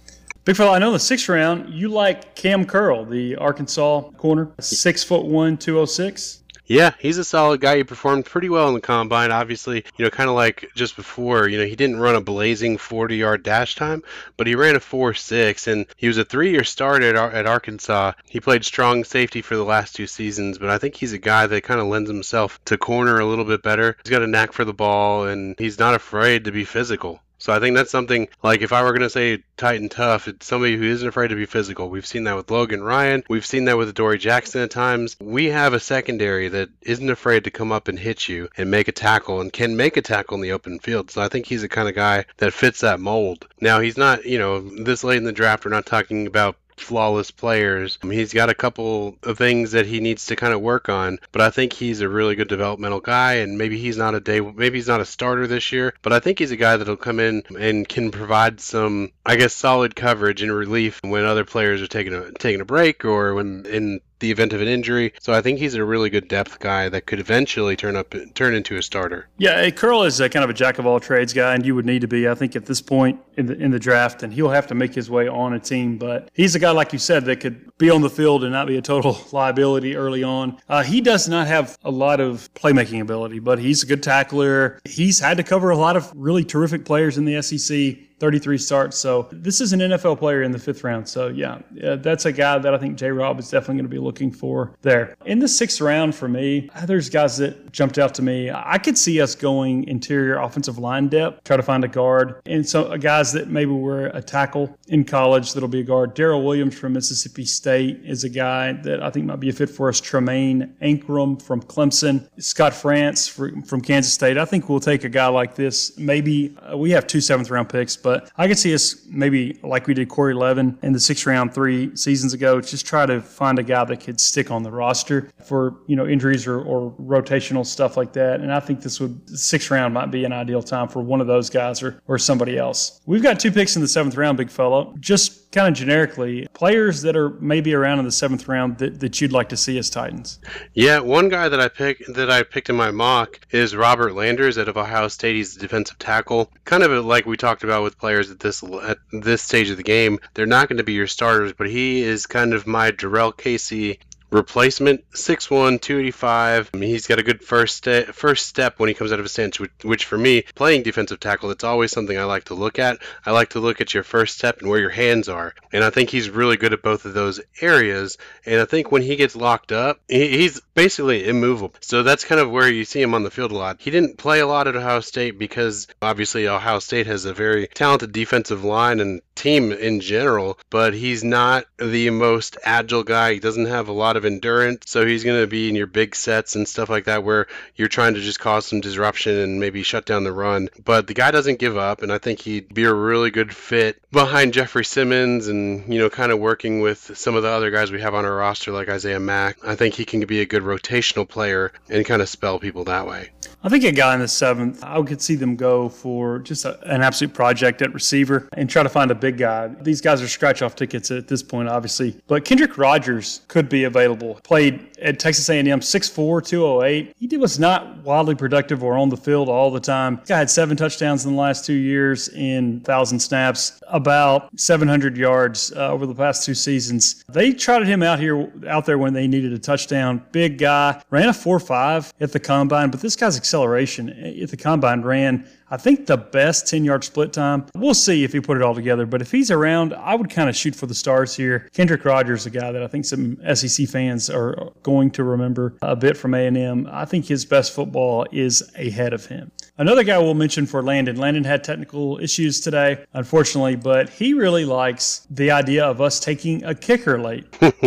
Big 0.45 0.57
fella, 0.57 0.73
I 0.73 0.79
know 0.79 0.93
the 0.93 0.99
sixth 0.99 1.27
round 1.31 1.73
you 1.73 1.89
like 1.89 2.35
Cam 2.35 2.67
Curl, 2.67 3.07
the 3.07 3.35
Arkansas 3.37 4.11
corner, 4.19 4.53
six 4.61 5.03
foot 5.03 5.25
one, 5.25 5.57
two 5.57 5.79
oh 5.79 5.87
six. 5.87 6.43
Yeah, 6.67 6.95
he's 6.99 7.19
a 7.19 7.25
solid 7.25 7.61
guy. 7.61 7.77
He 7.77 7.85
performed 7.85 8.25
pretty 8.25 8.49
well 8.49 8.69
in 8.69 8.75
the 8.75 8.81
combine. 8.81 9.31
Obviously, 9.31 9.85
you 9.97 10.05
know, 10.05 10.11
kind 10.11 10.31
of 10.31 10.37
like 10.37 10.71
just 10.75 10.97
before, 10.97 11.47
you 11.49 11.59
know, 11.59 11.67
he 11.67 11.77
didn't 11.77 12.01
run 12.01 12.15
a 12.15 12.21
blazing 12.23 12.79
40 12.79 13.17
yard 13.17 13.43
dash 13.43 13.75
time, 13.75 14.03
but 14.37 14.47
he 14.47 14.55
ran 14.55 14.77
a 14.77 14.81
4 14.81 15.13
6, 15.13 15.67
and 15.67 15.87
he 15.97 16.09
was 16.09 16.17
a 16.17 16.25
three 16.25 16.51
year 16.51 16.65
starter 16.65 17.15
at, 17.15 17.35
at 17.35 17.47
Arkansas. 17.47 18.13
He 18.27 18.41
played 18.41 18.65
strong 18.65 19.05
safety 19.05 19.43
for 19.43 19.57
the 19.57 19.65
last 19.65 19.95
two 19.95 20.07
seasons, 20.07 20.59
but 20.59 20.71
I 20.71 20.79
think 20.79 20.95
he's 20.95 21.13
a 21.13 21.19
guy 21.19 21.47
that 21.47 21.65
kind 21.65 21.81
of 21.81 21.87
lends 21.87 22.09
himself 22.09 22.59
to 22.65 22.79
corner 22.79 23.21
a 23.21 23.27
little 23.27 23.45
bit 23.45 23.63
better. 23.63 23.97
He's 24.03 24.11
got 24.11 24.23
a 24.23 24.27
knack 24.27 24.53
for 24.53 24.65
the 24.65 24.73
ball, 24.73 25.27
and 25.27 25.55
he's 25.59 25.79
not 25.79 25.95
afraid 25.95 26.45
to 26.45 26.53
be 26.53 26.65
physical. 26.65 27.21
So 27.45 27.53
I 27.53 27.61
think 27.61 27.77
that's 27.77 27.91
something 27.91 28.29
like 28.43 28.63
if 28.63 28.73
I 28.73 28.83
were 28.83 28.93
going 28.93 29.03
to 29.03 29.11
say 29.11 29.45
tight 29.59 29.79
and 29.79 29.91
tough, 29.91 30.29
it's 30.29 30.47
somebody 30.47 30.79
who 30.79 30.85
isn't 30.85 31.07
afraid 31.07 31.29
to 31.29 31.37
be 31.37 31.45
physical. 31.45 31.91
We've 31.91 32.07
seen 32.07 32.25
that 32.25 32.37
with 32.37 32.51
Logan 32.51 32.83
Ryan. 32.83 33.23
We've 33.29 33.45
seen 33.45 33.67
that 33.67 33.77
with 33.77 33.93
Dory 33.93 34.17
Jackson 34.17 34.63
at 34.63 34.71
times. 34.71 35.15
We 35.21 35.51
have 35.51 35.75
a 35.75 35.79
secondary 35.79 36.49
that 36.49 36.71
isn't 36.81 37.11
afraid 37.11 37.45
to 37.45 37.51
come 37.51 37.71
up 37.71 37.89
and 37.89 37.99
hit 37.99 38.31
you 38.31 38.49
and 38.57 38.71
make 38.71 38.89
a 38.89 38.93
tackle 38.93 39.43
and 39.43 39.53
can 39.53 39.77
make 39.77 39.99
a 39.99 40.01
tackle 40.01 40.37
in 40.37 40.41
the 40.41 40.53
open 40.53 40.79
field. 40.79 41.11
So 41.11 41.21
I 41.21 41.29
think 41.29 41.45
he's 41.45 41.61
the 41.61 41.69
kind 41.69 41.87
of 41.87 41.95
guy 41.95 42.25
that 42.39 42.55
fits 42.55 42.81
that 42.81 42.99
mold. 42.99 43.47
Now 43.61 43.81
he's 43.81 43.99
not, 43.99 44.25
you 44.25 44.39
know, 44.39 44.61
this 44.83 45.05
late 45.05 45.19
in 45.19 45.25
the 45.25 45.31
draft. 45.31 45.67
We're 45.67 45.71
not 45.71 45.85
talking 45.85 46.27
about 46.27 46.57
flawless 46.77 47.31
players. 47.31 47.99
I 48.03 48.07
mean, 48.07 48.19
he's 48.19 48.33
got 48.33 48.51
a 48.51 48.55
couple 48.55 49.17
of 49.23 49.39
things 49.39 49.73
that 49.73 49.87
he 49.87 50.01
needs 50.01 50.27
to 50.27 50.37
kind 50.37 50.53
of 50.53 50.61
work 50.61 50.89
on, 50.89 51.19
but 51.33 51.43
I 51.43 51.51
think 51.51 51.73
he's 51.73 52.01
a 52.01 52.09
really 52.09 52.35
good 52.35 52.49
developmental 52.49 53.01
guy. 53.01 53.35
And 53.35 53.59
maybe 53.59 53.79
he's 53.79 53.97
not 53.97 54.15
a 54.15 54.21
day, 54.21 54.41
maybe 54.41 54.79
he's 54.79 54.89
not 54.89 55.01
a 55.01 55.05
starter 55.05 55.47
this 55.47 55.73
year, 55.73 55.95
but 56.03 56.13
I 56.13 56.21
think 56.21 56.39
he's 56.39 56.51
a 56.51 56.57
guy 56.57 56.77
that'll 56.77 56.97
come 56.97 57.21
in 57.21 57.43
and 57.59 57.89
can 57.89 58.11
provide 58.11 58.61
some, 58.61 59.13
I 59.25 59.37
guess, 59.37 59.55
solid 59.55 59.97
coverage 59.97 60.43
and 60.43 60.53
relief 60.53 61.01
when 61.03 61.25
other 61.25 61.45
players 61.45 61.83
are 61.83 61.87
taking 61.87 62.15
a 62.15 62.33
taking 62.33 62.61
a 62.61 62.65
break 62.65 63.05
or 63.05 63.35
when 63.35 63.67
in 63.67 64.01
the 64.25 64.31
event 64.31 64.55
of 64.55 64.63
an 64.63 64.69
injury. 64.69 65.13
So 65.21 65.35
I 65.35 65.43
think 65.43 65.59
he's 65.59 65.75
a 65.75 65.85
really 65.85 66.09
good 66.09 66.29
depth 66.29 66.59
guy 66.59 66.89
that 66.89 67.05
could 67.05 67.21
eventually 67.21 67.77
turn 67.77 67.95
up 67.95 68.15
turn 68.35 68.55
into 68.55 68.77
a 68.77 68.83
starter. 68.83 69.29
Yeah, 69.37 69.69
Curl 69.71 70.03
is 70.05 70.19
a 70.19 70.31
kind 70.31 70.43
of 70.43 70.49
a 70.49 70.55
jack 70.55 70.79
of 70.79 70.87
all 70.87 70.99
trades 70.99 71.35
guy, 71.35 71.55
and 71.55 71.65
you 71.65 71.75
would 71.75 71.85
need 71.85 72.01
to 72.01 72.09
be, 72.09 72.27
I 72.27 72.35
think, 72.35 72.57
at 72.57 72.65
this 72.65 72.81
point 72.81 73.21
in 73.37 73.47
the 73.47 73.55
in 73.55 73.71
the 73.71 73.79
draft, 73.79 74.23
and 74.23 74.33
he'll 74.33 74.49
have 74.49 74.67
to 74.69 74.75
make 74.75 74.95
his 74.95 75.11
way 75.11 75.29
on 75.29 75.53
a 75.53 75.61
team. 75.61 75.99
But 75.99 76.31
he's 76.33 76.55
a 76.55 76.59
guy, 76.59 76.71
like 76.71 76.95
you 76.95 76.99
said, 76.99 77.27
that 77.27 77.41
could 77.41 77.77
be 77.77 77.91
on 77.91 78.01
the 78.01 78.11
field 78.11 78.45
and 78.45 78.53
not 78.53 78.67
be 78.67 78.79
a 78.79 78.83
total 78.83 79.19
liability 79.33 79.95
early 79.95 80.23
on. 80.23 80.59
Uh, 80.69 80.83
he 80.83 81.03
does 81.03 81.29
not 81.29 81.47
have 81.47 81.77
a 81.85 81.91
lot 81.91 82.21
of 82.21 82.53
playmaking 82.55 83.03
ability, 83.03 83.41
but 83.41 83.59
he's 83.59 83.83
a 83.83 83.87
good 83.87 84.03
tackler. 84.03 84.81
He's 84.87 85.21
had 85.21 85.37
to 85.37 85.43
cover 85.43 85.69
a 85.69 85.77
lot 85.77 85.97
of 85.97 86.11
really 86.17 86.45
terrific 86.45 86.87
players 86.87 87.19
in 87.19 87.27
the 87.27 87.43
SEC 87.43 87.99
33 88.19 88.59
starts. 88.59 88.99
So 88.99 89.29
this 89.33 89.61
is 89.61 89.73
an 89.73 89.81
NFL 89.81 90.19
player 90.19 90.43
in 90.43 90.53
the 90.53 90.59
fifth 90.59 90.85
round. 90.85 91.09
So 91.09 91.29
yeah, 91.29 91.61
that's 91.73 92.25
a 92.25 92.33
guy 92.33 92.59
that 92.59 92.75
I 92.75 92.79
think 92.79 92.97
J. 92.97 93.11
Rob 93.11 93.39
is 93.39 93.51
definitely 93.51 93.77
going 93.77 93.85
to 93.85 93.91
be 93.91 93.99
looking 93.99 94.31
for 94.31 94.75
there. 94.83 95.17
In 95.25 95.39
the 95.39 95.49
sixth 95.49 95.81
round 95.81 96.15
for 96.15 96.29
me, 96.29 96.71
there's 96.87 97.09
guys 97.09 97.37
that 97.39 97.73
jumped 97.73 97.99
out 97.99 98.15
to 98.15 98.23
me. 98.23 98.51
I 98.51 98.79
could 98.79 98.97
see 98.97 99.21
us 99.21 99.35
going 99.35 99.85
interior 99.89 100.39
offensive 100.39 100.79
line 100.79 101.09
depth, 101.09 101.45
try 101.45 101.57
to 101.57 101.63
find 101.63 101.85
a 101.85 101.89
guard, 101.89 102.41
and 102.47 102.67
so 102.67 102.85
uh, 102.85 102.97
guys 102.97 103.33
that 103.33 103.49
maybe 103.49 103.73
were 103.73 104.07
a 104.07 104.23
tackle 104.23 104.77
in 104.89 105.05
college 105.05 105.53
that'll 105.53 105.69
be 105.69 105.81
a 105.81 105.85
guard. 105.85 106.15
Daryl 106.15 106.45
Williams 106.45 106.79
from 106.79 106.93
Mississippi 106.93 107.45
State 107.45 108.01
is 108.05 108.25
a 108.25 108.29
guy 108.29 108.73
that 108.73 109.03
I 109.03 109.11
think 109.11 109.27
might 109.27 109.41
be 109.41 109.49
a 109.49 109.53
fit 109.53 109.71
for 109.71 109.89
us. 109.89 110.01
Tremayne 110.01 110.73
Anchrum 110.81 111.43
from 111.43 111.61
Clemson, 111.63 112.29
Scott 112.39 112.73
Frantz 112.73 113.27
from 113.29 113.81
Kansas 113.81 114.13
State. 114.13 114.39
I 114.39 114.45
think 114.45 114.69
we'll 114.69 114.81
take 114.81 115.05
a 115.05 115.09
guy 115.09 115.27
like 115.27 115.55
this. 115.55 115.97
Maybe 115.99 116.57
uh, 116.59 116.77
we 116.77 116.91
have 116.93 117.07
two 117.07 117.21
seventh 117.21 117.51
round 117.51 117.69
picks, 117.69 117.97
but 118.05 118.31
I 118.37 118.47
could 118.47 118.59
see 118.59 118.75
us 118.75 119.05
maybe 119.09 119.59
like 119.63 119.87
we 119.87 119.95
did 119.95 120.11
Corey 120.11 120.35
Levin 120.35 120.79
in 120.83 120.93
the 120.93 121.01
sixth 121.01 121.27
round 121.27 121.55
three 121.55 121.97
seasons 121.97 122.35
ago, 122.35 122.61
just 122.61 122.85
try 122.87 123.07
to 123.07 123.21
find 123.21 123.59
a 123.59 123.63
guy 123.63 123.83
that 123.83 124.01
could 124.01 124.21
stick 124.21 124.51
on 124.51 124.63
the 124.63 124.71
roster 124.71 125.31
for 125.43 125.81
you 125.87 125.97
know 125.97 126.07
injuries 126.07 126.47
or, 126.47 126.61
or 126.61 126.93
rotational 127.01 127.65
stuff 127.65 127.97
like 127.97 128.13
that. 128.13 128.41
And 128.41 128.53
I 128.53 128.61
think 128.61 128.83
this 128.83 129.01
would 129.01 129.19
sixth 129.37 129.71
round 129.71 129.95
might 129.95 130.11
be 130.11 130.25
an 130.25 130.33
ideal 130.33 130.63
time 130.63 130.87
for 130.87 131.01
one 131.01 131.23
of 131.23 131.27
those 131.27 131.49
guys 131.49 131.83
or 131.83 131.99
or 132.07 132.19
somebody 132.19 132.59
else. 132.59 133.01
We've 133.07 133.23
got 133.23 133.41
two 133.41 133.51
picks 133.51 133.75
in 133.75 133.81
the 133.83 133.89
seventh 133.89 134.17
round, 134.17 134.37
big 134.37 134.51
fellow. 134.51 134.95
Just 135.01 135.44
kind 135.55 135.69
of 135.69 135.75
generically, 135.75 136.47
players 136.53 137.03
that 137.03 137.17
are 137.17 137.31
maybe 137.41 137.73
around 137.73 138.01
in 138.01 138.05
the 138.05 138.13
seventh 138.13 138.49
round 138.49 138.79
that, 138.79 138.99
that 139.01 139.21
you'd 139.21 139.33
like 139.33 139.49
to 139.49 139.57
see 139.57 139.79
as 139.79 139.89
Titans. 139.89 140.41
Yeah, 140.75 140.99
one 140.99 141.29
guy 141.29 141.49
that 141.49 141.61
I 141.61 141.69
picked 141.69 142.13
that 142.15 142.29
I 142.29 142.43
picked 142.43 142.69
in 142.69 142.77
my 142.77 142.91
mock 142.91 143.41
is 143.51 143.77
Robert 143.77 144.15
Landers 144.15 144.59
out 144.59 144.69
of 144.69 144.77
Ohio 144.77 145.09
State. 145.09 145.37
He's 145.37 145.57
a 145.57 145.61
defensive 145.61 145.99
tackle, 145.99 146.51
kind 146.65 146.83
of 146.83 147.05
like 147.05 147.25
we 147.25 147.37
talked 147.37 147.63
about 147.63 147.85
with 147.85 147.97
players 147.97 148.31
at 148.31 148.41
this 148.41 148.63
at 148.83 148.99
this 149.13 149.43
stage 149.43 149.71
of 149.71 149.77
the 149.77 149.85
game. 149.85 150.19
They're 150.35 150.45
not 150.45 150.69
going 150.69 150.79
to 150.79 150.85
be 150.85 150.95
your 150.95 151.07
starters, 151.07 151.53
but 151.53 151.71
he 151.71 152.03
is 152.03 152.27
kind 152.27 152.53
of 152.53 152.67
my 152.67 152.91
Jurrell 152.91 153.37
Casey 153.37 154.01
replacement 154.35 155.09
6'1 155.13 155.81
285 155.81 156.71
I 156.75 156.77
mean, 156.77 156.91
he's 156.91 157.07
got 157.07 157.21
a 157.21 157.23
good 157.23 157.41
first 157.41 157.85
first 158.13 158.47
step 158.47 158.79
when 158.79 158.89
he 158.89 158.95
comes 158.95 159.13
out 159.13 159.21
of 159.21 159.25
a 159.25 159.29
stance 159.29 159.61
which, 159.61 159.71
which, 159.83 160.05
for 160.05 160.19
me 160.19 160.43
playing 160.55 160.83
defensive 160.83 161.21
tackle 161.21 161.49
that's 161.49 161.63
always 161.65 161.93
something 161.93 162.19
i 162.19 162.25
like 162.25 162.45
to 162.45 162.55
look 162.55 162.79
at. 162.79 162.99
I 163.25 163.31
like 163.31 163.51
to 163.51 163.61
look 163.61 163.81
at 163.81 163.95
your 163.95 164.03
first 164.03 164.37
step 164.37 164.59
and 164.59 164.69
where 164.69 164.81
your 164.81 164.91
hands 164.91 165.29
are. 165.29 165.55
And 165.73 165.85
i 165.85 165.91
think 165.91 166.11
he's 166.11 166.29
really 166.29 166.57
good 166.57 166.73
at 166.73 166.83
both 166.83 167.05
of 167.05 167.15
those 167.15 167.41
areas. 167.61 168.19
And 168.45 168.61
i 168.61 168.65
think 168.65 168.91
when 168.91 169.03
he 169.03 169.17
gets 169.17 169.37
locked 169.37 169.71
up 169.71 170.01
he, 170.09 170.29
he's 170.39 170.61
basically 170.75 171.29
immovable. 171.29 171.73
So 171.81 172.03
that's 172.03 172.25
kind 172.25 172.41
of 172.41 172.51
where 172.51 172.69
you 172.69 172.85
see 172.85 173.01
him 173.01 173.15
on 173.15 173.23
the 173.23 173.31
field 173.31 173.53
a 173.53 173.57
lot. 173.57 173.77
He 173.79 173.93
didn't 173.93 174.19
play 174.19 174.41
a 174.41 174.47
lot 174.47 174.67
at 174.67 174.75
ohio 174.75 175.01
state 175.01 175.39
because 175.39 175.87
obviously 176.03 176.49
ohio 176.49 176.81
state 176.81 177.07
has 177.07 177.25
a 177.25 177.33
very 177.33 177.69
talented 177.69 178.13
defensive 178.13 178.65
line 178.65 178.99
and 178.99 179.21
team 179.37 179.73
in 179.73 180.01
general 180.01 180.59
but 180.71 180.95
he's 180.95 181.23
not 181.23 181.65
the 181.79 182.11
most 182.11 182.57
agile 182.65 183.05
guy. 183.05 183.35
He 183.35 183.41
doesn't 183.41 183.67
have 183.67 183.89
a 183.89 183.93
lot 183.93 184.17
of 184.17 184.24
of 184.25 184.33
endurance. 184.33 184.85
So 184.87 185.07
he's 185.07 185.25
going 185.25 185.41
to 185.41 185.47
be 185.47 185.69
in 185.69 185.75
your 185.75 185.87
big 185.87 186.15
sets 186.15 186.57
and 186.57 186.67
stuff 186.67 186.89
like 186.89 187.05
that 187.05 187.25
where 187.25 187.47
you're 187.77 187.89
trying 187.89 188.15
to 188.15 188.21
just 188.21 188.41
cause 188.41 188.67
some 188.67 188.81
disruption 188.81 189.37
and 189.37 189.61
maybe 189.61 189.83
shut 189.83 190.07
down 190.07 190.25
the 190.25 190.33
run. 190.33 190.69
But 190.85 191.07
the 191.07 191.15
guy 191.15 191.31
doesn't 191.31 191.59
give 191.59 191.77
up, 191.77 192.03
and 192.03 192.13
I 192.13 192.19
think 192.19 192.41
he'd 192.41 192.73
be 192.73 192.85
a 192.85 192.93
really 192.93 193.31
good 193.31 193.55
fit 193.55 194.01
behind 194.11 194.55
Jeffrey 194.55 194.85
Simmons 194.85 195.49
and, 195.49 195.93
you 195.93 195.99
know, 195.99 196.11
kind 196.11 196.33
of 196.33 196.39
working 196.39 196.81
with 196.81 197.17
some 197.17 197.37
of 197.37 197.43
the 197.43 197.49
other 197.49 197.71
guys 197.71 197.91
we 197.91 198.01
have 198.01 198.15
on 198.15 198.25
our 198.25 198.35
roster 198.35 198.73
like 198.73 198.89
Isaiah 198.89 199.21
Mack. 199.21 199.59
I 199.65 199.75
think 199.75 199.95
he 199.95 200.05
can 200.05 200.25
be 200.27 200.41
a 200.41 200.47
good 200.47 200.63
rotational 200.63 201.29
player 201.29 201.73
and 201.89 202.07
kind 202.07 202.23
of 202.23 202.29
spell 202.29 202.59
people 202.59 202.85
that 202.85 203.07
way. 203.07 203.31
I 203.65 203.71
think 203.71 203.83
a 203.85 203.93
guy 203.93 204.13
in 204.13 204.21
the 204.21 204.29
seventh, 204.29 204.85
I 204.85 205.03
could 205.03 205.23
see 205.23 205.37
them 205.37 205.57
go 205.57 205.89
for 205.89 206.39
just 206.41 206.67
a, 206.67 206.79
an 206.87 207.01
absolute 207.01 207.33
project 207.33 207.81
at 207.81 207.95
receiver 207.95 208.47
and 208.53 208.69
try 208.69 208.83
to 208.83 208.91
find 208.91 209.11
a 209.11 209.15
big 209.15 209.39
guy. 209.39 209.69
These 209.81 210.03
guys 210.03 210.21
are 210.21 210.29
scratch 210.29 210.61
off 210.61 210.77
tickets 210.77 211.11
at 211.11 211.29
this 211.29 211.43
point, 211.43 211.71
obviously. 211.71 212.21
But 212.27 212.45
Kendrick 212.45 212.77
Rogers 212.77 213.41
could 213.49 213.71
be 213.71 213.85
available. 213.85 214.39
Played 214.45 214.95
at 215.01 215.19
Texas 215.19 215.49
A&M, 215.49 215.67
6'4", 215.67 216.47
208. 216.47 217.15
He 217.19 217.37
was 217.39 217.59
not 217.59 218.03
wildly 218.03 218.35
productive 218.35 218.85
or 218.85 218.99
on 218.99 219.09
the 219.09 219.17
field 219.17 219.49
all 219.49 219.71
the 219.71 219.81
time. 219.81 220.21
Guy 220.27 220.37
had 220.37 220.51
seven 220.51 220.77
touchdowns 220.77 221.25
in 221.25 221.33
the 221.33 221.41
last 221.41 221.65
two 221.65 221.73
years 221.73 222.29
in 222.29 222.75
1,000 222.81 223.19
snaps, 223.19 223.81
about 223.89 224.51
700 224.61 225.17
yards 225.17 225.73
uh, 225.73 225.91
over 225.91 226.05
the 226.05 226.15
past 226.15 226.45
two 226.45 226.55
seasons. 226.55 227.25
They 227.31 227.53
trotted 227.53 227.89
him 227.89 228.03
out 228.03 228.19
here, 228.19 228.53
out 228.69 228.85
there 228.85 228.99
when 228.99 229.15
they 229.15 229.27
needed 229.27 229.55
a 229.55 229.59
touchdown. 229.59 230.23
Big 230.33 230.59
guy, 230.59 231.03
ran 231.09 231.31
a 231.31 231.33
4.5 231.33 232.13
at 232.21 232.31
the 232.31 232.41
combine, 232.41 232.91
but 232.91 233.01
this 233.01 233.17
guy's 233.17 233.39
acceleration 233.55 234.09
at 234.09 234.51
the 234.51 234.57
combine 234.57 235.03
ran 235.03 235.47
I 235.71 235.77
think 235.77 236.07
the 236.07 236.17
best 236.17 236.69
10 236.69 236.85
yard 236.85 237.03
split 237.03 237.33
time. 237.33 237.67
We'll 237.75 237.95
see 237.95 238.23
if 238.23 238.33
he 238.33 238.41
put 238.41 238.57
it 238.57 238.63
all 238.63 238.75
together, 238.75 239.07
but 239.07 239.21
if 239.21 239.33
he's 239.33 239.51
around, 239.51 239.95
I 239.95 240.15
would 240.15 240.31
kind 240.31 240.49
of 240.49 240.55
shoot 240.55 240.77
for 240.77 240.87
the 240.87 240.95
stars 240.95 241.35
here. 241.35 241.69
Kendrick 241.73 242.05
Rogers, 242.05 242.47
a 242.47 242.51
guy 242.51 242.71
that 242.71 242.83
I 242.83 242.87
think 242.87 243.05
some 243.05 243.39
SEC 243.55 243.89
fans 243.89 244.31
are 244.31 244.71
going 244.83 245.11
to 245.13 245.25
remember 245.25 245.77
a 245.83 245.97
bit 245.97 246.17
from 246.17 246.35
A&M. 246.35 246.89
I 246.91 247.05
think 247.07 247.27
his 247.27 247.45
best 247.45 247.75
football 247.75 248.27
is 248.31 248.63
ahead 248.77 249.13
of 249.13 249.27
him. 249.27 249.51
Another 249.77 250.05
guy 250.05 250.19
we'll 250.19 250.35
mention 250.35 250.67
for 250.67 250.85
Landon. 250.85 251.17
Landon 251.17 251.43
had 251.43 251.65
technical 251.65 252.21
issues 252.21 252.61
today, 252.61 253.05
unfortunately, 253.13 253.75
but 253.75 254.09
he 254.09 254.33
really 254.33 254.65
likes 254.65 255.27
the 255.29 255.51
idea 255.51 255.85
of 255.85 256.01
us 256.01 256.21
taking 256.21 256.63
a 256.63 256.77
kicker 256.77 257.21
late. 257.21 257.45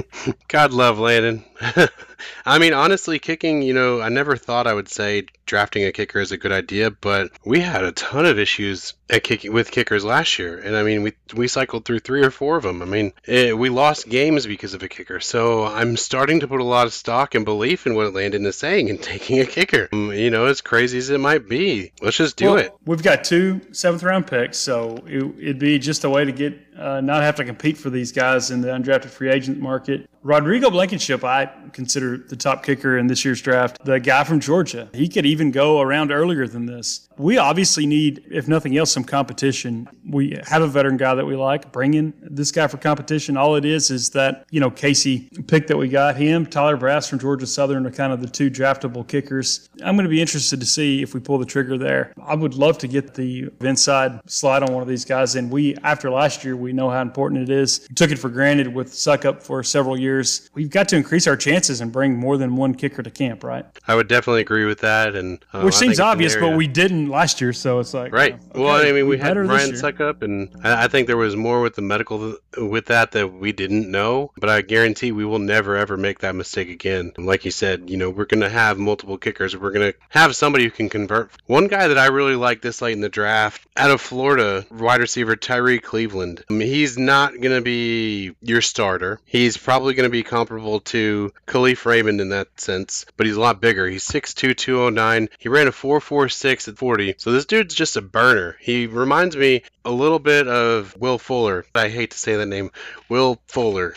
God 0.49 0.73
love 0.73 0.99
Landon. 0.99 1.45
I 2.45 2.59
mean, 2.59 2.73
honestly, 2.73 3.19
kicking, 3.19 3.61
you 3.61 3.73
know, 3.73 4.01
I 4.01 4.09
never 4.09 4.35
thought 4.35 4.67
I 4.67 4.73
would 4.73 4.89
say 4.89 5.27
drafting 5.45 5.85
a 5.85 5.93
kicker 5.93 6.19
is 6.19 6.33
a 6.33 6.37
good 6.37 6.51
idea, 6.51 6.91
but 6.91 7.31
we 7.45 7.61
had 7.61 7.85
a 7.85 7.93
ton 7.93 8.25
of 8.25 8.37
issues 8.37 8.93
at 9.09 9.23
kicking 9.23 9.53
with 9.53 9.71
kickers 9.71 10.03
last 10.03 10.37
year, 10.37 10.57
and 10.57 10.75
I 10.75 10.83
mean, 10.83 11.03
we 11.03 11.13
we 11.33 11.47
cycled 11.47 11.85
through 11.85 11.99
three 11.99 12.23
or 12.23 12.31
four 12.31 12.57
of 12.57 12.63
them. 12.63 12.81
I 12.81 12.85
mean, 12.85 13.13
it, 13.25 13.57
we 13.57 13.69
lost 13.69 14.09
games 14.09 14.45
because 14.45 14.73
of 14.73 14.83
a 14.83 14.89
kicker. 14.89 15.19
So 15.19 15.65
I'm 15.65 15.97
starting 15.97 16.41
to 16.41 16.47
put 16.47 16.59
a 16.59 16.65
lot 16.65 16.87
of 16.87 16.93
stock 16.93 17.35
and 17.35 17.45
belief 17.45 17.87
in 17.87 17.95
what 17.95 18.13
Landon 18.13 18.45
is 18.45 18.57
saying 18.57 18.89
and 18.89 19.01
taking 19.03 19.39
a 19.39 19.45
kicker. 19.45 19.89
Um, 19.91 20.11
you 20.11 20.29
know, 20.29 20.45
as 20.45 20.61
crazy 20.61 20.97
as 20.97 21.09
it 21.09 21.19
might 21.19 21.47
be, 21.47 21.93
let's 22.01 22.17
just 22.17 22.37
do 22.37 22.45
well, 22.45 22.57
it. 22.57 22.73
We've 22.85 23.03
got 23.03 23.23
two 23.23 23.61
seventh 23.71 24.03
round 24.03 24.27
picks, 24.27 24.57
so 24.57 25.03
it, 25.05 25.23
it'd 25.39 25.59
be 25.59 25.79
just 25.79 26.03
a 26.03 26.09
way 26.09 26.25
to 26.25 26.31
get 26.31 26.66
uh, 26.77 27.01
not 27.01 27.23
have 27.23 27.35
to 27.35 27.45
compete 27.45 27.77
for 27.77 27.89
these 27.89 28.11
guys 28.11 28.51
in 28.51 28.61
the 28.61 28.69
undrafted 28.69 29.09
free 29.09 29.29
agent 29.29 29.59
market. 29.59 30.09
Rodrigo 30.23 30.69
Blankenship, 30.69 31.23
I 31.23 31.49
consider 31.71 32.17
the 32.17 32.35
top 32.35 32.63
kicker 32.63 32.97
in 32.97 33.07
this 33.07 33.23
year's 33.23 33.41
draft. 33.41 33.83
The 33.85 33.99
guy 33.99 34.25
from 34.25 34.41
Georgia, 34.41 34.89
he 34.93 35.07
could 35.07 35.25
even 35.25 35.51
go 35.51 35.79
around 35.79 36.11
earlier 36.11 36.47
than 36.47 36.65
this. 36.65 37.07
We 37.17 37.37
obviously 37.37 37.85
need, 37.85 38.25
if 38.29 38.47
nothing 38.47 38.77
else, 38.77 38.91
some 38.91 39.05
competition. 39.05 39.87
We 40.09 40.37
have 40.45 40.61
a 40.61 40.67
veteran 40.67 40.97
guy 40.97 41.15
that 41.15 41.25
we 41.25 41.35
like. 41.35 41.71
Bring 41.71 41.93
in 41.93 42.13
this 42.21 42.51
guy 42.51 42.67
for 42.67 42.77
competition. 42.77 43.37
All 43.37 43.55
it 43.55 43.63
is 43.63 43.89
is 43.89 44.09
that, 44.11 44.45
you 44.51 44.59
know, 44.59 44.69
Casey 44.69 45.29
pick 45.47 45.67
that 45.67 45.77
we 45.77 45.87
got 45.87 46.17
him, 46.17 46.45
Tyler 46.45 46.75
Bass 46.77 47.07
from 47.07 47.19
Georgia 47.19 47.47
Southern 47.47 47.85
are 47.85 47.91
kind 47.91 48.11
of 48.11 48.21
the 48.21 48.27
two 48.27 48.51
draftable 48.51 49.07
kickers. 49.07 49.69
I'm 49.81 49.95
going 49.95 50.05
to 50.05 50.09
be 50.09 50.21
interested 50.21 50.59
to 50.59 50.65
see 50.65 51.01
if 51.01 51.13
we 51.13 51.21
pull 51.21 51.37
the 51.37 51.45
trigger 51.45 51.77
there. 51.77 52.11
I 52.21 52.35
would 52.35 52.55
love 52.55 52.77
to 52.79 52.87
get 52.87 53.13
the 53.13 53.49
inside 53.61 54.19
slide 54.29 54.61
on 54.61 54.73
one 54.73 54.81
of 54.81 54.89
these 54.89 55.05
guys. 55.05 55.35
And 55.35 55.49
we, 55.49 55.75
after 55.77 56.11
last 56.11 56.43
year, 56.43 56.57
we 56.57 56.66
know 56.73 56.89
how 56.89 57.01
important 57.01 57.41
it 57.41 57.49
is. 57.49 57.85
We 57.89 57.95
took 57.95 58.11
it 58.11 58.19
for 58.19 58.29
granted 58.29 58.73
with 58.73 58.91
Succop 58.91 59.41
for 59.43 59.63
several 59.63 59.99
years. 59.99 60.49
We've 60.53 60.69
got 60.69 60.89
to 60.89 60.95
increase 60.95 61.27
our 61.27 61.37
chances 61.37 61.81
and 61.81 61.91
bring 61.91 62.15
more 62.15 62.37
than 62.37 62.55
one 62.55 62.75
kicker 62.75 63.03
to 63.03 63.09
camp, 63.09 63.43
right? 63.43 63.65
I 63.87 63.95
would 63.95 64.07
definitely 64.07 64.41
agree 64.41 64.65
with 64.65 64.79
that. 64.79 65.15
And 65.15 65.43
uh, 65.53 65.61
which 65.61 65.75
seems 65.75 65.99
obvious, 65.99 66.35
but 66.35 66.55
we 66.55 66.67
didn't 66.67 67.09
last 67.09 67.41
year, 67.41 67.53
so 67.53 67.79
it's 67.79 67.93
like 67.93 68.11
right. 68.11 68.33
okay, 68.33 68.59
well, 68.59 68.75
I 68.75 68.91
mean, 68.91 69.07
we 69.07 69.17
had 69.17 69.37
Ryan 69.37 69.71
Succop, 69.71 70.21
and 70.21 70.49
I 70.63 70.87
think 70.87 71.07
there 71.07 71.17
was 71.17 71.35
more 71.35 71.61
with 71.61 71.75
the 71.75 71.81
medical 71.81 72.37
with 72.57 72.87
that 72.87 73.11
that 73.11 73.33
we 73.33 73.51
didn't 73.51 73.89
know. 73.89 74.31
But 74.37 74.49
I 74.49 74.61
guarantee 74.61 75.11
we 75.11 75.25
will 75.25 75.39
never 75.39 75.75
ever 75.75 75.97
make 75.97 76.19
that 76.19 76.35
mistake 76.35 76.69
again. 76.69 77.13
Like 77.17 77.45
you 77.45 77.51
said, 77.51 77.89
you 77.89 77.97
know, 77.97 78.09
we're 78.09 78.25
going 78.25 78.41
to 78.41 78.49
have 78.49 78.77
multiple 78.77 79.17
kickers. 79.17 79.55
We're 79.55 79.71
going 79.71 79.91
to 79.91 79.97
have 80.09 80.35
somebody 80.35 80.65
who 80.65 80.71
can 80.71 80.89
convert. 80.89 81.31
One 81.45 81.67
guy 81.67 81.87
that 81.87 81.97
I 81.97 82.07
really 82.07 82.35
like 82.35 82.61
this 82.61 82.81
late 82.81 82.93
in 82.93 83.01
the 83.01 83.09
draft 83.09 83.65
out 83.75 83.91
of 83.91 84.01
Florida, 84.01 84.65
wide 84.71 85.01
receiver 85.01 85.35
Tyree 85.35 85.79
Cleveland. 85.79 86.43
I 86.49 86.53
mean, 86.57 86.67
he's 86.67 86.97
not 86.97 87.33
going 87.39 87.55
to 87.55 87.61
be 87.61 88.35
your 88.41 88.61
starter. 88.61 89.19
He's 89.25 89.57
probably 89.57 89.93
going 89.93 90.09
to 90.09 90.11
be 90.11 90.23
comparable 90.23 90.79
to 90.81 91.31
Kalif 91.47 91.85
Raymond 91.85 92.21
in 92.21 92.29
that 92.29 92.59
sense, 92.59 93.05
but 93.15 93.25
he's 93.25 93.35
a 93.35 93.41
lot 93.41 93.61
bigger. 93.61 93.87
He's 93.87 94.07
6'2", 94.07 94.55
209. 94.55 95.29
He 95.37 95.49
ran 95.49 95.67
a 95.67 95.71
4.46 95.71 96.67
at 96.67 96.77
40. 96.77 97.15
So 97.17 97.31
this 97.31 97.45
dude's 97.45 97.75
just 97.75 97.97
a 97.97 98.01
burner. 98.01 98.57
He 98.59 98.87
reminds 98.87 99.35
me 99.35 99.63
a 99.87 99.91
little 99.91 100.19
bit 100.19 100.47
of 100.47 100.95
Will 100.97 101.17
Fuller. 101.17 101.65
I 101.73 101.87
hate 101.87 102.11
to 102.11 102.19
say 102.19 102.35
that 102.35 102.45
name, 102.45 102.71
Will 103.07 103.39
Fuller. 103.47 103.95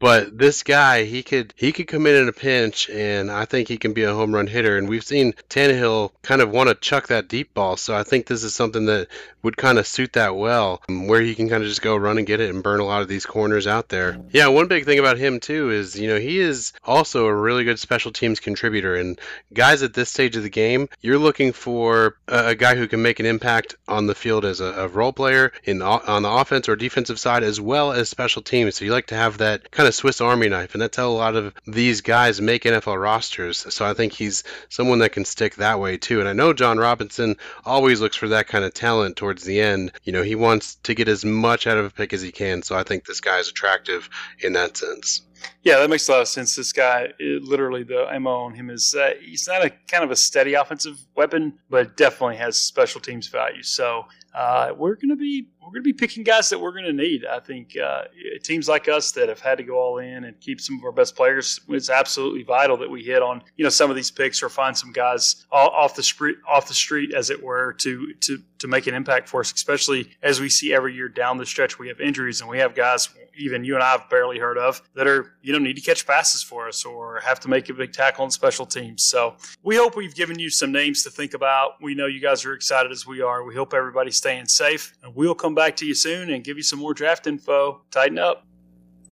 But 0.00 0.36
this 0.36 0.64
guy, 0.64 1.04
he 1.04 1.22
could 1.22 1.54
he 1.56 1.70
could 1.70 1.86
come 1.86 2.06
in 2.06 2.16
in 2.16 2.28
a 2.28 2.32
pinch, 2.32 2.90
and 2.90 3.30
I 3.30 3.44
think 3.44 3.68
he 3.68 3.76
can 3.78 3.92
be 3.92 4.02
a 4.02 4.12
home 4.12 4.34
run 4.34 4.48
hitter. 4.48 4.76
And 4.76 4.88
we've 4.88 5.04
seen 5.04 5.34
Tannehill 5.48 6.10
kind 6.22 6.40
of 6.40 6.50
want 6.50 6.68
to 6.68 6.74
chuck 6.74 7.08
that 7.08 7.28
deep 7.28 7.54
ball, 7.54 7.76
so 7.76 7.94
I 7.94 8.02
think 8.02 8.26
this 8.26 8.42
is 8.42 8.54
something 8.54 8.86
that 8.86 9.08
would 9.44 9.56
kind 9.56 9.78
of 9.78 9.86
suit 9.86 10.14
that 10.14 10.34
well, 10.34 10.82
um, 10.88 11.06
where 11.06 11.20
he 11.20 11.34
can 11.34 11.48
kind 11.48 11.62
of 11.62 11.68
just 11.68 11.73
go 11.82 11.96
run 11.96 12.18
and 12.18 12.26
get 12.26 12.40
it 12.40 12.50
and 12.50 12.62
burn 12.62 12.80
a 12.80 12.84
lot 12.84 13.02
of 13.02 13.08
these 13.08 13.26
corners 13.26 13.66
out 13.66 13.88
there. 13.88 14.18
Yeah, 14.30 14.48
one 14.48 14.68
big 14.68 14.84
thing 14.84 14.98
about 14.98 15.18
him 15.18 15.40
too 15.40 15.70
is 15.70 15.98
you 15.98 16.08
know 16.08 16.18
he 16.18 16.40
is 16.40 16.72
also 16.84 17.26
a 17.26 17.34
really 17.34 17.64
good 17.64 17.78
special 17.78 18.12
teams 18.12 18.40
contributor. 18.40 18.94
And 18.94 19.18
guys 19.52 19.82
at 19.82 19.94
this 19.94 20.10
stage 20.10 20.36
of 20.36 20.42
the 20.42 20.50
game, 20.50 20.88
you're 21.00 21.18
looking 21.18 21.52
for 21.52 22.16
a, 22.28 22.48
a 22.48 22.54
guy 22.54 22.74
who 22.74 22.88
can 22.88 23.02
make 23.02 23.20
an 23.20 23.26
impact 23.26 23.76
on 23.88 24.06
the 24.06 24.14
field 24.14 24.44
as 24.44 24.60
a, 24.60 24.66
a 24.66 24.88
role 24.88 25.12
player 25.12 25.52
in 25.64 25.82
on 25.82 26.22
the 26.22 26.30
offense 26.30 26.68
or 26.68 26.76
defensive 26.76 27.18
side 27.18 27.42
as 27.42 27.60
well 27.60 27.92
as 27.92 28.08
special 28.08 28.42
teams. 28.42 28.76
So 28.76 28.84
you 28.84 28.92
like 28.92 29.06
to 29.06 29.14
have 29.14 29.38
that 29.38 29.70
kind 29.70 29.86
of 29.86 29.94
Swiss 29.94 30.20
Army 30.20 30.48
knife, 30.48 30.74
and 30.74 30.82
that's 30.82 30.96
how 30.96 31.08
a 31.08 31.10
lot 31.10 31.36
of 31.36 31.54
these 31.66 32.00
guys 32.00 32.40
make 32.40 32.64
NFL 32.64 33.00
rosters. 33.00 33.66
So 33.72 33.84
I 33.84 33.94
think 33.94 34.12
he's 34.12 34.44
someone 34.68 34.98
that 35.00 35.12
can 35.12 35.24
stick 35.24 35.56
that 35.56 35.80
way 35.80 35.96
too. 35.96 36.20
And 36.20 36.28
I 36.28 36.32
know 36.32 36.52
Jon 36.52 36.78
Robinson 36.78 37.36
always 37.64 38.00
looks 38.00 38.16
for 38.16 38.28
that 38.28 38.48
kind 38.48 38.64
of 38.64 38.74
talent 38.74 39.16
towards 39.16 39.44
the 39.44 39.60
end. 39.60 39.92
You 40.04 40.12
know, 40.12 40.22
he 40.22 40.34
wants 40.34 40.76
to 40.84 40.94
get 40.94 41.08
as 41.08 41.24
much 41.54 41.68
out 41.68 41.78
of 41.78 41.84
a 41.84 41.90
pick 41.90 42.12
as 42.12 42.20
he 42.20 42.32
can. 42.32 42.62
So 42.62 42.74
I 42.74 42.82
think 42.82 43.06
this 43.06 43.20
guy 43.20 43.38
is 43.38 43.48
attractive 43.48 44.10
in 44.40 44.54
that 44.54 44.76
sense. 44.76 45.22
Yeah, 45.62 45.78
that 45.78 45.88
makes 45.88 46.08
a 46.08 46.12
lot 46.12 46.22
of 46.22 46.26
sense. 46.26 46.56
This 46.56 46.72
guy, 46.72 47.12
it, 47.20 47.42
literally, 47.44 47.84
the 47.84 48.06
MO 48.18 48.40
on 48.46 48.54
him 48.54 48.70
is 48.70 48.92
uh, 48.98 49.10
he's 49.20 49.46
not 49.46 49.64
a 49.64 49.70
kind 49.86 50.02
of 50.02 50.10
a 50.10 50.16
steady 50.16 50.54
offensive 50.54 50.98
weapon, 51.14 51.60
but 51.70 51.96
definitely 51.96 52.36
has 52.36 52.58
special 52.58 53.00
teams 53.00 53.28
value. 53.28 53.62
So 53.62 54.06
uh, 54.34 54.72
we're 54.76 54.96
going 54.96 55.10
to 55.10 55.16
be 55.16 55.46
we're 55.60 55.70
going 55.70 55.82
to 55.82 55.82
be 55.82 55.92
picking 55.92 56.24
guys 56.24 56.50
that 56.50 56.58
we're 56.58 56.72
going 56.72 56.84
to 56.84 56.92
need. 56.92 57.24
I 57.24 57.38
think 57.38 57.76
uh, 57.76 58.04
teams 58.42 58.68
like 58.68 58.88
us 58.88 59.12
that 59.12 59.28
have 59.28 59.40
had 59.40 59.58
to 59.58 59.64
go 59.64 59.78
all 59.78 59.98
in 59.98 60.24
and 60.24 60.38
keep 60.40 60.60
some 60.60 60.76
of 60.76 60.84
our 60.84 60.92
best 60.92 61.14
players. 61.14 61.60
It's 61.68 61.88
absolutely 61.88 62.42
vital 62.42 62.76
that 62.78 62.90
we 62.90 63.02
hit 63.02 63.22
on 63.22 63.42
you 63.56 63.62
know 63.62 63.70
some 63.70 63.90
of 63.90 63.96
these 63.96 64.10
picks 64.10 64.42
or 64.42 64.48
find 64.48 64.76
some 64.76 64.92
guys 64.92 65.46
off 65.52 65.94
the 65.94 66.02
street 66.02 66.36
off 66.48 66.66
the 66.66 66.74
street 66.74 67.14
as 67.14 67.30
it 67.30 67.42
were 67.42 67.74
to 67.74 68.12
to 68.22 68.42
to 68.58 68.68
make 68.68 68.86
an 68.88 68.94
impact 68.94 69.28
for 69.28 69.40
us. 69.40 69.52
Especially 69.52 70.10
as 70.22 70.40
we 70.40 70.48
see 70.48 70.74
every 70.74 70.94
year 70.94 71.08
down 71.08 71.38
the 71.38 71.46
stretch, 71.46 71.78
we 71.78 71.88
have 71.88 72.00
injuries 72.00 72.40
and 72.40 72.50
we 72.50 72.58
have 72.58 72.74
guys 72.74 73.08
even 73.36 73.64
you 73.64 73.74
and 73.74 73.82
I 73.82 73.92
have 73.92 74.08
barely 74.10 74.38
heard 74.38 74.58
of 74.58 74.82
that 74.94 75.06
are 75.06 75.34
you 75.42 75.52
know 75.52 75.58
need 75.58 75.76
to 75.76 75.82
catch 75.82 76.06
passes 76.06 76.42
for 76.42 76.68
us 76.68 76.84
or 76.84 77.20
have 77.20 77.40
to 77.40 77.48
make 77.48 77.68
a 77.68 77.74
big 77.74 77.92
tackle 77.92 78.24
on 78.24 78.30
special 78.30 78.66
teams. 78.66 79.04
So 79.04 79.36
we 79.62 79.76
hope 79.76 79.96
we've 79.96 80.14
given 80.14 80.38
you 80.38 80.50
some 80.50 80.72
names 80.72 81.02
to 81.04 81.10
think 81.10 81.34
about. 81.34 81.82
We 81.82 81.94
know 81.94 82.06
you 82.06 82.20
guys 82.20 82.44
are 82.44 82.54
excited 82.54 82.92
as 82.92 83.06
we 83.06 83.20
are. 83.20 83.44
We 83.44 83.54
hope 83.54 83.74
everybody's 83.74 84.16
staying 84.16 84.46
safe, 84.46 84.94
and 85.02 85.14
we'll 85.14 85.34
come 85.34 85.54
back 85.54 85.76
to 85.76 85.86
you 85.86 85.94
soon 85.94 86.30
and 86.30 86.44
give 86.44 86.56
you 86.56 86.62
some 86.62 86.78
more 86.78 86.94
draft 86.94 87.26
info. 87.26 87.82
Tighten 87.90 88.18
up. 88.18 88.46